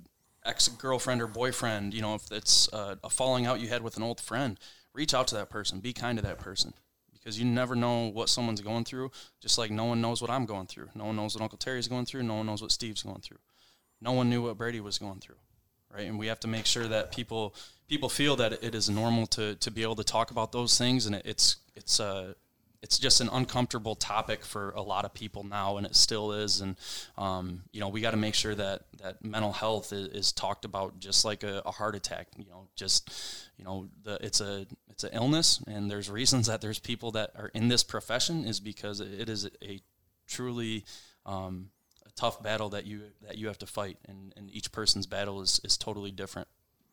ex 0.46 0.70
girlfriend 0.70 1.22
or 1.22 1.28
boyfriend, 1.28 1.94
you 1.94 2.02
know, 2.02 2.16
if 2.16 2.32
it's 2.32 2.72
uh, 2.72 2.96
a 3.04 3.10
falling 3.10 3.46
out 3.46 3.60
you 3.60 3.68
had 3.68 3.84
with 3.84 3.98
an 3.98 4.04
old 4.04 4.22
friend, 4.22 4.58
reach 4.94 5.14
out 5.14 5.28
to 5.28 5.36
that 5.36 5.50
person, 5.50 5.82
be 5.82 5.92
kind 5.92 6.18
to 6.18 6.24
that 6.24 6.40
person 6.40 6.74
because 7.28 7.38
you 7.38 7.46
never 7.46 7.76
know 7.76 8.08
what 8.08 8.30
someone's 8.30 8.62
going 8.62 8.86
through. 8.86 9.12
Just 9.42 9.58
like 9.58 9.70
no 9.70 9.84
one 9.84 10.00
knows 10.00 10.22
what 10.22 10.32
I'm 10.32 10.46
going 10.46 10.66
through. 10.66 10.88
No 10.96 11.04
one 11.08 11.18
knows 11.18 11.36
what 11.36 11.42
Uncle 11.42 11.58
Terry's 11.58 11.90
going 11.90 12.06
through. 12.06 12.24
No 12.24 12.36
one 12.36 12.46
knows 12.46 12.62
what 12.62 12.72
Steve's 12.72 13.04
going 13.04 13.20
through. 13.20 13.40
No 14.00 14.14
one 14.14 14.30
knew 14.30 14.44
what 14.44 14.58
Brady 14.58 14.80
was 14.80 14.98
going 14.98 15.20
through, 15.20 15.36
right? 15.94 16.08
And 16.08 16.18
we 16.18 16.28
have 16.28 16.40
to 16.40 16.48
make 16.48 16.66
sure 16.66 16.88
that 16.88 17.12
people 17.12 17.54
people 17.90 18.08
feel 18.08 18.38
that 18.38 18.64
it 18.64 18.74
is 18.74 18.90
normal 18.90 19.28
to 19.28 19.56
to 19.56 19.70
be 19.70 19.84
able 19.84 19.98
to 19.98 20.06
talk 20.06 20.32
about 20.32 20.54
those 20.54 20.78
things, 20.78 21.06
and 21.06 21.16
it, 21.16 21.24
it's 21.26 21.58
it's 21.76 22.00
uh 22.00 22.34
it's 22.82 23.00
just 23.00 23.22
an 23.22 23.30
uncomfortable 23.32 23.96
topic 23.96 24.46
for 24.46 24.72
a 24.72 24.82
lot 24.82 25.06
of 25.06 25.14
people 25.14 25.44
now, 25.44 25.78
and 25.78 25.86
it 25.86 25.96
still 25.96 26.32
is. 26.32 26.62
And 26.62 26.76
um, 27.18 27.64
you 27.72 27.80
know, 27.80 27.90
we 27.90 28.02
got 28.02 28.12
to 28.12 28.18
make 28.18 28.36
sure 28.36 28.56
that 28.56 28.84
that 29.02 29.24
mental 29.24 29.52
health 29.52 29.92
is, 29.94 30.08
is 30.10 30.32
talked 30.32 30.66
about 30.66 31.00
just 31.00 31.26
like 31.26 31.44
a, 31.44 31.62
a, 31.66 31.72
heart 31.72 31.96
attack. 31.96 32.28
You 32.38 32.46
know, 32.46 32.68
just 32.76 33.12
you 33.58 33.66
know, 33.66 33.90
the, 34.04 34.20
it's 34.22 34.42
a 34.42 34.68
it's 34.90 35.04
an 35.04 35.12
illness, 35.14 35.62
and 35.68 35.90
there's 35.90 36.10
reasons 36.10 36.48
that 36.48 36.62
there's 36.62 36.80
people 36.80 37.12
that 37.12 37.32
are 37.36 37.50
in 37.54 37.68
this 37.68 37.84
profession 37.84 38.46
is 38.46 38.60
because 38.60 39.00
it 39.00 39.30
is 39.30 39.50
a 39.64 39.82
truly 40.28 40.86
um, 41.26 41.70
a 42.06 42.12
tough 42.12 42.42
battle 42.44 42.70
that 42.70 42.86
you 42.86 43.02
that 43.26 43.38
you 43.38 43.48
have 43.48 43.58
to 43.60 43.68
fight, 43.68 43.98
and, 44.08 44.34
and 44.38 44.52
each 44.52 44.72
person's 44.72 45.06
battle 45.06 45.42
is 45.42 45.60
is 45.64 45.78
totally 45.78 46.12
different. 46.12 46.48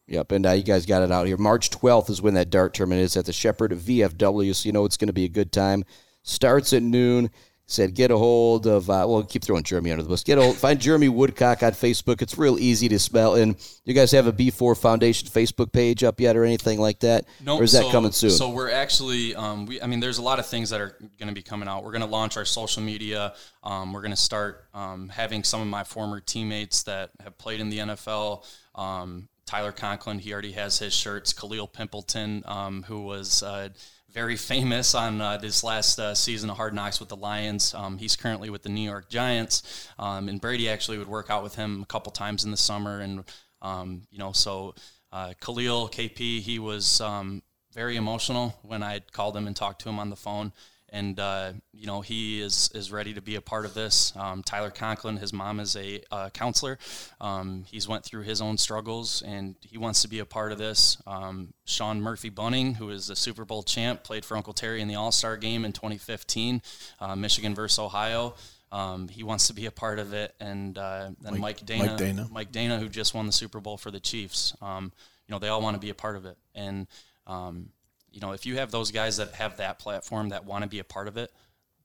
Yep, 0.07 0.33
and 0.33 0.47
uh, 0.47 0.53
you 0.53 0.63
guys 0.63 0.85
got 0.85 1.03
it 1.03 1.11
out 1.11 1.27
here. 1.27 1.39
March 1.39 1.71
12th 1.71 2.11
is 2.11 2.21
when 2.21 2.35
that 2.35 2.51
dart 2.51 2.75
tournament 2.75 3.01
is 3.01 3.17
at 3.17 3.25
the 3.25 3.33
Shepherd 3.33 3.73
VFW, 3.73 4.55
so 4.55 4.67
you 4.67 4.73
know 4.73 4.85
it's 4.85 4.99
going 4.99 5.07
to 5.09 5.15
be 5.15 5.25
a 5.25 5.31
good 5.31 5.51
time. 5.51 5.85
Starts 6.23 6.73
at 6.73 6.83
noon. 6.83 7.31
Said 7.67 7.95
get 7.95 8.11
a 8.11 8.19
hold 8.19 8.67
of. 8.67 8.91
Uh, 8.91 9.07
well, 9.09 9.23
keep 9.23 9.43
throwing 9.43 9.63
Jeremy 9.63 9.91
under 9.91 10.03
the 10.03 10.09
bus. 10.11 10.23
Get 10.23 10.37
a 10.37 10.43
hold, 10.43 10.57
find 10.57 10.79
Jeremy 10.79 11.09
Woodcock 11.09 11.63
on 11.63 11.73
Facebook. 11.73 12.21
It's 12.21 12.37
real 12.37 12.59
easy 12.59 12.91
to 12.91 12.99
spell. 12.99 13.37
And 13.37 13.57
you 13.87 13.95
guys 13.95 14.13
have 14.13 14.27
a 14.27 14.35
B4 14.35 14.77
Foundation 14.77 15.29
Facebook 15.29 15.73
page 15.73 16.05
up 16.05 16.21
yet, 16.21 16.37
or 16.37 16.45
anything 16.45 16.79
like 16.79 17.01
that? 17.01 17.25
No, 17.41 17.55
nope, 17.55 17.63
or 17.63 17.65
is 17.65 17.73
that 17.73 17.85
so, 17.85 17.91
coming 17.91 18.13
soon? 18.13 18.33
So 18.33 18.51
we're 18.51 18.71
actually, 18.71 19.35
um, 19.35 19.65
we, 19.65 19.81
I 19.81 19.87
mean, 19.87 20.01
there's 20.01 20.19
a 20.19 20.23
lot 20.23 20.39
of 20.39 20.45
things 20.45 20.69
that 20.71 20.81
are 20.83 20.99
going 21.19 21.29
to 21.29 21.35
be 21.35 21.41
coming 21.41 21.67
out. 21.67 21.85
We're 21.85 21.93
going 21.93 22.03
to 22.03 22.07
launch 22.07 22.37
our 22.37 22.45
social 22.45 22.83
media. 22.83 23.33
Um, 23.63 23.95
we're 23.95 24.03
going 24.03 24.11
to 24.11 24.17
start 24.17 24.67
um, 24.75 25.09
having 25.09 25.43
some 25.43 25.63
of 25.63 25.67
my 25.67 25.85
former 25.85 26.21
teammates 26.21 26.83
that 26.83 27.13
have 27.23 27.39
played 27.39 27.61
in 27.61 27.71
the 27.71 27.79
NFL 27.79 28.45
um, 28.75 29.27
Tyler 29.47 29.73
Conklin, 29.73 30.19
he 30.19 30.33
already 30.33 30.53
has 30.53 30.79
his 30.79 30.95
shirts. 30.95 31.33
Khalil 31.33 31.69
Pimpleton, 31.69 32.49
um, 32.49 32.83
who 32.85 33.03
was 33.03 33.43
uh, 33.43 33.69
very 34.11 34.37
famous 34.37 34.95
on 34.95 35.21
uh, 35.21 35.37
this 35.37 35.65
last 35.65 35.99
uh, 35.99 36.15
season 36.15 36.49
of 36.51 36.57
Hard 36.57 36.75
Knocks 36.75 37.01
with 37.01 37.09
the 37.09 37.17
Lions. 37.17 37.75
Um, 37.75 37.99
he's 37.99 38.17
currently 38.17 38.49
with 38.49 38.63
the 38.63 38.69
New 38.69 38.89
York 38.89 39.11
Giants, 39.11 39.89
um, 39.99 40.29
and 40.29 40.41
Brady 40.41 40.69
actually 40.69 40.99
would 40.99 41.09
work 41.09 41.31
out 41.31 41.43
with 41.43 41.57
him 41.57 41.83
a 41.83 41.87
couple 41.87 42.13
times 42.13 42.45
in 42.45 42.51
the 42.51 42.57
summer. 42.57 43.01
And 43.01 43.25
um, 43.61 44.03
you 44.11 44.19
know, 44.19 44.33
so 44.33 44.75
uh, 45.13 45.35
Khalil 45.41 45.89
KP, 45.89 46.41
he 46.41 46.59
was 46.59 47.01
um, 47.01 47.43
very 47.73 47.97
emotional 47.97 48.59
when 48.63 48.83
I 48.83 49.01
called 49.13 49.37
him 49.37 49.47
and 49.47 49.57
talked 49.57 49.83
to 49.83 49.89
him 49.89 49.99
on 49.99 50.11
the 50.11 50.17
phone 50.17 50.53
and 50.95 51.19
uh, 51.19 51.53
you 51.73 51.87
know 51.87 52.01
he 52.01 52.41
is 52.41 52.71
is 52.73 52.93
ready 52.93 53.13
to 53.15 53.21
be 53.21 53.35
a 53.35 53.41
part 53.41 53.67
of 53.67 53.75
this. 53.75 54.13
Um, 54.17 54.43
Tyler 54.43 54.71
Conklin, 54.71 55.17
his 55.17 55.33
mom 55.33 55.59
is 55.59 55.75
a 55.77 56.01
uh, 56.11 56.31
counselor. 56.31 56.79
Um, 57.21 57.65
he's 57.67 57.89
went 57.89 58.05
through 58.05 58.23
his 58.23 58.41
own 58.41 58.57
struggles, 58.57 59.21
and 59.27 59.57
he 59.61 59.77
wants 59.77 60.03
to 60.03 60.09
be 60.09 60.21
a 60.21 60.25
part 60.25 60.53
of 60.53 60.59
this. 60.59 60.97
Um, 61.07 61.53
Sean 61.65 62.01
Murphy 62.01 62.31
Bunting, 62.31 62.75
who 62.75 62.91
is 62.91 63.09
the 63.09 63.17
Super 63.17 63.45
Bowl 63.45 63.65
champ, 63.65 64.05
played 64.05 64.25
for 64.25 64.37
Uncle 64.37 64.53
Terry 64.53 64.81
in 64.81 64.87
the 64.87 64.95
All 64.95 65.11
Star 65.11 65.37
game 65.37 65.65
in 65.65 65.73
2015, 65.73 66.63
uh, 67.01 67.17
Michigan 67.17 67.55
versus 67.55 67.79
Ohio. 67.81 68.35
Um, 68.71 69.09
he 69.09 69.25
wants 69.25 69.49
to 69.49 69.53
be 69.53 69.67
a 69.67 69.73
part 69.73 69.99
of 69.99 70.15
it, 70.15 70.35
and 70.41 70.79
uh, 70.79 71.11
then 71.21 71.33
Mike, 71.33 71.41
Mike, 71.41 71.67
Danna, 71.67 71.87
Mike 71.87 71.99
Danna, 71.99 72.31
Mike 72.31 72.53
Danna, 72.53 72.79
who 72.79 72.89
just 72.89 73.15
won 73.15 73.27
the 73.27 73.33
Super 73.33 73.61
Bowl 73.61 73.77
for 73.77 73.91
the 73.91 74.01
Chiefs. 74.01 74.57
Um, 74.63 74.93
you 75.27 75.33
know, 75.33 75.39
they 75.41 75.49
all 75.49 75.61
want 75.61 75.75
to 75.75 75.81
be 75.81 75.91
a 75.91 75.95
part 75.95 76.17
of 76.17 76.25
it, 76.25 76.37
and 76.55 76.87
um, 77.27 77.71
you 78.15 78.21
know, 78.21 78.31
if 78.31 78.47
you 78.47 78.59
have 78.59 78.71
those 78.71 78.93
guys 78.93 79.17
that 79.17 79.33
have 79.35 79.57
that 79.57 79.81
platform 79.81 80.29
that 80.29 80.45
want 80.45 80.63
to 80.63 80.69
be 80.69 80.79
a 80.79 80.85
part 80.85 81.09
of 81.09 81.17
it, 81.17 81.33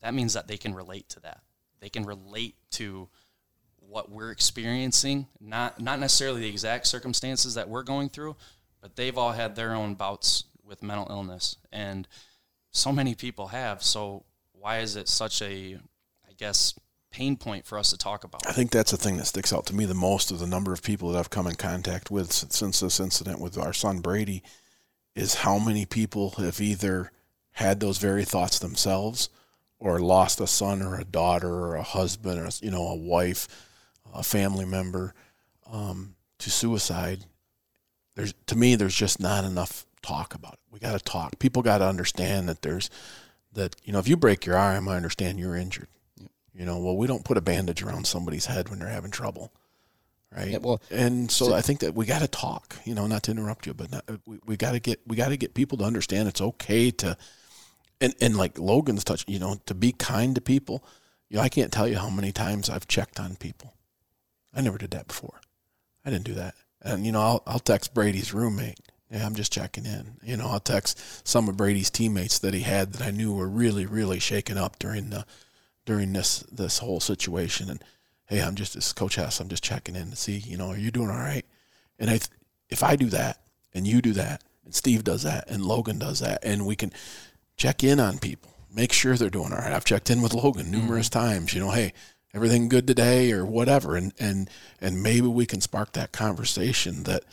that 0.02 0.14
means 0.14 0.34
that 0.34 0.48
they 0.48 0.58
can 0.58 0.76
relate 0.76 1.10
to 1.10 1.20
that. 1.22 1.42
They 1.80 1.90
can 1.90 2.06
relate 2.06 2.56
to 2.72 3.10
what 3.80 4.12
we're 4.12 4.30
experiencing, 4.30 5.26
not 5.42 5.82
not 5.82 6.00
necessarily 6.00 6.42
the 6.42 6.50
exact 6.50 6.86
circumstances 6.86 7.56
that 7.56 7.68
we're 7.68 7.82
going 7.82 8.10
through, 8.10 8.36
but 8.80 8.96
they've 8.96 9.18
all 9.18 9.32
had 9.32 9.56
their 9.56 9.74
own 9.74 9.96
bouts 9.96 10.44
with 10.64 10.84
mental 10.84 11.08
illness 11.10 11.58
and 11.72 12.08
so 12.70 12.92
many 12.92 13.16
people 13.16 13.48
have. 13.48 13.82
So 13.82 14.24
why 14.54 14.80
is 14.80 14.96
it 14.96 15.10
such 15.10 15.42
a 15.42 15.80
I 16.30 16.34
guess 16.38 16.76
pain 17.10 17.38
point 17.38 17.66
for 17.66 17.80
us 17.80 17.90
to 17.90 17.98
talk 17.98 18.24
about? 18.24 18.46
I 18.46 18.52
think 18.52 18.70
that's 18.70 18.92
the 18.92 18.98
thing 18.98 19.18
that 19.18 19.26
sticks 19.26 19.52
out 19.52 19.66
to 19.68 19.76
me 19.76 19.86
the 19.86 19.96
most 19.96 20.30
of 20.30 20.38
the 20.38 20.46
number 20.46 20.74
of 20.74 20.84
people 20.84 21.12
that 21.12 21.18
I've 21.18 21.32
come 21.32 21.48
in 21.48 21.56
contact 21.56 22.12
with 22.12 22.32
since 22.32 22.82
this 22.82 23.00
incident 23.00 23.42
with 23.42 23.58
our 23.58 23.74
son 23.74 24.02
Brady 24.02 24.44
is 25.20 25.36
how 25.36 25.60
many 25.60 25.86
people 25.86 26.32
have 26.32 26.62
either 26.62 27.12
had 27.52 27.80
those 27.80 27.98
very 27.98 28.24
thoughts 28.24 28.58
themselves 28.60 29.30
or 29.78 30.00
lost 30.00 30.40
a 30.40 30.48
son 30.48 30.82
or 30.82 30.98
a 30.98 31.04
daughter 31.04 31.52
or 31.52 31.76
a 31.76 31.84
husband 31.84 32.40
or 32.40 32.50
you 32.66 32.72
know 32.72 32.88
a 32.88 32.96
wife 32.96 33.48
a 34.14 34.24
family 34.24 34.66
member 34.66 35.14
um, 35.72 36.16
to 36.40 36.50
suicide. 36.50 37.26
There's 38.16 38.34
to 38.48 38.56
me 38.56 38.76
there's 38.76 38.96
just 38.96 39.20
not 39.20 39.44
enough 39.44 39.86
talk 40.02 40.34
about 40.34 40.54
it. 40.54 40.60
We 40.72 40.80
got 40.80 40.94
to 40.94 41.04
talk. 41.04 41.38
People 41.38 41.62
got 41.62 41.80
to 41.80 41.86
understand 41.86 42.48
that 42.48 42.62
there's 42.62 42.90
that 43.54 43.76
you 43.84 43.92
know 43.92 44.00
if 44.00 44.08
you 44.08 44.16
break 44.16 44.46
your 44.46 44.58
arm 44.58 44.88
i 44.88 44.96
understand 44.96 45.38
you're 45.38 45.56
injured. 45.56 45.90
You 46.54 46.66
know 46.66 46.78
well 46.78 46.96
we 46.96 47.08
don't 47.08 47.26
put 47.26 47.38
a 47.38 47.42
bandage 47.42 47.84
around 47.84 48.08
somebody's 48.08 48.46
head 48.46 48.70
when 48.70 48.80
they're 48.80 48.88
having 48.88 49.12
trouble 49.12 49.52
right? 50.36 50.50
Yeah, 50.50 50.58
well, 50.58 50.82
and 50.90 51.30
so, 51.30 51.50
so, 51.50 51.54
I 51.54 51.62
think 51.62 51.80
that 51.80 51.96
we 51.96 52.06
got 52.06 52.22
to 52.22 52.28
talk. 52.28 52.76
You 52.86 52.96
know, 52.96 53.08
not 53.08 53.24
to 53.24 53.32
interrupt 53.32 53.66
you, 53.68 53.74
but 53.74 53.92
not, 53.92 54.04
uh, 54.08 54.18
we, 54.26 54.40
we 54.46 54.58
got 54.58 54.72
to 54.72 54.80
get 54.80 55.02
we 55.08 55.16
got 55.16 55.30
to 55.30 55.38
get 55.38 55.54
people 55.54 55.78
to 55.80 55.84
understand 55.84 56.28
it's 56.28 56.42
okay 56.42 56.92
to, 56.92 57.18
and 58.02 58.14
and 58.22 58.38
like 58.38 58.60
Logan's 58.60 59.04
touch, 59.04 59.26
you 59.28 59.40
know, 59.40 59.60
to 59.66 59.74
be 59.74 59.92
kind 59.92 60.36
to 60.36 60.42
people. 60.42 60.84
You 61.30 61.38
know, 61.38 61.44
I 61.44 61.50
can't 61.50 61.72
tell 61.72 61.88
you 61.88 61.98
how 61.98 62.10
many 62.10 62.32
times 62.32 62.70
I've 62.70 62.88
checked 62.88 63.20
on 63.20 63.36
people. 63.36 63.76
I 64.54 64.62
never 64.62 64.78
did 64.78 64.92
that 64.92 65.08
before. 65.08 65.42
I 66.04 66.10
didn't 66.10 66.26
do 66.26 66.34
that. 66.36 66.56
And 66.82 67.06
you 67.06 67.12
know, 67.12 67.22
I'll 67.22 67.44
I'll 67.46 67.60
text 67.60 67.94
Brady's 67.94 68.34
roommate. 68.34 68.80
Yeah, 69.12 69.26
I'm 69.26 69.36
just 69.36 69.52
checking 69.52 69.86
in. 69.86 70.18
You 70.24 70.38
know, 70.38 70.48
I'll 70.48 70.60
text 70.60 71.28
some 71.28 71.50
of 71.50 71.58
Brady's 71.58 71.90
teammates 71.90 72.40
that 72.40 72.54
he 72.54 72.62
had 72.62 72.94
that 72.94 73.08
I 73.08 73.10
knew 73.10 73.34
were 73.34 73.48
really, 73.50 73.88
really 73.88 74.20
shaken 74.20 74.58
up 74.58 74.78
during 74.78 75.10
the 75.10 75.26
during 75.86 76.14
this 76.14 76.40
this 76.52 76.78
whole 76.78 77.00
situation. 77.00 77.70
And 77.70 77.84
hey, 78.30 78.42
I'm 78.42 78.56
just 78.56 78.76
this 78.76 78.94
Coach 78.94 79.16
Hess. 79.16 79.40
I'm 79.40 79.50
just 79.50 79.64
checking 79.64 79.96
in 79.96 80.12
to 80.12 80.16
see, 80.16 80.38
you 80.38 80.56
know, 80.56 80.70
are 80.70 80.78
you 80.78 80.92
doing 80.92 81.10
all 81.10 81.18
right? 81.18 81.46
And 81.98 82.10
I, 82.10 82.20
if 82.70 82.84
I 82.84 82.96
do 82.96 83.08
that, 83.08 83.42
and 83.74 83.88
you 83.88 84.02
do 84.02 84.14
that, 84.14 84.44
and 84.64 84.74
Steve 84.74 85.04
does 85.04 85.24
that, 85.24 85.50
and 85.50 85.66
Logan 85.66 86.00
does 86.00 86.20
that, 86.20 86.40
and 86.44 86.66
we 86.66 86.76
can 86.76 86.94
check 87.58 87.84
in 87.84 88.00
on 88.00 88.20
people, 88.20 88.52
make 88.74 88.94
sure 88.94 89.16
they're 89.16 89.30
doing 89.30 89.52
all 89.52 89.60
right. 89.60 89.74
I've 89.74 89.86
checked 89.86 90.10
in 90.10 90.22
with 90.22 90.34
Logan 90.34 90.72
numerous 90.72 91.10
mm-hmm. 91.10 91.28
times. 91.28 91.54
You 91.54 91.60
know, 91.62 91.72
hey, 91.72 91.94
everything 92.34 92.70
good 92.70 92.88
today, 92.88 93.32
or 93.32 93.46
whatever, 93.46 93.96
and 93.96 94.14
and 94.20 94.50
and 94.80 95.04
maybe 95.04 95.28
we 95.28 95.46
can 95.46 95.62
spark 95.62 95.94
that 95.94 96.12
conversation 96.12 97.04
that. 97.04 97.24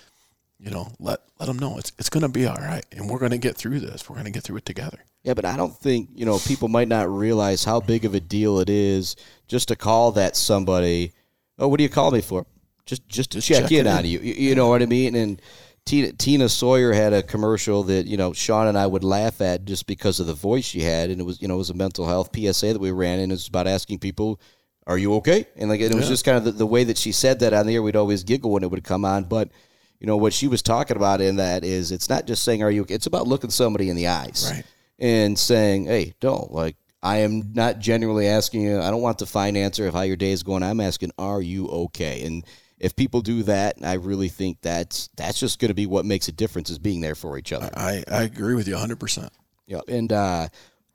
You 0.59 0.71
know, 0.71 0.89
let 0.99 1.21
let 1.39 1.47
them 1.47 1.59
know 1.59 1.77
it's 1.79 1.93
it's 1.99 2.09
going 2.09 2.23
to 2.23 2.29
be 2.29 2.47
all 2.47 2.57
right, 2.57 2.85
and 2.93 3.11
we're 3.11 3.19
going 3.19 3.33
to 3.33 3.39
get 3.39 3.57
through 3.57 3.81
this. 3.81 4.09
We're 4.09 4.17
going 4.17 4.27
to 4.27 4.33
get 4.33 4.43
through 4.43 4.57
it 4.57 4.65
together. 4.65 4.99
Yeah, 5.27 5.35
but 5.35 5.45
I 5.45 5.57
don't 5.57 5.77
think, 5.77 6.11
you 6.15 6.25
know, 6.25 6.39
people 6.39 6.69
might 6.69 6.87
not 6.87 7.11
realize 7.11 7.65
how 7.65 7.81
big 7.81 8.05
of 8.05 8.15
a 8.15 8.21
deal 8.21 8.61
it 8.61 8.71
is 8.71 9.17
just 9.49 9.67
to 9.69 9.77
call 9.77 10.13
that 10.13 10.37
somebody, 10.37 11.15
oh, 11.59 11.67
what 11.67 11.79
do 11.79 11.83
you 11.83 11.91
call 11.91 12.13
me 12.13 12.21
for? 12.21 12.47
Just 12.85 13.09
just 13.09 13.33
to 13.33 13.41
check, 13.41 13.65
check 13.65 13.73
in, 13.73 13.89
in 13.89 13.93
on 13.93 14.05
you. 14.05 14.21
You 14.21 14.55
know 14.55 14.69
what 14.69 14.83
I 14.83 14.87
mean? 14.87 15.17
And 15.17 15.43
Tina, 15.85 16.13
Tina 16.13 16.49
Sawyer 16.49 16.93
had 16.93 17.13
a 17.13 17.25
commercial 17.25 17.83
that, 17.85 18.07
you 18.07 18.17
know, 18.17 18.33
Sean 18.33 18.69
and 18.69 18.79
I 18.79 18.87
would 18.87 19.03
laugh 19.03 19.41
at 19.41 19.65
just 19.65 19.89
because 19.89 20.21
of 20.21 20.29
the 20.29 20.33
voice 20.33 20.65
she 20.65 20.81
had. 20.81 21.11
And 21.11 21.21
it 21.21 21.25
was, 21.25 21.43
you 21.43 21.49
know, 21.49 21.55
it 21.55 21.59
was 21.59 21.71
a 21.71 21.75
mental 21.75 22.07
health 22.07 22.31
PSA 22.33 22.75
that 22.75 22.79
we 22.79 22.93
ran. 22.93 23.19
And 23.19 23.33
it 23.33 23.35
was 23.35 23.49
about 23.49 23.67
asking 23.67 23.99
people, 23.99 24.41
are 24.87 24.97
you 24.97 25.15
okay? 25.17 25.47
And 25.57 25.69
like, 25.69 25.81
it 25.81 25.93
was 25.93 26.05
yeah. 26.05 26.11
just 26.11 26.25
kind 26.25 26.39
of 26.39 26.45
the, 26.45 26.53
the 26.53 26.67
way 26.67 26.85
that 26.85 26.99
she 26.99 27.11
said 27.11 27.41
that 27.41 27.53
on 27.53 27.67
the 27.67 27.75
air. 27.75 27.83
We'd 27.83 27.97
always 27.97 28.23
giggle 28.23 28.53
when 28.53 28.63
it 28.63 28.71
would 28.71 28.85
come 28.85 29.05
on. 29.05 29.25
But, 29.25 29.51
you 30.01 30.07
know, 30.07 30.17
what 30.17 30.33
she 30.33 30.49
was 30.49 30.63
talking 30.63 30.97
about 30.97 31.21
in 31.21 31.37
that 31.37 31.65
is 31.65 31.93
it's 31.93 32.09
not 32.09 32.27
just 32.27 32.45
saying, 32.45 32.63
are 32.63 32.71
you? 32.71 32.87
It's 32.89 33.07
about 33.07 33.27
looking 33.27 33.51
somebody 33.51 33.91
in 33.91 33.97
the 33.97 34.09
eyes. 34.09 34.51
Right 34.53 34.65
and 34.99 35.39
saying, 35.39 35.87
"Hey, 35.87 36.15
don't 36.21 36.53
like." 36.53 36.77
I 37.03 37.19
am 37.19 37.53
not 37.53 37.79
genuinely 37.79 38.27
asking 38.27 38.63
you. 38.63 38.81
I 38.81 38.91
don't 38.91 39.03
want 39.03 39.19
the 39.19 39.27
fine 39.27 39.57
answer 39.57 39.87
of 39.87 39.95
how 39.95 40.01
your 40.01 40.17
day 40.17 40.33
is 40.33 40.43
going. 40.43 40.65
I'm 40.65 40.81
asking, 40.81 41.13
are 41.19 41.41
you 41.41 41.69
okay? 41.69 42.25
And 42.25 42.45
if 42.81 42.97
people 42.97 43.21
do 43.21 43.45
that, 43.45 43.77
I 43.81 43.93
really 43.93 44.29
think 44.29 44.61
that's 44.61 45.09
that's 45.17 45.39
just 45.39 45.61
going 45.61 45.69
to 45.69 45.75
be 45.75 45.87
what 45.87 46.05
makes 46.05 46.27
a 46.27 46.33
difference 46.33 46.69
is 46.69 46.79
being 46.79 47.01
there 47.01 47.15
for 47.15 47.39
each 47.39 47.53
other. 47.53 47.71
I, 47.77 48.03
I 48.11 48.23
agree 48.23 48.55
with 48.55 48.67
you 48.67 48.75
100. 48.75 48.99
percent 48.99 49.33
Yeah, 49.67 49.83
and 49.87 50.11
uh, 50.13 50.49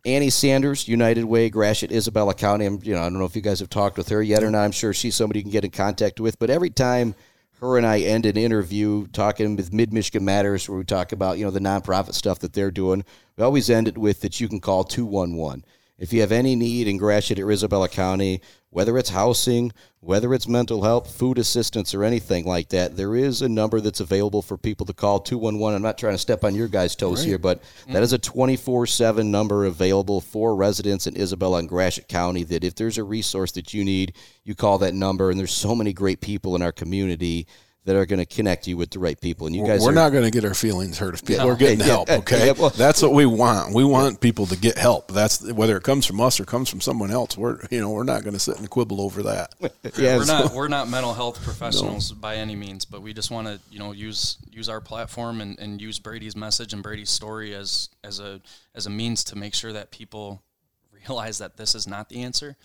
Annie 0.04 0.32
Sanders, 0.32 0.86
United 0.88 1.24
Way, 1.24 1.50
Gratiot, 1.50 1.94
Isabella 1.94 2.34
County. 2.34 2.66
I'm, 2.66 2.80
you 2.84 2.94
know, 2.94 3.00
I 3.00 3.04
don't 3.04 3.20
know 3.20 3.26
if 3.26 3.36
you 3.36 3.42
guys 3.42 3.60
have 3.60 3.70
talked 3.70 3.98
with 3.98 4.10
her 4.10 4.22
yet 4.22 4.44
or 4.44 4.52
not. 4.52 4.66
I'm 4.66 4.72
sure 4.72 4.94
she's 4.94 5.16
somebody 5.16 5.40
you 5.40 5.44
can 5.44 5.52
get 5.52 5.64
in 5.64 5.72
contact 5.72 6.20
with. 6.20 6.38
But 6.40 6.50
every 6.50 6.72
time 6.72 7.16
her 7.62 7.78
and 7.78 7.86
I 7.86 8.00
end 8.00 8.26
an 8.26 8.38
interview 8.38 9.08
talking 9.08 9.56
with 9.56 9.72
Mid 9.72 9.94
Michigan 9.94 10.26
Matters, 10.26 10.68
where 10.68 10.80
we 10.80 10.84
talk 10.84 11.12
about 11.12 11.38
you 11.38 11.46
know 11.46 11.52
the 11.52 11.60
nonprofit 11.60 12.14
stuff 12.14 12.40
that 12.40 12.54
they're 12.54 12.72
doing. 12.72 13.06
We 13.38 13.44
always 13.44 13.70
end 13.70 13.88
it 13.88 13.98
with 13.98 14.22
that 14.22 14.40
you 14.40 14.48
can 14.48 14.60
call 14.60 14.84
two 14.84 15.06
one 15.06 15.36
one 15.36 15.64
if 16.02 16.12
you 16.12 16.22
have 16.22 16.32
any 16.32 16.56
need 16.56 16.88
in 16.88 16.98
Gratiot 16.98 17.38
or 17.38 17.52
Isabella 17.52 17.88
County, 17.88 18.42
whether 18.72 18.98
it's 18.98 19.12
housing, 19.12 19.72
whether 20.00 20.34
it's 20.34 20.48
mental 20.48 20.82
health, 20.82 21.16
food 21.16 21.38
assistance, 21.38 21.94
or 21.94 22.04
anything 22.04 22.44
like 22.44 22.70
that, 22.70 22.98
there 22.98 23.16
is 23.16 23.44
a 23.44 23.48
number 23.48 23.80
that's 23.80 24.00
available 24.00 24.42
for 24.42 24.58
people 24.58 24.88
to 24.88 24.94
call 24.94 25.20
211. 25.20 25.76
I'm 25.76 25.84
not 25.84 26.00
trying 26.00 26.16
to 26.16 26.18
step 26.18 26.44
on 26.44 26.56
your 26.56 26.68
guys' 26.68 26.96
toes 26.96 27.20
right. 27.20 27.28
here, 27.28 27.38
but 27.38 27.62
mm-hmm. 27.62 27.94
that 27.94 28.02
is 28.02 28.14
a 28.14 28.18
24 28.18 28.88
7 28.88 29.30
number 29.30 29.66
available 29.66 30.22
for 30.22 30.56
residents 30.56 31.06
in 31.06 31.16
Isabella 31.16 31.60
and 31.60 31.70
Gratiot 31.70 32.08
County. 32.08 32.44
That 32.46 32.64
if 32.64 32.74
there's 32.74 32.98
a 32.98 33.04
resource 33.04 33.52
that 33.52 33.72
you 33.72 33.86
need, 33.86 34.14
you 34.44 34.56
call 34.56 34.80
that 34.80 34.96
number. 34.96 35.30
And 35.30 35.40
there's 35.40 35.54
so 35.54 35.76
many 35.76 35.94
great 35.94 36.20
people 36.20 36.56
in 36.56 36.64
our 36.64 36.72
community 36.72 37.46
that 37.86 37.96
are 37.96 38.06
going 38.06 38.20
to 38.20 38.26
connect 38.26 38.68
you 38.68 38.78
with 38.78 38.92
the 38.92 39.00
right 39.00 39.20
people. 39.20 39.48
And 39.48 39.56
you 39.56 39.66
guys, 39.66 39.82
we're 39.82 39.90
are, 39.90 39.94
not 39.94 40.12
going 40.12 40.24
to 40.24 40.30
get 40.30 40.46
our 40.46 40.54
feelings 40.54 41.00
hurt 41.00 41.16
if 41.16 41.26
people, 41.26 41.46
no. 41.46 41.48
we're 41.48 41.56
getting 41.56 41.80
yeah, 41.80 41.86
help. 41.86 42.10
Okay, 42.10 42.48
yeah, 42.48 42.54
well, 42.54 42.70
that's 42.70 43.02
what 43.02 43.12
we 43.12 43.26
want. 43.26 43.74
We 43.74 43.84
want 43.84 44.20
people 44.20 44.46
to 44.48 44.56
get 44.56 44.78
help. 44.78 45.12
That's 45.12 45.42
whether 45.52 45.78
it 45.78 45.84
comes 45.84 46.06
from 46.06 46.22
us 46.22 46.40
or 46.40 46.46
comes 46.46 46.70
from 46.70 46.80
someone 46.80 47.10
else. 47.10 47.38
We're 47.38 47.60
you 47.72 47.82
know 47.82 47.90
we're 47.90 48.04
not 48.04 48.24
going 48.24 48.34
to 48.34 48.40
sit 48.40 48.60
and 48.60 48.70
quibble 48.70 49.02
over 49.02 49.24
that. 49.24 49.56
yeah, 49.98 50.18
we're 50.18 50.26
so. 50.26 50.44
not 50.44 50.54
we're 50.54 50.68
not 50.68 50.90
mental 50.90 51.14
health 51.14 51.42
professionals 51.44 52.12
no. 52.12 52.18
by 52.20 52.36
any 52.36 52.56
means, 52.56 52.86
but 52.86 53.02
we 53.02 53.14
just 53.14 53.32
want 53.32 53.48
to 53.48 53.60
you 53.72 53.80
know 53.80 53.94
use 53.94 54.38
use 54.52 54.70
our 54.70 54.82
platform 54.82 55.42
and, 55.42 55.58
and 55.60 55.82
use 55.82 55.98
Brady's 55.98 56.36
message 56.36 56.74
and 56.74 56.84
Brady's 56.84 57.10
story 57.10 57.56
as 57.56 57.90
as 58.04 58.20
a 58.20 58.42
as 58.76 58.86
a 58.86 58.92
means 58.92 59.24
to 59.26 59.36
make 59.36 59.56
sure 59.56 59.74
that 59.74 59.90
people 59.90 60.44
realize 61.08 61.40
that 61.40 61.58
this 61.58 61.74
is 61.74 61.88
not 61.88 62.10
the 62.10 62.22
answer, 62.22 62.58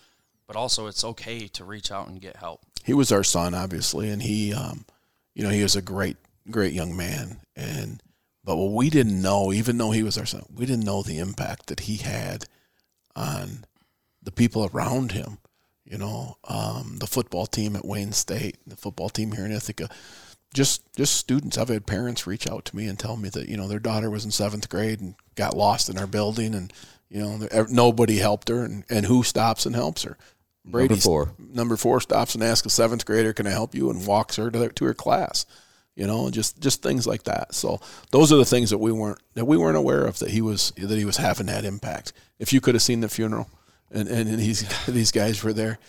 but 0.45 0.55
also 0.55 0.85
it's 0.85 1.03
okay 1.03 1.47
to 1.47 1.63
reach 1.63 1.91
out 1.91 2.07
and 2.07 2.21
get 2.21 2.35
help. 2.35 2.61
He 2.83 2.93
was 2.93 3.11
our 3.11 3.23
son, 3.23 3.55
obviously, 3.55 4.09
and 4.09 4.21
he. 4.21 4.53
Um, 4.53 4.85
you 5.37 5.43
know, 5.43 5.49
he 5.49 5.61
was 5.61 5.75
a 5.75 5.83
great, 5.83 6.17
great 6.49 6.73
young 6.73 6.97
man. 6.97 7.37
And, 7.55 8.01
but 8.43 8.57
what 8.57 8.71
we 8.71 8.89
didn't 8.89 9.21
know, 9.21 9.53
even 9.53 9.77
though 9.77 9.91
he 9.91 10.01
was 10.01 10.17
our 10.17 10.25
son, 10.25 10.47
we 10.51 10.65
didn't 10.65 10.83
know 10.83 11.03
the 11.03 11.19
impact 11.19 11.67
that 11.67 11.81
he 11.81 11.97
had 11.97 12.45
on 13.15 13.63
the 14.23 14.31
people 14.31 14.67
around 14.73 15.11
him. 15.11 15.37
You 15.85 15.99
know, 15.99 16.37
um, 16.45 16.97
the 16.99 17.05
football 17.05 17.45
team 17.45 17.75
at 17.75 17.85
Wayne 17.85 18.13
State, 18.13 18.57
the 18.65 18.75
football 18.75 19.09
team 19.09 19.31
here 19.31 19.45
in 19.45 19.51
Ithaca, 19.51 19.89
just 20.55 20.81
just 20.95 21.15
students. 21.15 21.57
I've 21.57 21.69
had 21.69 21.85
parents 21.85 22.25
reach 22.25 22.49
out 22.49 22.65
to 22.65 22.75
me 22.75 22.87
and 22.87 22.97
tell 22.97 23.15
me 23.15 23.29
that 23.29 23.47
you 23.47 23.55
know 23.55 23.67
their 23.67 23.79
daughter 23.79 24.09
was 24.09 24.25
in 24.25 24.31
seventh 24.31 24.67
grade 24.69 24.99
and 24.99 25.15
got 25.35 25.55
lost 25.55 25.87
in 25.87 25.97
our 25.97 26.07
building, 26.07 26.55
and 26.55 26.73
you 27.09 27.21
know 27.21 27.47
nobody 27.69 28.17
helped 28.17 28.49
her, 28.49 28.65
and, 28.65 28.83
and 28.89 29.05
who 29.05 29.23
stops 29.23 29.65
and 29.65 29.75
helps 29.75 30.03
her? 30.03 30.17
Brady 30.67 30.89
number 30.89 31.01
four. 31.01 31.33
Number 31.39 31.77
four 31.77 32.01
stops 32.01 32.35
and 32.35 32.43
asks 32.43 32.65
a 32.67 32.69
seventh 32.69 33.05
grader, 33.05 33.33
"Can 33.33 33.47
I 33.47 33.51
help 33.51 33.73
you?" 33.73 33.89
and 33.89 34.05
walks 34.05 34.35
her 34.35 34.51
to, 34.51 34.69
to 34.69 34.85
her 34.85 34.93
class. 34.93 35.45
you 35.95 36.05
know, 36.05 36.29
just 36.29 36.59
just 36.59 36.83
things 36.83 37.07
like 37.07 37.23
that. 37.23 37.55
So 37.55 37.79
those 38.11 38.31
are 38.31 38.37
the 38.37 38.45
things 38.45 38.69
that 38.69 38.77
we 38.77 38.91
weren't 38.91 39.19
that 39.33 39.45
we 39.45 39.57
weren't 39.57 39.77
aware 39.77 40.05
of 40.05 40.19
that 40.19 40.29
he 40.29 40.41
was 40.41 40.71
that 40.77 40.97
he 40.97 41.05
was 41.05 41.17
having 41.17 41.47
that 41.47 41.65
impact. 41.65 42.13
If 42.37 42.53
you 42.53 42.61
could 42.61 42.75
have 42.75 42.83
seen 42.83 43.01
the 43.01 43.09
funeral, 43.09 43.49
and 43.91 44.07
and, 44.07 44.29
and 44.29 44.39
these 44.39 44.63
these 44.87 45.11
guys 45.11 45.43
were 45.43 45.53
there, 45.53 45.79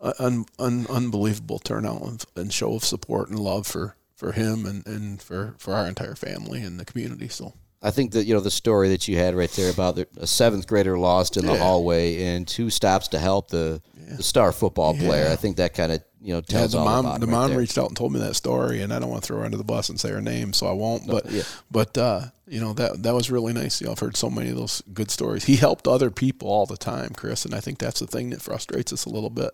uh, 0.00 0.12
un, 0.18 0.44
un, 0.58 0.86
unbelievable 0.88 1.58
turnout 1.58 2.02
and, 2.02 2.24
and 2.36 2.52
show 2.52 2.74
of 2.74 2.84
support 2.84 3.28
and 3.28 3.38
love 3.40 3.66
for 3.66 3.96
for 4.14 4.32
him 4.32 4.66
and 4.66 4.86
and 4.86 5.20
for 5.20 5.54
for 5.58 5.74
our 5.74 5.88
entire 5.88 6.14
family 6.14 6.62
and 6.62 6.78
the 6.78 6.84
community. 6.84 7.28
So. 7.28 7.54
I 7.84 7.90
think 7.90 8.12
that 8.12 8.24
you 8.24 8.32
know 8.34 8.40
the 8.40 8.50
story 8.50 8.88
that 8.88 9.06
you 9.08 9.16
had 9.18 9.34
right 9.36 9.50
there 9.52 9.70
about 9.70 9.94
the, 9.96 10.08
a 10.16 10.26
seventh 10.26 10.66
grader 10.66 10.98
lost 10.98 11.36
in 11.36 11.44
the 11.46 11.52
Yeah. 11.52 11.58
hallway 11.58 12.24
and 12.24 12.48
two 12.48 12.70
stops 12.70 13.08
to 13.08 13.18
help 13.18 13.50
the, 13.50 13.82
the 14.16 14.22
star 14.22 14.52
football 14.52 14.94
player. 14.94 15.26
Yeah. 15.26 15.32
I 15.32 15.36
think 15.36 15.58
that 15.58 15.74
kind 15.74 15.92
of 15.92 16.02
you 16.20 16.32
know 16.32 16.38
Yeah, 16.48 16.58
tells 16.60 16.72
the 16.72 16.78
all 16.78 16.86
mom, 16.86 17.04
about 17.06 17.20
the 17.20 17.26
right 17.26 17.32
mom 17.32 17.50
there. 17.50 17.58
reached 17.58 17.76
out 17.76 17.88
and 17.88 17.96
told 17.96 18.12
me 18.14 18.20
that 18.20 18.34
story, 18.36 18.80
and 18.80 18.92
I 18.92 18.98
don't 18.98 19.10
want 19.10 19.22
to 19.22 19.26
throw 19.26 19.38
her 19.40 19.44
under 19.44 19.58
the 19.58 19.64
bus 19.64 19.90
and 19.90 20.00
say 20.00 20.08
her 20.10 20.22
name, 20.22 20.52
so 20.54 20.66
I 20.66 20.72
won't. 20.72 21.06
But, 21.06 21.30
yeah. 21.30 21.42
but 21.70 21.98
uh, 21.98 22.20
you 22.48 22.58
know 22.60 22.72
that 22.72 23.02
that 23.02 23.12
was 23.14 23.30
really 23.30 23.52
nice. 23.52 23.80
You 23.82 23.86
know, 23.86 23.92
I've 23.92 23.98
heard 23.98 24.16
so 24.16 24.30
many 24.30 24.48
of 24.50 24.56
those 24.56 24.82
good 24.94 25.10
stories. 25.10 25.44
He 25.44 25.56
helped 25.56 25.86
other 25.86 26.10
people 26.10 26.48
all 26.48 26.64
the 26.66 26.78
time, 26.78 27.10
Chris, 27.14 27.44
and 27.44 27.54
I 27.54 27.60
think 27.60 27.78
that's 27.78 28.00
the 28.00 28.06
thing 28.06 28.30
that 28.30 28.40
frustrates 28.40 28.92
us 28.94 29.04
a 29.04 29.10
little 29.10 29.28
bit, 29.30 29.50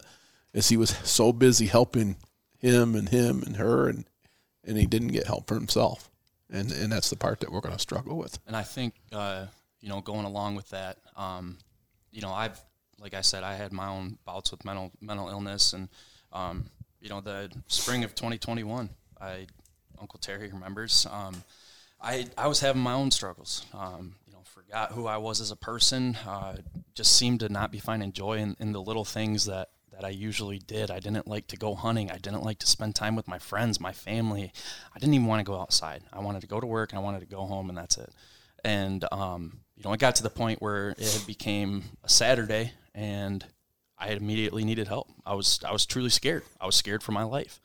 is 0.55 0.69
he 0.69 0.77
was 0.77 0.90
so 1.03 1.33
busy 1.33 1.66
helping 1.66 2.16
him 2.59 2.95
and 2.95 3.09
him 3.09 3.43
and 3.45 3.57
her, 3.57 3.88
and 3.88 4.05
and 4.64 4.77
he 4.79 4.87
didn't 4.87 5.09
get 5.09 5.27
help 5.27 5.49
for 5.49 5.55
himself, 5.55 6.10
and 6.53 6.73
and 6.73 6.93
that's 6.93 7.11
the 7.11 7.17
part 7.17 7.41
that 7.41 7.53
we're 7.53 7.61
going 7.61 7.75
to 7.75 7.81
struggle 7.81 8.17
with. 8.17 8.39
And 8.47 8.57
I 8.57 8.63
think, 8.63 8.95
uh, 9.13 9.47
you 9.81 9.89
know, 9.89 10.01
going 10.01 10.25
along 10.25 10.57
with 10.57 10.69
that, 10.71 10.99
um, 11.17 11.59
you 12.11 12.21
know, 12.21 12.33
I've, 12.33 12.61
like 12.99 13.15
I 13.15 13.21
said, 13.21 13.43
I 13.43 13.55
had 13.55 13.73
my 13.73 13.89
own 13.89 14.19
bouts 14.25 14.51
with 14.51 14.65
mental 14.65 14.93
mental 15.01 15.29
illness, 15.29 15.73
and 15.73 15.89
um, 16.33 16.67
you 17.01 17.09
know, 17.09 17.21
the 17.21 17.51
spring 17.67 18.05
of 18.05 18.15
2021, 18.15 18.91
I, 19.21 19.47
Uncle 20.01 20.19
Terry 20.19 20.51
remembers, 20.53 21.07
um, 21.11 21.43
I 22.01 22.27
I 22.37 22.47
was 22.47 22.61
having 22.61 22.83
my 22.83 22.93
own 22.93 23.11
struggles. 23.11 23.65
Um, 23.73 24.17
you 24.27 24.33
know, 24.33 24.41
forgot 24.45 24.93
who 24.93 25.07
I 25.07 25.19
was 25.19 25.41
as 25.41 25.51
a 25.51 25.57
person. 25.57 26.17
Uh, 26.27 26.57
just 26.95 27.17
seemed 27.17 27.41
to 27.41 27.49
not 27.49 27.71
be 27.71 27.79
finding 27.79 28.13
joy 28.13 28.39
in, 28.39 28.57
in 28.61 28.73
the 28.73 28.83
little 28.83 29.05
things 29.05 29.47
that 29.47 29.71
that 30.01 30.07
I 30.07 30.11
usually 30.11 30.59
did. 30.59 30.91
I 30.91 30.99
didn't 30.99 31.29
like 31.29 31.47
to 31.49 31.59
go 31.59 31.75
hunting. 31.75 32.11
I 32.11 32.17
didn't 32.17 32.43
like 32.43 32.59
to 32.61 32.67
spend 32.67 32.95
time 32.95 33.17
with 33.17 33.29
my 33.29 33.39
friends, 33.39 33.79
my 33.79 33.93
family. 33.93 34.51
I 34.95 34.99
didn't 34.99 35.13
even 35.13 35.27
want 35.27 35.41
to 35.41 35.45
go 35.45 35.61
outside. 35.61 36.03
I 36.11 36.21
wanted 36.21 36.41
to 36.41 36.47
go 36.47 36.59
to 36.59 36.67
work 36.67 36.93
and 36.93 36.99
I 36.99 37.03
wanted 37.03 37.21
to 37.21 37.27
go 37.27 37.45
home, 37.45 37.69
and 37.69 37.77
that's 37.77 37.99
it. 37.99 38.11
And 38.65 39.05
um, 39.13 39.61
you 39.77 39.83
know, 39.85 39.93
it 39.93 40.01
got 40.01 40.15
to 40.15 40.23
the 40.23 40.31
point 40.31 40.63
where 40.63 40.95
it 40.97 41.25
became 41.27 41.85
a 42.03 42.09
Saturday, 42.09 42.73
and 42.95 43.45
I 43.99 44.09
immediately 44.09 44.65
needed 44.65 44.89
help. 44.89 45.09
I 45.27 45.35
was 45.35 45.61
I 45.69 45.73
was 45.73 45.85
truly 45.85 46.09
scared. 46.09 46.45
I 46.59 46.65
was 46.65 46.77
scared 46.77 47.03
for 47.03 47.13
my 47.13 47.25
life, 47.25 47.61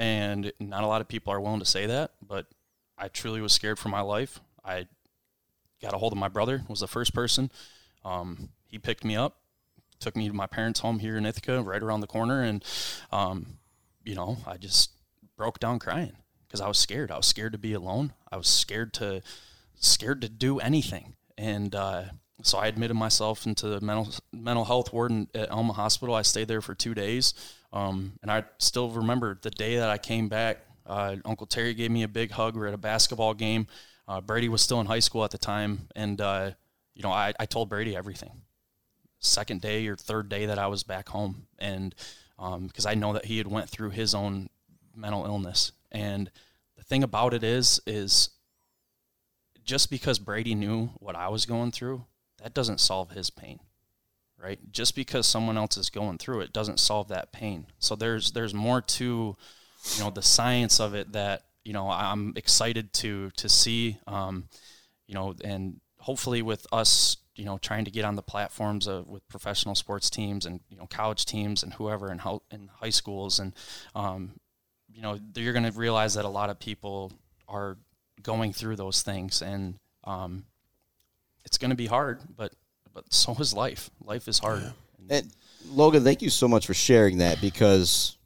and 0.00 0.52
not 0.58 0.82
a 0.82 0.88
lot 0.88 1.00
of 1.00 1.06
people 1.06 1.32
are 1.32 1.40
willing 1.40 1.60
to 1.60 1.66
say 1.66 1.86
that, 1.86 2.10
but 2.20 2.46
I 2.98 3.06
truly 3.06 3.40
was 3.40 3.52
scared 3.52 3.78
for 3.78 3.88
my 3.88 4.00
life. 4.00 4.40
I 4.64 4.88
got 5.80 5.94
a 5.94 5.98
hold 5.98 6.12
of 6.12 6.18
my 6.18 6.28
brother. 6.28 6.64
Was 6.68 6.80
the 6.80 6.88
first 6.88 7.14
person. 7.14 7.52
Um, 8.04 8.48
he 8.66 8.78
picked 8.78 9.04
me 9.04 9.14
up, 9.14 9.36
took 10.00 10.16
me 10.16 10.28
to 10.28 10.34
my 10.34 10.46
parents' 10.46 10.80
home 10.80 10.98
here 10.98 11.16
in 11.16 11.26
Ithaca, 11.26 11.62
right 11.62 11.82
around 11.82 12.00
the 12.00 12.06
corner, 12.06 12.42
and 12.42 12.64
um, 13.12 13.58
you 14.04 14.14
know, 14.14 14.38
I 14.46 14.56
just 14.56 14.92
broke 15.36 15.58
down 15.58 15.78
crying 15.78 16.12
because 16.46 16.60
I 16.60 16.68
was 16.68 16.78
scared. 16.78 17.10
I 17.10 17.16
was 17.16 17.26
scared 17.26 17.52
to 17.52 17.58
be 17.58 17.74
alone. 17.74 18.12
I 18.30 18.36
was 18.36 18.48
scared 18.48 18.92
to 18.94 19.22
scared 19.74 20.22
to 20.22 20.28
do 20.28 20.58
anything, 20.58 21.14
and 21.36 21.74
uh, 21.74 22.04
so 22.42 22.58
I 22.58 22.66
admitted 22.66 22.94
myself 22.94 23.46
into 23.46 23.68
the 23.68 23.80
mental 23.80 24.12
mental 24.32 24.64
health 24.64 24.92
ward 24.92 25.26
at 25.34 25.50
Alma 25.50 25.72
Hospital. 25.72 26.14
I 26.14 26.22
stayed 26.22 26.48
there 26.48 26.62
for 26.62 26.74
two 26.74 26.94
days, 26.94 27.34
um, 27.72 28.12
and 28.22 28.30
I 28.30 28.44
still 28.58 28.90
remember 28.90 29.38
the 29.40 29.50
day 29.50 29.76
that 29.76 29.90
I 29.90 29.98
came 29.98 30.28
back. 30.28 30.58
Uh, 30.86 31.16
Uncle 31.24 31.46
Terry 31.46 31.74
gave 31.74 31.90
me 31.90 32.02
a 32.02 32.08
big 32.08 32.30
hug. 32.30 32.54
We 32.54 32.60
were 32.60 32.68
at 32.68 32.74
a 32.74 32.78
basketball 32.78 33.34
game. 33.34 33.66
Uh, 34.06 34.22
Brady 34.22 34.48
was 34.48 34.62
still 34.62 34.80
in 34.80 34.86
high 34.86 35.00
school 35.00 35.22
at 35.24 35.30
the 35.30 35.38
time, 35.38 35.88
and 35.94 36.20
uh, 36.20 36.52
you 36.94 37.02
know, 37.02 37.12
I, 37.12 37.34
I 37.38 37.46
told 37.46 37.68
Brady 37.68 37.94
everything. 37.94 38.42
Second 39.20 39.60
day 39.60 39.86
or 39.86 39.96
third 39.96 40.28
day 40.28 40.46
that 40.46 40.58
I 40.58 40.68
was 40.68 40.82
back 40.82 41.08
home, 41.08 41.46
and 41.58 41.94
because 42.36 42.86
I 42.86 42.94
know 42.94 43.12
that 43.14 43.24
he 43.24 43.38
had 43.38 43.48
went 43.48 43.68
through 43.68 43.90
his 43.90 44.14
own 44.14 44.48
mental 44.94 45.24
illness, 45.24 45.72
and 45.90 46.30
the 46.76 46.84
thing 46.84 47.02
about 47.02 47.34
it 47.34 47.42
is, 47.42 47.80
is 47.86 48.30
just 49.64 49.90
because 49.90 50.18
Brady 50.18 50.54
knew 50.54 50.86
what 50.98 51.16
I 51.16 51.28
was 51.28 51.46
going 51.46 51.72
through, 51.72 52.04
that 52.42 52.54
doesn't 52.54 52.80
solve 52.80 53.10
his 53.10 53.30
pain, 53.30 53.60
right? 54.38 54.58
Just 54.72 54.94
because 54.94 55.26
someone 55.26 55.58
else 55.58 55.76
is 55.76 55.90
going 55.90 56.18
through 56.18 56.40
it 56.40 56.52
doesn't 56.52 56.80
solve 56.80 57.08
that 57.08 57.32
pain. 57.32 57.66
So 57.78 57.96
there's 57.96 58.32
there's 58.32 58.54
more 58.54 58.80
to, 58.80 59.36
you 59.96 60.02
know, 60.02 60.10
the 60.10 60.22
science 60.22 60.80
of 60.80 60.94
it 60.94 61.12
that 61.12 61.42
you 61.64 61.72
know 61.72 61.90
I'm 61.90 62.32
excited 62.36 62.92
to 62.94 63.30
to 63.36 63.48
see, 63.48 63.98
um, 64.06 64.48
you 65.06 65.14
know, 65.14 65.34
and 65.44 65.80
hopefully 65.98 66.42
with 66.42 66.66
us, 66.72 67.16
you 67.38 67.44
know, 67.44 67.56
trying 67.56 67.84
to 67.84 67.90
get 67.90 68.04
on 68.04 68.16
the 68.16 68.22
platforms 68.22 68.86
of 68.86 69.06
with 69.06 69.26
professional 69.28 69.74
sports 69.74 70.10
teams 70.10 70.44
and 70.44 70.60
you 70.68 70.76
know 70.76 70.86
college 70.86 71.24
teams 71.24 71.62
and 71.62 71.72
whoever 71.74 72.10
in 72.10 72.18
hou- 72.18 72.42
in 72.50 72.68
high 72.80 72.90
schools. 72.90 73.38
And, 73.38 73.54
um, 73.94 74.32
you 74.92 75.00
know, 75.00 75.18
you're 75.36 75.52
going 75.52 75.70
to 75.70 75.78
realize 75.78 76.14
that 76.14 76.24
a 76.24 76.28
lot 76.28 76.50
of 76.50 76.58
people 76.58 77.12
are 77.48 77.78
going 78.22 78.52
through 78.52 78.76
those 78.76 79.02
things. 79.02 79.40
And 79.40 79.78
um, 80.04 80.44
it's 81.44 81.58
going 81.58 81.70
to 81.70 81.76
be 81.76 81.86
hard 81.86 82.20
but 82.36 82.52
but 82.92 83.12
so 83.12 83.34
is 83.38 83.54
life. 83.54 83.90
Life 84.04 84.26
is 84.26 84.40
hard. 84.40 84.62
And 84.98 85.32
Logan, 85.70 86.04
thank 86.04 86.20
you 86.20 86.30
so 86.30 86.48
much 86.48 86.66
for 86.66 86.74
sharing 86.74 87.18
that 87.18 87.40
because 87.40 88.17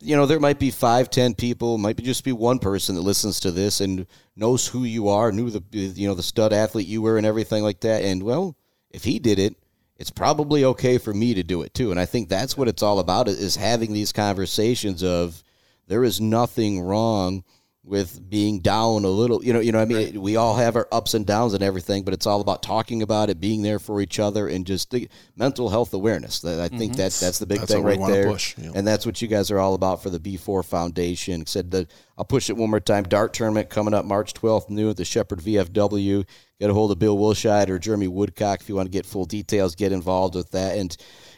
you 0.00 0.16
know 0.16 0.26
there 0.26 0.40
might 0.40 0.58
be 0.58 0.70
five, 0.70 1.10
ten 1.10 1.34
people, 1.34 1.78
might 1.78 1.96
be 1.96 2.02
just 2.02 2.24
be 2.24 2.32
one 2.32 2.58
person 2.58 2.94
that 2.94 3.02
listens 3.02 3.40
to 3.40 3.50
this 3.50 3.80
and 3.80 4.06
knows 4.34 4.66
who 4.66 4.84
you 4.84 5.08
are, 5.08 5.32
knew 5.32 5.50
the 5.50 5.62
you 5.70 6.06
know 6.06 6.14
the 6.14 6.22
stud 6.22 6.52
athlete 6.52 6.86
you 6.86 7.02
were, 7.02 7.16
and 7.16 7.26
everything 7.26 7.62
like 7.62 7.80
that. 7.80 8.02
And 8.02 8.22
well, 8.22 8.56
if 8.90 9.04
he 9.04 9.18
did 9.18 9.38
it, 9.38 9.56
it's 9.96 10.10
probably 10.10 10.64
okay 10.64 10.98
for 10.98 11.14
me 11.14 11.34
to 11.34 11.42
do 11.42 11.62
it 11.62 11.74
too. 11.74 11.90
And 11.90 11.98
I 11.98 12.06
think 12.06 12.28
that's 12.28 12.56
what 12.56 12.68
it's 12.68 12.82
all 12.82 12.98
about 12.98 13.28
is 13.28 13.56
having 13.56 13.92
these 13.92 14.12
conversations 14.12 15.02
of 15.02 15.42
there 15.86 16.04
is 16.04 16.20
nothing 16.20 16.80
wrong 16.80 17.44
with 17.86 18.28
being 18.28 18.58
down 18.58 19.04
a 19.04 19.08
little 19.08 19.42
you 19.44 19.52
know 19.52 19.60
you 19.60 19.70
know 19.70 19.80
i 19.80 19.84
mean? 19.84 20.20
We 20.20 20.34
all 20.34 20.56
have 20.56 20.74
our 20.74 20.88
ups 20.90 21.14
and 21.14 21.24
downs 21.24 21.54
and 21.54 21.62
everything 21.62 22.02
but 22.02 22.12
it's 22.12 22.26
all 22.26 22.40
about 22.40 22.62
talking 22.62 23.00
about 23.00 23.30
it 23.30 23.40
being 23.40 23.62
there 23.62 23.78
for 23.78 24.00
each 24.00 24.18
other 24.18 24.48
and 24.48 24.66
just 24.66 24.90
the 24.90 25.08
mental 25.36 25.68
health 25.68 25.94
awareness. 25.94 26.40
That- 26.40 26.60
i 26.60 26.68
think 26.68 26.92
mm-hmm. 26.92 27.00
that's 27.00 27.20
that's 27.20 27.38
the 27.38 27.46
big 27.46 27.60
That's 27.60 27.72
thing 27.72 27.84
right 27.84 28.00
there. 28.06 28.26
push, 28.26 28.56
yeah. 28.58 28.72
and 28.74 28.86
that's 28.86 29.06
what 29.06 29.22
you 29.22 29.28
guys 29.28 29.50
are 29.52 29.60
all 29.60 29.74
about 29.74 30.02
for 30.02 30.10
the 30.10 30.18
b4 30.18 30.64
foundation. 30.64 31.46
Said 31.46 31.70
that 31.70 31.92
i'll 32.18 32.24
push 32.24 32.50
it 32.50 32.56
one 32.56 32.70
more 32.70 32.80
time. 32.80 33.04
Dart 33.04 33.32
tournament 33.32 33.70
coming 33.70 33.94
up 33.94 34.04
march 34.04 34.34
12th 34.34 34.68
noon 34.68 34.90
at 34.90 34.96
the 34.96 35.04
shepherd 35.04 35.38
vfw 35.38 36.26
get 36.58 36.70
a 36.70 36.74
hold 36.74 36.90
of 36.90 36.98
bill 36.98 37.16
wilshide 37.16 37.68
or 37.68 37.78
jeremy 37.78 38.08
woodcock 38.08 38.60
if 38.60 38.68
you 38.68 38.74
want 38.74 38.86
to 38.86 38.90
get 38.90 39.06
full 39.06 39.26
details 39.26 39.74
get 39.76 39.92
involved 39.92 40.34
with 40.34 40.50
that. 40.50 40.76
And 40.76 40.96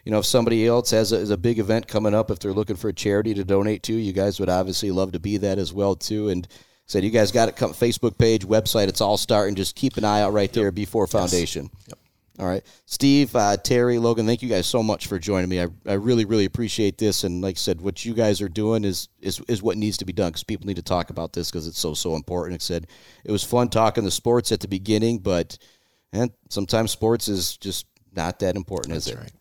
you 0.09 0.13
know, 0.13 0.21
if 0.21 0.25
somebody 0.25 0.67
else 0.67 0.91
has 0.93 1.13
a, 1.13 1.19
has 1.19 1.29
a 1.29 1.37
big 1.37 1.59
event 1.59 1.87
coming 1.87 2.15
up, 2.15 2.31
if 2.31 2.39
they're 2.39 2.55
looking 2.55 2.77
for 2.77 2.89
a 2.89 2.95
charity 2.95 3.35
to 3.35 3.45
donate 3.45 3.83
to, 3.83 3.93
you 3.93 4.15
guys 4.15 4.41
would 4.41 4.49
obviously 4.49 4.91
love 4.91 5.13
to 5.13 5.21
be 5.21 5.37
that 5.37 5.59
as 5.59 5.71
well 5.71 5.95
too. 5.95 6.31
And 6.31 6.49
said 6.87 7.05
you 7.05 7.11
guys 7.11 7.31
got 7.31 7.51
it. 7.51 7.57
Come 7.57 7.75
Facebook 7.75 8.17
page, 8.17 8.47
website. 8.47 8.89
It's 8.89 9.03
all 9.03 9.19
starting. 9.19 9.55
Just 9.55 9.77
keep 9.77 9.99
an 9.99 10.07
eye 10.07 10.23
out 10.23 10.33
right 10.33 10.51
there. 10.51 10.73
B4 10.73 11.11
Foundation. 11.11 11.69
Yep. 11.89 11.99
All 12.39 12.47
right, 12.47 12.65
Steve, 12.87 13.37
uh, 13.37 13.59
Terry, 13.59 13.99
Logan. 13.99 14.25
Thank 14.25 14.41
you 14.41 14.49
guys 14.49 14.67
so 14.67 14.83
much 14.83 15.09
for 15.09 15.19
joining 15.19 15.51
me. 15.51 15.61
I, 15.61 15.67
I 15.87 15.95
really 15.95 16.25
really 16.25 16.47
appreciate 16.47 16.97
this. 16.97 17.25
And 17.25 17.43
like 17.43 17.57
I 17.57 17.59
said, 17.59 17.83
what 17.83 18.03
you 18.07 18.15
guys 18.15 18.41
are 18.41 18.49
doing 18.49 18.85
is 18.85 19.11
is 19.21 19.43
is 19.47 19.63
what 19.63 19.77
needs 19.77 19.99
to 19.99 20.07
be 20.07 20.15
done 20.15 20.31
because 20.31 20.43
people 20.43 20.67
need 20.67 20.77
to 20.77 20.83
talk 20.83 21.11
about 21.11 21.35
this 21.35 21.51
because 21.51 21.67
it's 21.67 21.79
so 21.79 21.93
so 21.93 22.15
important. 22.15 22.55
Like 22.55 22.61
I 22.61 22.65
said 22.65 22.87
it 23.25 23.33
was 23.33 23.45
fun 23.45 23.69
talking 23.69 24.05
the 24.05 24.11
sports 24.11 24.53
at 24.53 24.61
the 24.61 24.69
beginning, 24.69 25.19
but 25.19 25.59
and 26.15 26.31
sometimes 26.49 26.93
sports 26.93 27.29
is 27.29 27.59
just 27.59 27.85
not 28.17 28.39
that 28.39 28.57
important, 28.57 28.97
is 28.97 29.09
it? 29.09 29.19
right. 29.19 29.33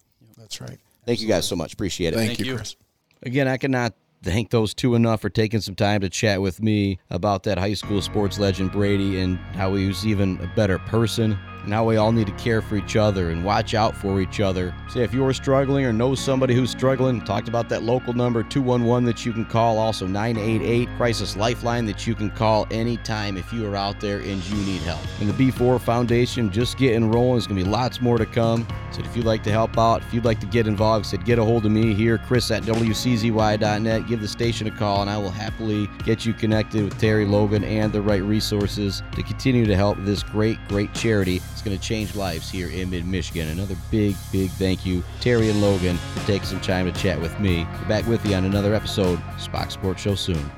That's 0.47 0.61
right. 0.61 0.79
Thank 1.05 1.19
you 1.19 1.27
guys 1.27 1.45
so 1.45 1.57
much. 1.57 1.73
Appreciate 1.73 2.13
it. 2.13 2.17
Thank, 2.17 2.29
Thank 2.29 2.39
you, 2.39 2.45
you. 2.45 2.55
Chris. 2.55 2.77
Again, 3.23 3.49
I 3.49 3.57
cannot 3.57 3.93
thank 4.23 4.49
those 4.49 4.73
two 4.73 4.95
enough 4.95 5.19
for 5.19 5.29
taking 5.29 5.59
some 5.59 5.75
time 5.75 5.99
to 6.01 6.09
chat 6.09 6.41
with 6.41 6.61
me 6.61 6.99
about 7.09 7.43
that 7.43 7.57
high 7.57 7.73
school 7.73 8.01
sports 8.01 8.39
legend 8.39 8.71
Brady 8.71 9.19
and 9.19 9.37
how 9.55 9.75
he 9.75 9.87
was 9.87 10.07
even 10.07 10.39
a 10.41 10.47
better 10.55 10.79
person 10.79 11.37
and 11.67 11.73
how 11.73 11.83
we 11.83 11.97
all 11.97 12.13
need 12.13 12.27
to 12.27 12.33
care 12.33 12.61
for 12.61 12.77
each 12.77 12.95
other 12.95 13.29
and 13.31 13.43
watch 13.43 13.73
out 13.73 13.93
for 13.93 14.21
each 14.21 14.39
other. 14.39 14.73
Say 14.87 15.03
if 15.03 15.13
you're 15.13 15.33
struggling 15.33 15.85
or 15.85 15.91
know 15.91 16.15
somebody 16.15 16.55
who's 16.55 16.71
struggling, 16.71 17.19
talked 17.19 17.49
about 17.49 17.67
that 17.67 17.83
local 17.83 18.13
number 18.13 18.41
211 18.41 19.03
that 19.03 19.25
you 19.25 19.33
can 19.33 19.43
call, 19.43 19.77
also 19.77 20.07
988 20.07 20.87
crisis 20.95 21.35
lifeline 21.35 21.85
that 21.85 22.07
you 22.07 22.15
can 22.15 22.29
call 22.29 22.65
anytime 22.71 23.35
if 23.35 23.51
you 23.51 23.67
are 23.67 23.75
out 23.75 23.99
there 23.99 24.19
and 24.19 24.41
you 24.45 24.55
need 24.65 24.81
help. 24.83 25.01
And 25.19 25.29
the 25.29 25.33
B4 25.51 25.81
Foundation 25.81 26.49
just 26.49 26.77
getting 26.77 27.11
rolling. 27.11 27.33
There's 27.33 27.47
going 27.47 27.59
to 27.59 27.65
be 27.65 27.69
lots 27.69 27.99
more 27.99 28.17
to 28.17 28.25
come. 28.25 28.65
So 28.93 29.01
if 29.01 29.17
you'd 29.17 29.25
like 29.25 29.43
to 29.43 29.51
help 29.51 29.77
out, 29.77 30.01
if 30.03 30.13
you'd 30.13 30.23
like 30.23 30.39
to 30.39 30.45
get 30.45 30.67
involved, 30.67 31.05
said 31.05 31.25
get 31.25 31.37
a 31.37 31.43
hold 31.43 31.65
of 31.65 31.71
me 31.71 31.93
here, 31.93 32.17
Chris 32.17 32.49
at 32.49 32.63
WCZY.net. 32.63 34.07
Give 34.07 34.21
the 34.21 34.27
station 34.27 34.67
a 34.67 34.71
call, 34.71 35.01
and 35.01 35.09
I 35.09 35.17
will 35.17 35.31
happily 35.31 35.89
get 36.05 36.25
you 36.25 36.33
connected 36.33 36.85
with 36.85 36.97
Terry 36.97 37.25
Logan 37.25 37.65
and 37.65 37.91
the 37.91 38.01
right 38.01 38.23
resources 38.23 39.03
to 39.11 39.21
continue 39.21 39.65
to 39.65 39.75
help 39.75 39.97
this 39.99 40.23
great, 40.23 40.57
great 40.69 40.93
charity. 40.93 41.41
Going 41.67 41.77
to 41.77 41.85
change 41.85 42.15
lives 42.15 42.49
here 42.49 42.69
in 42.69 42.89
mid 42.89 43.05
Michigan. 43.05 43.49
Another 43.49 43.75
big, 43.91 44.15
big 44.31 44.49
thank 44.51 44.85
you, 44.85 45.03
Terry 45.19 45.49
and 45.49 45.59
Logan, 45.59 45.97
for 45.97 46.25
taking 46.25 46.47
some 46.47 46.61
time 46.61 46.89
to 46.89 46.97
chat 46.97 47.19
with 47.19 47.37
me. 47.41 47.67
Be 47.79 47.85
back 47.89 48.07
with 48.07 48.25
you 48.25 48.35
on 48.35 48.45
another 48.45 48.73
episode, 48.73 49.21
Spach's 49.37 49.73
Sports 49.73 50.01
Show 50.01 50.15
soon. 50.15 50.49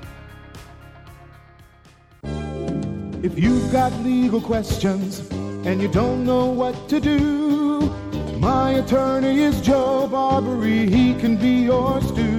If 3.24 3.40
you've 3.40 3.72
got 3.72 3.92
legal 4.04 4.40
questions 4.40 5.22
and 5.32 5.82
you 5.82 5.88
don't 5.88 6.26
know 6.26 6.46
what 6.46 6.88
to 6.90 7.00
do, 7.00 7.80
my 8.38 8.74
attorney 8.74 9.42
is 9.42 9.60
Joe 9.62 10.08
Barberi. 10.12 10.88
He 10.88 11.20
can 11.20 11.38
be 11.38 11.64
yours 11.64 12.12
too. 12.12 12.39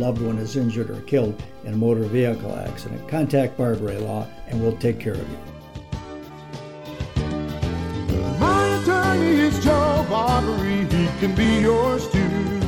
loved 0.00 0.22
one 0.22 0.38
is 0.38 0.56
injured 0.56 0.88
or 0.88 1.00
killed 1.02 1.40
in 1.64 1.74
a 1.74 1.76
motor 1.76 2.04
vehicle 2.04 2.56
accident, 2.56 3.06
contact 3.06 3.58
Barberi 3.58 4.00
Law 4.00 4.26
and 4.48 4.60
we'll 4.60 4.76
take 4.78 4.98
care 4.98 5.12
of 5.12 5.18
you. 5.18 5.38
My 8.40 8.80
attorney 8.80 9.40
is 9.40 9.62
Joe 9.62 10.06
Barberi. 10.08 10.90
He 10.90 11.06
can 11.20 11.34
be 11.34 11.60
yours 11.60 12.08
too. 12.10 12.59